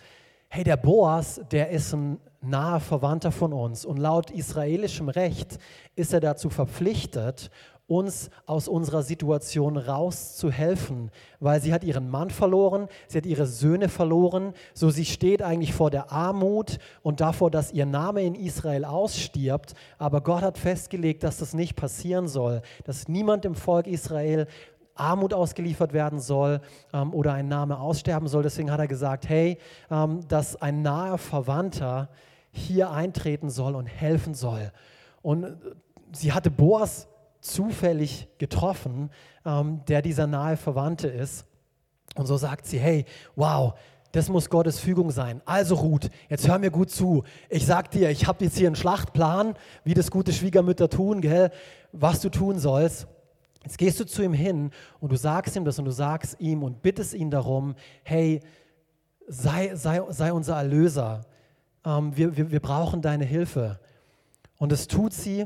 hey, 0.50 0.66
der 0.66 0.76
Boas, 0.76 1.40
der 1.52 1.70
ist 1.70 1.94
ein 1.94 2.20
naher 2.42 2.82
Verwandter 2.82 3.32
von 3.32 3.54
uns. 3.54 3.86
Und 3.86 3.96
laut 3.96 4.30
israelischem 4.30 5.08
Recht 5.08 5.58
ist 5.96 6.12
er 6.12 6.20
dazu 6.20 6.50
verpflichtet, 6.50 7.50
uns 7.90 8.30
aus 8.46 8.68
unserer 8.68 9.04
Situation 9.04 9.76
rauszuhelfen, 9.76 11.12
weil 11.40 11.60
sie 11.62 11.74
hat 11.74 11.84
ihren 11.84 12.10
Mann 12.10 12.30
verloren, 12.30 12.88
sie 13.08 13.18
hat 13.18 13.26
ihre 13.26 13.48
Söhne 13.48 13.90
verloren, 13.90 14.54
so 14.74 14.90
sie 14.92 15.06
steht 15.06 15.42
eigentlich 15.42 15.74
vor 15.74 15.90
der 15.90 16.12
Armut 16.12 16.78
und 17.02 17.20
davor, 17.20 17.50
dass 17.50 17.72
ihr 17.72 17.86
Name 17.86 18.22
in 18.24 18.36
Israel 18.36 18.86
ausstirbt, 18.86 19.74
aber 19.98 20.22
Gott 20.22 20.44
hat 20.44 20.58
festgelegt, 20.58 21.24
dass 21.24 21.38
das 21.38 21.54
nicht 21.54 21.76
passieren 21.76 22.28
soll, 22.28 22.62
dass 22.86 23.08
niemand 23.08 23.44
im 23.44 23.56
Volk 23.56 23.88
Israel 23.88 24.48
Armut 24.94 25.34
ausgeliefert 25.34 25.94
werden 25.94 26.20
soll 26.20 26.62
ähm, 26.94 27.14
oder 27.14 27.34
ein 27.34 27.48
Name 27.48 27.80
aussterben 27.80 28.28
soll. 28.28 28.44
Deswegen 28.44 28.70
hat 28.70 28.80
er 28.80 28.88
gesagt, 28.88 29.30
hey, 29.30 29.58
ähm, 29.90 30.28
dass 30.28 30.62
ein 30.62 30.82
naher 30.82 31.18
Verwandter 31.18 32.10
hier 32.52 32.92
eintreten 32.92 33.50
soll 33.50 33.76
und 33.76 33.86
helfen 33.86 34.34
soll. 34.34 34.72
Und 35.22 35.46
äh, 35.46 35.56
sie 36.12 36.34
hatte 36.34 36.52
Boas 36.52 37.08
zufällig 37.42 38.28
getroffen, 38.38 39.10
ähm, 39.46 39.82
der 39.88 40.02
dieser 40.02 40.28
nahe 40.28 40.58
Verwandte 40.58 41.08
ist. 41.08 41.46
Und 42.16 42.26
so 42.26 42.38
sagt 42.38 42.66
sie, 42.66 42.80
hey, 42.80 43.06
wow, 43.36 43.74
das 44.12 44.30
muss 44.30 44.50
Gottes 44.50 44.80
Fügung 44.80 45.12
sein. 45.12 45.42
Also 45.46 45.76
Ruth, 45.76 46.10
jetzt 46.30 46.48
hör 46.48 46.58
mir 46.58 46.72
gut 46.72 46.90
zu. 46.90 47.24
Ich 47.50 47.66
sag 47.66 47.92
dir, 47.92 48.10
ich 48.10 48.28
habe 48.28 48.44
jetzt 48.44 48.58
hier 48.58 48.68
einen 48.68 48.76
Schlachtplan, 48.76 49.54
wie 49.84 49.94
das 49.94 50.10
gute 50.10 50.34
Schwiegermütter 50.34 50.90
tun, 50.90 51.22
gell, 51.22 51.52
was 51.92 52.20
du 52.22 52.30
tun 52.30 52.58
sollst. 52.58 53.08
Jetzt 53.64 53.78
gehst 53.78 54.00
du 54.00 54.06
zu 54.06 54.24
ihm 54.24 54.34
hin 54.34 54.72
und 55.00 55.12
du 55.12 55.16
sagst 55.16 55.56
ihm 55.56 55.66
das 55.66 55.78
und 55.78 55.86
du 55.86 55.92
sagst 55.92 56.40
ihm 56.40 56.64
und 56.64 56.82
bittest 56.82 57.14
ihn 57.14 57.30
darum, 57.30 57.76
hey, 58.04 58.40
sei, 59.28 59.76
sei, 59.76 60.02
sei 60.10 60.34
unser 60.34 60.56
Erlöser. 60.56 61.22
Ähm, 61.86 62.16
wir, 62.16 62.36
wir, 62.36 62.52
wir 62.52 62.60
brauchen 62.60 63.02
deine 63.02 63.26
Hilfe. 63.26 63.80
Und 64.58 64.72
das 64.72 64.88
tut 64.88 65.14
sie. 65.14 65.46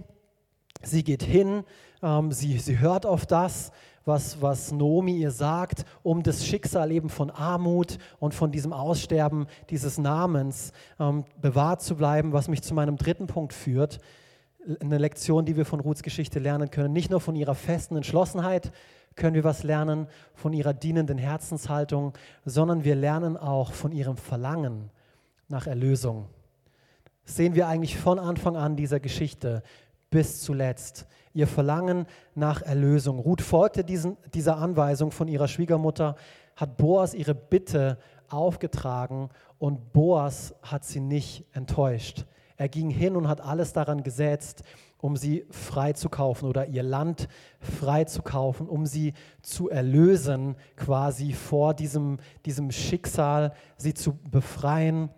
Sie 0.82 1.04
geht 1.04 1.24
hin, 1.24 1.64
ähm, 2.02 2.32
sie, 2.32 2.58
sie 2.58 2.80
hört 2.80 3.06
auf 3.06 3.26
das, 3.26 3.72
was, 4.06 4.42
was 4.42 4.72
Nomi 4.72 5.18
ihr 5.18 5.32
sagt, 5.32 5.86
um 6.04 6.24
das 6.24 6.46
Schicksal 6.46 6.92
eben 6.92 7.10
von 7.10 7.30
Armut 7.30 7.98
und 8.20 8.34
von 8.34 8.52
diesem 8.52 8.74
Aussterben 8.74 9.48
dieses 9.70 9.98
Namens 9.98 10.74
ähm, 11.00 11.24
bewahrt 11.42 11.82
zu 11.82 11.96
bleiben, 11.96 12.34
was 12.34 12.48
mich 12.48 12.62
zu 12.62 12.74
meinem 12.74 12.98
dritten 12.98 13.28
Punkt 13.28 13.54
führt. 13.54 14.00
Eine 14.82 14.98
Lektion, 14.98 15.46
die 15.46 15.56
wir 15.56 15.66
von 15.66 15.80
Ruths 15.80 16.04
Geschichte 16.04 16.40
lernen 16.40 16.70
können. 16.70 16.94
Nicht 16.94 17.12
nur 17.12 17.22
von 17.22 17.36
ihrer 17.36 17.56
festen 17.56 17.96
Entschlossenheit 17.96 18.72
können 19.16 19.36
wir 19.36 19.44
was 19.44 19.64
lernen, 19.64 20.08
von 20.34 20.54
ihrer 20.54 20.74
dienenden 20.74 21.18
Herzenshaltung, 21.18 22.14
sondern 22.46 22.84
wir 22.84 22.96
lernen 22.96 23.38
auch 23.38 23.72
von 23.72 23.92
ihrem 23.92 24.18
Verlangen 24.18 24.90
nach 25.48 25.68
Erlösung. 25.68 26.28
Sehen 27.26 27.56
wir 27.56 27.68
eigentlich 27.68 27.98
von 27.98 28.20
Anfang 28.20 28.58
an 28.58 28.76
dieser 28.76 29.00
Geschichte 29.00 29.64
bis 30.14 30.42
zuletzt. 30.42 31.08
Ihr 31.34 31.48
Verlangen 31.48 32.06
nach 32.36 32.62
Erlösung. 32.62 33.18
Ruth 33.18 33.42
folgte 33.42 33.84
diesen, 33.84 34.16
dieser 34.36 34.58
Anweisung 34.58 35.10
von 35.10 35.28
ihrer 35.28 35.48
Schwiegermutter, 35.48 36.16
hat 36.56 36.78
Boas 36.78 37.16
ihre 37.16 37.34
Bitte 37.34 37.98
aufgetragen 38.30 39.30
und 39.58 39.92
Boas 39.92 40.54
hat 40.62 40.86
sie 40.86 41.00
nicht 41.00 41.46
enttäuscht. 41.52 42.26
Er 42.58 42.70
ging 42.70 42.92
hin 42.92 43.16
und 43.16 43.28
hat 43.28 43.42
alles 43.42 43.74
daran 43.74 44.04
gesetzt, 44.04 44.62
um 45.00 45.18
sie 45.18 45.48
frei 45.50 45.94
zu 45.94 46.10
kaufen 46.10 46.48
oder 46.48 46.68
ihr 46.68 46.84
Land 46.84 47.28
frei 47.60 48.04
zu 48.04 48.22
kaufen, 48.22 48.70
um 48.70 48.86
sie 48.86 49.14
zu 49.42 49.68
erlösen, 49.68 50.56
quasi 50.76 51.34
vor 51.34 51.74
diesem, 51.74 52.20
diesem 52.46 52.70
Schicksal, 52.70 53.52
sie 53.78 53.96
zu 53.96 54.14
befreien 54.30 55.10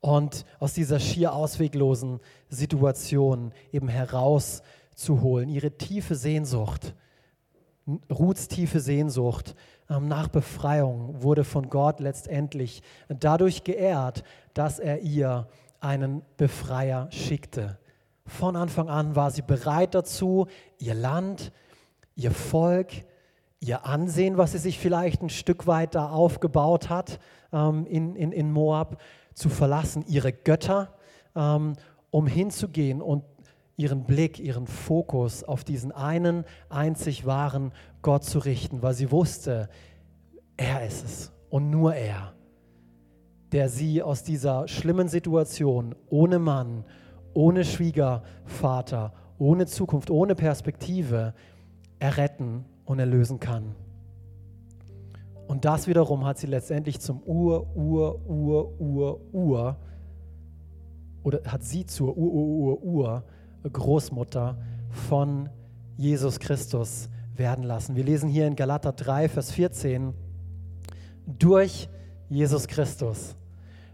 und 0.00 0.44
aus 0.58 0.74
dieser 0.74 1.00
schier 1.00 1.32
ausweglosen 1.32 2.20
Situation 2.48 3.52
eben 3.72 3.88
herauszuholen. 3.88 5.48
Ihre 5.48 5.72
tiefe 5.72 6.14
Sehnsucht, 6.14 6.94
Ruths 8.10 8.48
tiefe 8.48 8.80
Sehnsucht 8.80 9.54
ähm, 9.88 10.08
nach 10.08 10.28
Befreiung 10.28 11.22
wurde 11.22 11.44
von 11.44 11.70
Gott 11.70 12.00
letztendlich 12.00 12.82
dadurch 13.08 13.64
geehrt, 13.64 14.24
dass 14.54 14.78
er 14.78 15.00
ihr 15.00 15.48
einen 15.80 16.22
Befreier 16.36 17.10
schickte. 17.10 17.78
Von 18.26 18.56
Anfang 18.56 18.90
an 18.90 19.16
war 19.16 19.30
sie 19.30 19.42
bereit 19.42 19.94
dazu, 19.94 20.48
ihr 20.78 20.94
Land, 20.94 21.50
ihr 22.14 22.30
Volk, 22.30 22.88
ihr 23.60 23.86
Ansehen, 23.86 24.36
was 24.36 24.52
sie 24.52 24.58
sich 24.58 24.78
vielleicht 24.78 25.22
ein 25.22 25.30
Stück 25.30 25.66
weit 25.66 25.94
da 25.94 26.10
aufgebaut 26.10 26.90
hat 26.90 27.18
ähm, 27.52 27.86
in, 27.86 28.16
in, 28.16 28.32
in 28.32 28.52
Moab, 28.52 29.00
zu 29.38 29.48
verlassen, 29.48 30.04
ihre 30.08 30.32
Götter, 30.32 30.94
ähm, 31.36 31.74
um 32.10 32.26
hinzugehen 32.26 33.00
und 33.00 33.22
ihren 33.76 34.04
Blick, 34.04 34.40
ihren 34.40 34.66
Fokus 34.66 35.44
auf 35.44 35.62
diesen 35.62 35.92
einen 35.92 36.44
einzig 36.68 37.24
wahren 37.24 37.72
Gott 38.02 38.24
zu 38.24 38.40
richten, 38.40 38.82
weil 38.82 38.94
sie 38.94 39.12
wusste, 39.12 39.68
er 40.56 40.84
ist 40.84 41.04
es 41.04 41.32
und 41.48 41.70
nur 41.70 41.94
er, 41.94 42.34
der 43.52 43.68
sie 43.68 44.02
aus 44.02 44.24
dieser 44.24 44.66
schlimmen 44.66 45.08
Situation 45.08 45.94
ohne 46.10 46.40
Mann, 46.40 46.84
ohne 47.34 47.64
Schwiegervater, 47.64 49.12
ohne 49.38 49.66
Zukunft, 49.66 50.10
ohne 50.10 50.34
Perspektive 50.34 51.34
erretten 52.00 52.64
und 52.84 52.98
erlösen 52.98 53.38
kann. 53.38 53.76
Und 55.48 55.64
das 55.64 55.86
wiederum 55.86 56.26
hat 56.26 56.38
sie 56.38 56.46
letztendlich 56.46 57.00
zum 57.00 57.22
Ur, 57.22 57.74
Ur, 57.74 58.20
Ur, 58.28 58.78
Ur, 58.78 59.20
Ur 59.32 59.76
oder 61.22 61.40
hat 61.46 61.64
sie 61.64 61.86
zur 61.86 62.16
Ur, 62.16 62.32
Ur, 62.32 62.82
Ur, 62.82 62.84
Ur 62.84 63.24
Großmutter 63.72 64.58
von 64.90 65.48
Jesus 65.96 66.38
Christus 66.38 67.08
werden 67.34 67.64
lassen. 67.64 67.96
Wir 67.96 68.04
lesen 68.04 68.28
hier 68.28 68.46
in 68.46 68.56
Galater 68.56 68.92
3, 68.92 69.30
Vers 69.30 69.50
14, 69.50 70.12
durch 71.26 71.88
Jesus 72.28 72.68
Christus 72.68 73.34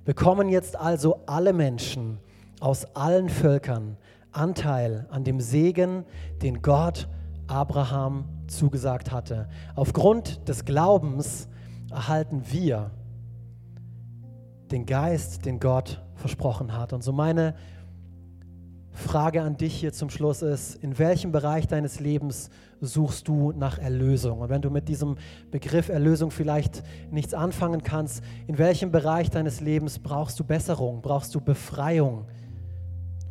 bekommen 0.05 0.49
jetzt 0.49 0.77
also 0.77 1.21
alle 1.27 1.53
Menschen 1.53 2.19
aus 2.59 2.85
allen 2.97 3.29
Völkern 3.29 3.97
Anteil 4.33 5.07
an 5.09 5.23
dem 5.23 5.41
Segen, 5.41 6.05
den 6.43 6.63
Gott 6.63 7.09
Abraham 7.47 8.25
zugesagt 8.47 9.13
hatte. 9.13 9.49
Aufgrund 9.75 10.49
des 10.49 10.65
Glaubens 10.65 11.49
erhalten 11.91 12.43
wir 12.51 12.91
den 14.71 14.87
Geist, 14.87 15.47
den 15.47 15.61
Gott 15.61 16.03
versprochen 16.17 16.77
hat. 16.77 16.93
Und 16.93 17.03
so 17.03 17.13
meine 17.13 17.55
Frage 18.95 19.43
an 19.43 19.57
dich 19.57 19.75
hier 19.75 19.93
zum 19.93 20.09
Schluss 20.09 20.41
ist, 20.43 20.77
in 20.77 20.99
welchem 20.99 21.33
Bereich 21.33 21.67
deines 21.67 21.99
Lebens 21.99 22.49
suchst 22.81 23.27
du 23.27 23.53
nach 23.53 23.79
Erlösung? 23.79 24.41
Und 24.41 24.49
wenn 24.51 24.63
du 24.63 24.71
mit 24.71 24.89
diesem 24.89 25.17
Begriff 25.51 25.89
Erlösung 25.89 26.31
vielleicht 26.31 26.83
nichts 27.11 27.35
anfangen 27.35 27.83
kannst, 27.83 28.23
in 28.47 28.57
welchem 28.57 28.93
Bereich 28.93 29.31
deines 29.31 29.61
Lebens 29.61 29.99
brauchst 29.99 30.39
du 30.39 30.45
Besserung, 30.45 31.03
brauchst 31.03 31.35
du 31.35 31.41
Befreiung? 31.41 32.27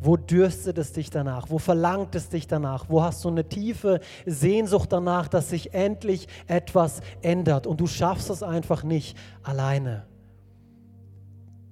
Wo 0.04 0.18
dürstet 0.18 0.76
es 0.76 0.92
dich 0.92 1.08
danach? 1.08 1.48
Wo 1.48 1.58
verlangt 1.58 2.14
es 2.14 2.28
dich 2.28 2.46
danach? 2.46 2.90
Wo 2.90 3.02
hast 3.02 3.24
du 3.24 3.28
eine 3.28 3.48
tiefe 3.48 4.00
Sehnsucht 4.26 4.92
danach, 4.92 5.28
dass 5.28 5.48
sich 5.48 5.72
endlich 5.72 6.28
etwas 6.46 7.00
ändert 7.22 7.66
und 7.66 7.80
du 7.80 7.86
schaffst 7.86 8.28
es 8.28 8.42
einfach 8.42 8.84
nicht 8.84 9.16
alleine? 9.42 10.04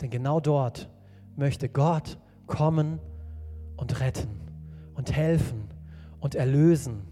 Denn 0.00 0.08
genau 0.08 0.40
dort 0.40 0.88
möchte 1.36 1.68
Gott 1.68 2.18
kommen 2.46 3.00
und 3.76 4.00
retten 4.00 4.40
und 4.94 5.12
helfen 5.12 5.68
und 6.18 6.34
erlösen. 6.34 7.02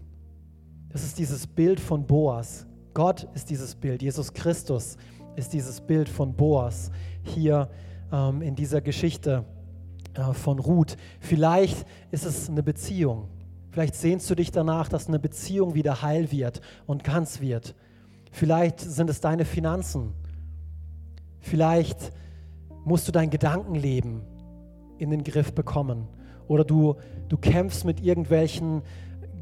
Das 0.89 1.03
ist 1.03 1.19
dieses 1.19 1.45
Bild 1.45 1.79
von 1.79 2.07
Boas. 2.07 2.65
Gott 2.95 3.27
ist 3.35 3.49
dieses 3.51 3.75
Bild. 3.75 4.01
Jesus 4.01 4.33
Christus 4.33 4.97
ist 5.35 5.53
dieses 5.53 5.81
Bild 5.81 6.09
von 6.09 6.33
Boas 6.33 6.91
hier 7.23 7.69
ähm, 8.11 8.41
in 8.41 8.55
dieser 8.55 8.81
Geschichte 8.81 9.45
von 10.33 10.59
Ruth. 10.59 10.97
Vielleicht 11.19 11.85
ist 12.11 12.25
es 12.25 12.49
eine 12.49 12.63
Beziehung. 12.63 13.29
Vielleicht 13.71 13.95
sehnst 13.95 14.29
du 14.29 14.35
dich 14.35 14.51
danach, 14.51 14.89
dass 14.89 15.07
eine 15.07 15.19
Beziehung 15.19 15.73
wieder 15.75 16.01
heil 16.01 16.31
wird 16.31 16.61
und 16.85 17.03
ganz 17.03 17.39
wird. 17.39 17.73
Vielleicht 18.31 18.79
sind 18.79 19.09
es 19.09 19.21
deine 19.21 19.45
Finanzen. 19.45 20.13
Vielleicht 21.39 22.11
musst 22.83 23.07
du 23.07 23.11
dein 23.11 23.29
Gedankenleben 23.29 24.21
in 24.97 25.09
den 25.09 25.23
Griff 25.23 25.53
bekommen. 25.53 26.07
Oder 26.47 26.65
du, 26.65 26.95
du 27.29 27.37
kämpfst 27.37 27.85
mit 27.85 28.01
irgendwelchen 28.01 28.81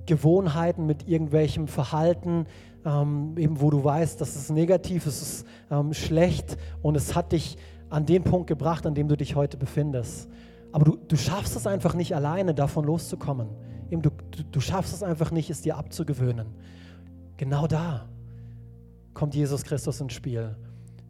Gewohnheiten, 0.05 0.85
mit 0.85 1.07
irgendwelchem 1.07 1.67
Verhalten, 1.67 2.45
ähm, 2.85 3.35
eben 3.37 3.61
wo 3.61 3.69
du 3.69 3.83
weißt, 3.83 4.19
das 4.21 4.35
ist 4.35 4.49
negativ, 4.49 5.05
es 5.05 5.21
ist 5.21 5.45
ähm, 5.69 5.93
schlecht 5.93 6.57
und 6.81 6.95
es 6.95 7.15
hat 7.15 7.31
dich 7.31 7.57
an 7.89 8.05
den 8.05 8.23
Punkt 8.23 8.47
gebracht, 8.47 8.85
an 8.85 8.95
dem 8.95 9.07
du 9.07 9.17
dich 9.17 9.35
heute 9.35 9.57
befindest. 9.57 10.29
Aber 10.71 10.85
du, 10.85 10.95
du 10.95 11.15
schaffst 11.15 11.55
es 11.55 11.65
einfach 11.65 11.93
nicht 11.93 12.15
alleine, 12.15 12.53
davon 12.53 12.85
loszukommen. 12.85 13.49
Eben, 13.89 14.01
du, 14.01 14.11
du, 14.31 14.43
du 14.43 14.59
schaffst 14.59 14.93
es 14.93 15.03
einfach 15.03 15.31
nicht, 15.31 15.49
es 15.49 15.61
dir 15.61 15.77
abzugewöhnen. 15.77 16.47
Genau 17.37 17.67
da 17.67 18.07
kommt 19.13 19.33
Jesus 19.35 19.63
Christus 19.63 19.99
ins 20.01 20.13
Spiel. 20.13 20.55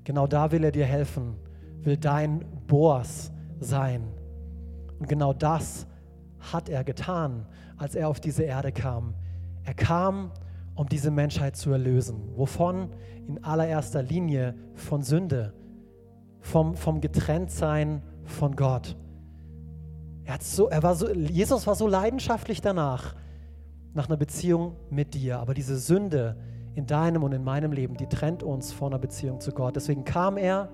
Genau 0.03 0.27
da 0.27 0.51
will 0.51 0.63
er 0.63 0.71
dir 0.71 0.85
helfen, 0.85 1.35
will 1.81 1.97
dein 1.97 2.45
Boas 2.67 3.31
sein. 3.59 4.03
Und 4.99 5.07
genau 5.07 5.33
das 5.33 5.87
hat 6.39 6.69
er 6.69 6.83
getan, 6.83 7.45
als 7.77 7.95
er 7.95 8.07
auf 8.07 8.19
diese 8.19 8.43
Erde 8.43 8.71
kam. 8.71 9.13
Er 9.63 9.73
kam, 9.73 10.31
um 10.75 10.87
diese 10.87 11.11
Menschheit 11.11 11.57
zu 11.57 11.71
erlösen. 11.71 12.31
Wovon? 12.35 12.89
In 13.27 13.43
allererster 13.43 14.01
Linie 14.01 14.55
von 14.73 15.03
Sünde, 15.03 15.53
vom, 16.39 16.75
vom 16.75 17.01
Getrenntsein 17.01 18.01
von 18.23 18.55
Gott. 18.55 18.95
Er 20.29 20.35
hat 20.35 20.43
so, 20.43 20.69
er 20.69 20.83
war 20.83 20.93
so, 20.93 21.09
Jesus 21.09 21.65
war 21.65 21.73
so 21.73 21.87
leidenschaftlich 21.87 22.61
danach, 22.61 23.15
nach 23.95 24.09
einer 24.09 24.17
Beziehung 24.17 24.75
mit 24.91 25.15
dir. 25.15 25.39
Aber 25.39 25.55
diese 25.55 25.75
Sünde 25.79 26.37
in 26.75 26.85
deinem 26.85 27.23
und 27.23 27.31
in 27.31 27.43
meinem 27.43 27.71
Leben, 27.71 27.97
die 27.97 28.05
trennt 28.05 28.43
uns 28.43 28.71
von 28.71 28.93
einer 28.93 28.99
Beziehung 28.99 29.41
zu 29.41 29.51
Gott. 29.51 29.75
Deswegen 29.75 30.05
kam 30.05 30.37
er 30.37 30.69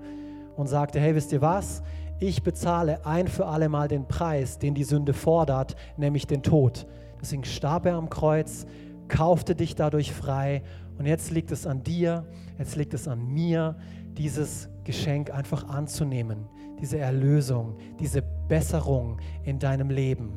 und 0.56 0.66
sagte, 0.66 1.00
hey, 1.00 1.14
wisst 1.14 1.32
ihr 1.32 1.40
was? 1.40 1.82
Ich 2.18 2.42
bezahle 2.42 3.06
ein 3.06 3.28
für 3.28 3.46
alle 3.46 3.70
Mal 3.70 3.88
den 3.88 4.06
Preis, 4.06 4.58
den 4.58 4.74
die 4.74 4.84
Sünde 4.84 5.14
fordert, 5.14 5.74
nämlich 5.96 6.26
den 6.26 6.42
Tod. 6.42 6.86
Deswegen 7.22 7.44
starb 7.44 7.86
er 7.86 7.94
am 7.94 8.10
Kreuz, 8.10 8.66
kaufte 9.08 9.54
dich 9.54 9.74
dadurch 9.74 10.12
frei 10.12 10.64
und 10.98 11.06
jetzt 11.06 11.30
liegt 11.30 11.50
es 11.50 11.66
an 11.66 11.82
dir, 11.82 12.26
jetzt 12.58 12.76
liegt 12.76 12.92
es 12.92 13.08
an 13.08 13.26
mir, 13.26 13.76
dieses 14.18 14.68
Geschenk 14.84 15.30
einfach 15.30 15.66
anzunehmen, 15.66 16.46
diese 16.80 16.98
Erlösung, 16.98 17.76
diese 17.98 18.22
Besserung 18.48 19.18
in 19.44 19.58
deinem 19.58 19.90
Leben, 19.90 20.32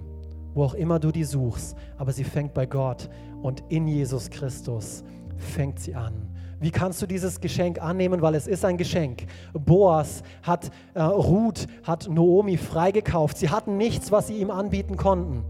wo 0.54 0.64
auch 0.64 0.74
immer 0.74 1.00
du 1.00 1.12
die 1.12 1.24
suchst, 1.24 1.78
aber 1.98 2.12
sie 2.12 2.24
fängt 2.24 2.54
bei 2.54 2.66
Gott 2.66 3.10
und 3.42 3.64
in 3.70 3.88
Jesus 3.88 4.30
Christus 4.30 5.04
fängt 5.38 5.80
sie 5.80 5.96
an. 5.96 6.30
Wie 6.60 6.72
kannst 6.72 7.02
du 7.02 7.06
dieses 7.06 7.40
Geschenk 7.40 7.82
annehmen? 7.82 8.22
Weil 8.22 8.36
es 8.36 8.46
ist 8.46 8.66
ein 8.66 8.78
Geschenk. 8.78 9.28
Boas 9.54 10.24
hat 10.44 10.72
äh, 10.94 11.02
Ruth, 11.02 11.68
hat 11.84 12.10
Noomi 12.10 12.58
freigekauft. 12.58 13.38
Sie 13.38 13.50
hatten 13.50 13.78
nichts, 13.78 14.12
was 14.12 14.28
sie 14.28 14.38
ihm 14.40 14.52
anbieten 14.52 14.98
konnten. 14.98 15.46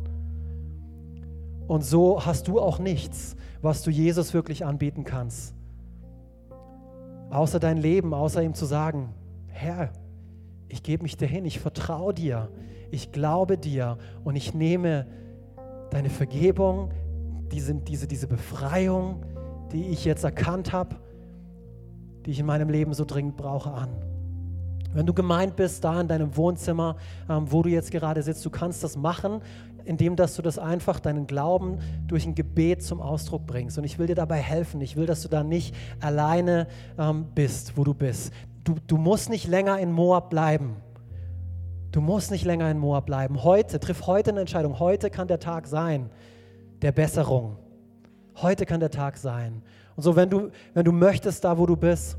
Und 1.67 1.83
so 1.83 2.23
hast 2.23 2.47
du 2.47 2.59
auch 2.59 2.77
nichts, 2.77 3.35
was 3.61 3.81
du 3.81 3.89
Jesus 3.89 4.33
wirklich 4.33 4.65
anbieten 4.65 5.03
kannst. 5.03 5.55
Außer 7.31 7.59
dein 7.59 7.77
Leben, 7.77 8.13
außer 8.13 8.43
ihm 8.43 8.53
zu 8.53 8.65
sagen, 8.65 9.09
Herr, 9.47 9.91
ich 10.69 10.83
gebe 10.83 11.03
mich 11.03 11.17
dir 11.17 11.27
hin, 11.27 11.45
ich 11.45 11.59
vertraue 11.59 12.13
dir, 12.13 12.49
ich 12.91 13.11
glaube 13.11 13.57
dir 13.57 13.97
und 14.23 14.35
ich 14.35 14.53
nehme 14.53 15.07
deine 15.91 16.09
Vergebung, 16.09 16.91
diese, 17.51 17.73
diese, 17.75 18.07
diese 18.07 18.27
Befreiung, 18.27 19.25
die 19.71 19.87
ich 19.87 20.05
jetzt 20.05 20.23
erkannt 20.23 20.71
habe, 20.71 20.95
die 22.25 22.31
ich 22.31 22.39
in 22.39 22.45
meinem 22.45 22.69
Leben 22.69 22.93
so 22.93 23.05
dringend 23.05 23.37
brauche, 23.37 23.71
an. 23.71 23.89
Wenn 24.93 25.05
du 25.05 25.13
gemeint 25.13 25.55
bist, 25.55 25.83
da 25.83 26.01
in 26.01 26.07
deinem 26.07 26.35
Wohnzimmer, 26.35 26.95
ähm, 27.29 27.51
wo 27.51 27.61
du 27.61 27.69
jetzt 27.69 27.91
gerade 27.91 28.23
sitzt, 28.23 28.43
du 28.45 28.49
kannst 28.49 28.83
das 28.83 28.97
machen, 28.97 29.41
indem 29.85 30.15
dass 30.15 30.35
du 30.35 30.41
das 30.41 30.57
einfach 30.57 30.99
deinen 30.99 31.27
Glauben 31.27 31.79
durch 32.07 32.25
ein 32.25 32.35
Gebet 32.35 32.83
zum 32.83 32.99
Ausdruck 32.99 33.45
bringst. 33.45 33.77
Und 33.77 33.83
ich 33.83 33.99
will 33.99 34.07
dir 34.07 34.15
dabei 34.15 34.37
helfen. 34.37 34.81
Ich 34.81 34.95
will, 34.95 35.05
dass 35.05 35.21
du 35.21 35.27
da 35.27 35.43
nicht 35.43 35.75
alleine 35.99 36.67
ähm, 36.97 37.27
bist, 37.33 37.77
wo 37.77 37.83
du 37.83 37.93
bist. 37.93 38.33
Du, 38.63 38.75
du 38.87 38.97
musst 38.97 39.29
nicht 39.29 39.47
länger 39.47 39.79
in 39.79 39.91
Moab 39.91 40.29
bleiben. 40.29 40.77
Du 41.91 42.01
musst 42.01 42.29
nicht 42.31 42.45
länger 42.45 42.69
in 42.69 42.77
Moab 42.77 43.05
bleiben. 43.05 43.43
Heute, 43.43 43.79
triff 43.79 44.05
heute 44.05 44.31
eine 44.31 44.41
Entscheidung. 44.41 44.79
Heute 44.79 45.09
kann 45.09 45.27
der 45.27 45.39
Tag 45.39 45.67
sein 45.67 46.09
der 46.81 46.91
Besserung. 46.91 47.57
Heute 48.35 48.65
kann 48.65 48.79
der 48.79 48.91
Tag 48.91 49.17
sein. 49.17 49.61
Und 49.95 50.03
so, 50.03 50.15
wenn 50.15 50.29
du, 50.29 50.49
wenn 50.73 50.85
du 50.85 50.91
möchtest, 50.91 51.43
da 51.43 51.57
wo 51.57 51.65
du 51.65 51.75
bist, 51.75 52.17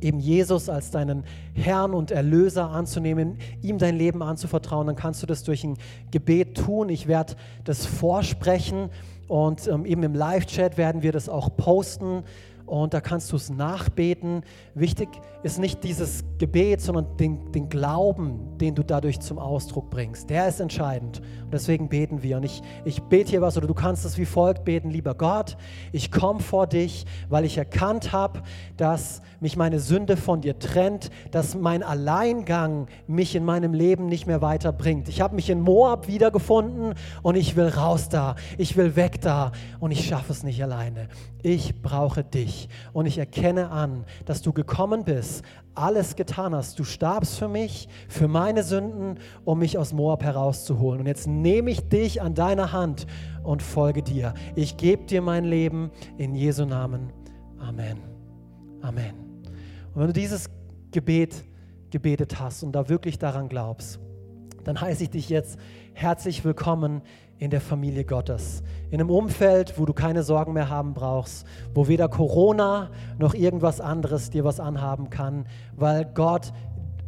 eben 0.00 0.18
Jesus 0.18 0.68
als 0.68 0.90
deinen 0.90 1.24
Herrn 1.54 1.94
und 1.94 2.10
Erlöser 2.10 2.70
anzunehmen, 2.70 3.38
ihm 3.62 3.78
dein 3.78 3.96
Leben 3.96 4.22
anzuvertrauen, 4.22 4.86
dann 4.86 4.96
kannst 4.96 5.22
du 5.22 5.26
das 5.26 5.42
durch 5.44 5.64
ein 5.64 5.78
Gebet 6.10 6.56
tun. 6.56 6.88
Ich 6.88 7.06
werde 7.06 7.34
das 7.64 7.86
vorsprechen 7.86 8.90
und 9.28 9.66
ähm, 9.68 9.86
eben 9.86 10.02
im 10.02 10.14
Live-Chat 10.14 10.76
werden 10.76 11.02
wir 11.02 11.12
das 11.12 11.28
auch 11.28 11.56
posten 11.56 12.24
und 12.66 12.92
da 12.92 13.00
kannst 13.00 13.32
du 13.32 13.36
es 13.36 13.48
nachbeten. 13.48 14.42
Wichtig 14.74 15.08
ist 15.46 15.58
nicht 15.58 15.84
dieses 15.84 16.24
Gebet, 16.38 16.80
sondern 16.80 17.16
den, 17.16 17.52
den 17.52 17.68
Glauben, 17.68 18.58
den 18.58 18.74
du 18.74 18.82
dadurch 18.82 19.20
zum 19.20 19.38
Ausdruck 19.38 19.90
bringst. 19.90 20.28
Der 20.28 20.48
ist 20.48 20.60
entscheidend. 20.60 21.22
Und 21.44 21.54
deswegen 21.54 21.88
beten 21.88 22.24
wir. 22.24 22.38
Und 22.38 22.42
ich, 22.42 22.62
ich 22.84 23.00
bete 23.04 23.30
hier 23.30 23.40
was 23.40 23.56
oder 23.56 23.68
du 23.68 23.74
kannst 23.74 24.04
es 24.04 24.18
wie 24.18 24.24
folgt 24.24 24.64
beten. 24.64 24.90
Lieber 24.90 25.14
Gott, 25.14 25.56
ich 25.92 26.10
komme 26.10 26.40
vor 26.40 26.66
dich, 26.66 27.06
weil 27.28 27.44
ich 27.44 27.56
erkannt 27.56 28.12
habe, 28.12 28.42
dass 28.76 29.22
mich 29.40 29.56
meine 29.56 29.78
Sünde 29.78 30.16
von 30.16 30.40
dir 30.40 30.58
trennt, 30.58 31.10
dass 31.30 31.54
mein 31.54 31.84
Alleingang 31.84 32.88
mich 33.06 33.36
in 33.36 33.44
meinem 33.44 33.72
Leben 33.72 34.06
nicht 34.06 34.26
mehr 34.26 34.42
weiterbringt. 34.42 35.08
Ich 35.08 35.20
habe 35.20 35.36
mich 35.36 35.48
in 35.48 35.60
Moab 35.60 36.08
wiedergefunden 36.08 36.94
und 37.22 37.36
ich 37.36 37.54
will 37.54 37.68
raus 37.68 38.08
da. 38.08 38.34
Ich 38.58 38.76
will 38.76 38.96
weg 38.96 39.20
da 39.20 39.52
und 39.78 39.92
ich 39.92 40.06
schaffe 40.06 40.32
es 40.32 40.42
nicht 40.42 40.62
alleine. 40.62 41.08
Ich 41.42 41.80
brauche 41.80 42.24
dich 42.24 42.68
und 42.92 43.06
ich 43.06 43.18
erkenne 43.18 43.70
an, 43.70 44.04
dass 44.24 44.42
du 44.42 44.52
gekommen 44.52 45.04
bist, 45.04 45.35
alles 45.74 46.16
getan 46.16 46.54
hast. 46.54 46.78
Du 46.78 46.84
starbst 46.84 47.38
für 47.38 47.48
mich, 47.48 47.88
für 48.08 48.28
meine 48.28 48.62
Sünden, 48.62 49.18
um 49.44 49.58
mich 49.58 49.78
aus 49.78 49.92
Moab 49.92 50.22
herauszuholen. 50.22 51.00
Und 51.00 51.06
jetzt 51.06 51.26
nehme 51.26 51.70
ich 51.70 51.88
dich 51.88 52.22
an 52.22 52.34
deiner 52.34 52.72
Hand 52.72 53.06
und 53.42 53.62
folge 53.62 54.02
dir. 54.02 54.34
Ich 54.54 54.76
gebe 54.76 55.04
dir 55.04 55.22
mein 55.22 55.44
Leben 55.44 55.90
in 56.16 56.34
Jesu 56.34 56.64
Namen. 56.64 57.12
Amen. 57.58 57.98
Amen. 58.82 59.14
Und 59.94 60.00
wenn 60.00 60.06
du 60.08 60.12
dieses 60.12 60.50
Gebet 60.90 61.44
gebetet 61.90 62.40
hast 62.40 62.62
und 62.62 62.72
da 62.72 62.88
wirklich 62.88 63.18
daran 63.18 63.48
glaubst, 63.48 64.00
dann 64.64 64.80
heiße 64.80 65.04
ich 65.04 65.10
dich 65.10 65.28
jetzt 65.28 65.58
herzlich 65.94 66.44
willkommen 66.44 67.02
in 67.38 67.50
der 67.50 67.60
Familie 67.60 68.04
Gottes. 68.04 68.62
In 68.90 69.00
einem 69.00 69.10
Umfeld, 69.10 69.78
wo 69.78 69.84
du 69.84 69.92
keine 69.92 70.22
Sorgen 70.22 70.52
mehr 70.52 70.70
haben 70.70 70.94
brauchst, 70.94 71.46
wo 71.74 71.88
weder 71.88 72.08
Corona 72.08 72.90
noch 73.18 73.34
irgendwas 73.34 73.80
anderes 73.80 74.30
dir 74.30 74.44
was 74.44 74.60
anhaben 74.60 75.10
kann, 75.10 75.46
weil 75.74 76.04
Gott 76.04 76.52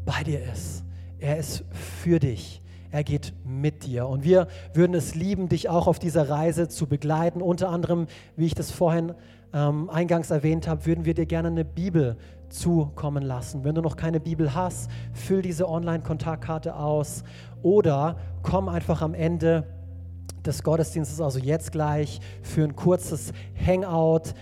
bei 0.04 0.22
dir 0.22 0.40
ist. 0.52 0.84
Er 1.18 1.38
ist 1.38 1.64
für 1.70 2.18
dich. 2.18 2.62
Er 2.90 3.04
geht 3.04 3.34
mit 3.44 3.84
dir. 3.84 4.06
Und 4.06 4.24
wir 4.24 4.48
würden 4.72 4.94
es 4.94 5.14
lieben, 5.14 5.48
dich 5.48 5.68
auch 5.68 5.86
auf 5.86 5.98
dieser 5.98 6.30
Reise 6.30 6.68
zu 6.68 6.86
begleiten. 6.86 7.42
Unter 7.42 7.68
anderem, 7.68 8.06
wie 8.36 8.46
ich 8.46 8.54
das 8.54 8.70
vorhin 8.70 9.14
ähm, 9.52 9.90
eingangs 9.90 10.30
erwähnt 10.30 10.68
habe, 10.68 10.86
würden 10.86 11.04
wir 11.04 11.14
dir 11.14 11.26
gerne 11.26 11.48
eine 11.48 11.64
Bibel 11.64 12.16
zukommen 12.48 13.22
lassen. 13.22 13.64
Wenn 13.64 13.74
du 13.74 13.82
noch 13.82 13.96
keine 13.96 14.20
Bibel 14.20 14.54
hast, 14.54 14.90
füll 15.12 15.42
diese 15.42 15.68
Online-Kontaktkarte 15.68 16.76
aus 16.76 17.24
oder 17.62 18.16
komm 18.42 18.68
einfach 18.68 19.02
am 19.02 19.12
Ende 19.12 19.66
des 20.44 20.62
Gottesdienstes, 20.62 21.20
also 21.20 21.38
jetzt 21.38 21.72
gleich, 21.72 22.20
für 22.42 22.64
ein 22.64 22.76
kurzes 22.76 23.32
Hangout 23.64 24.34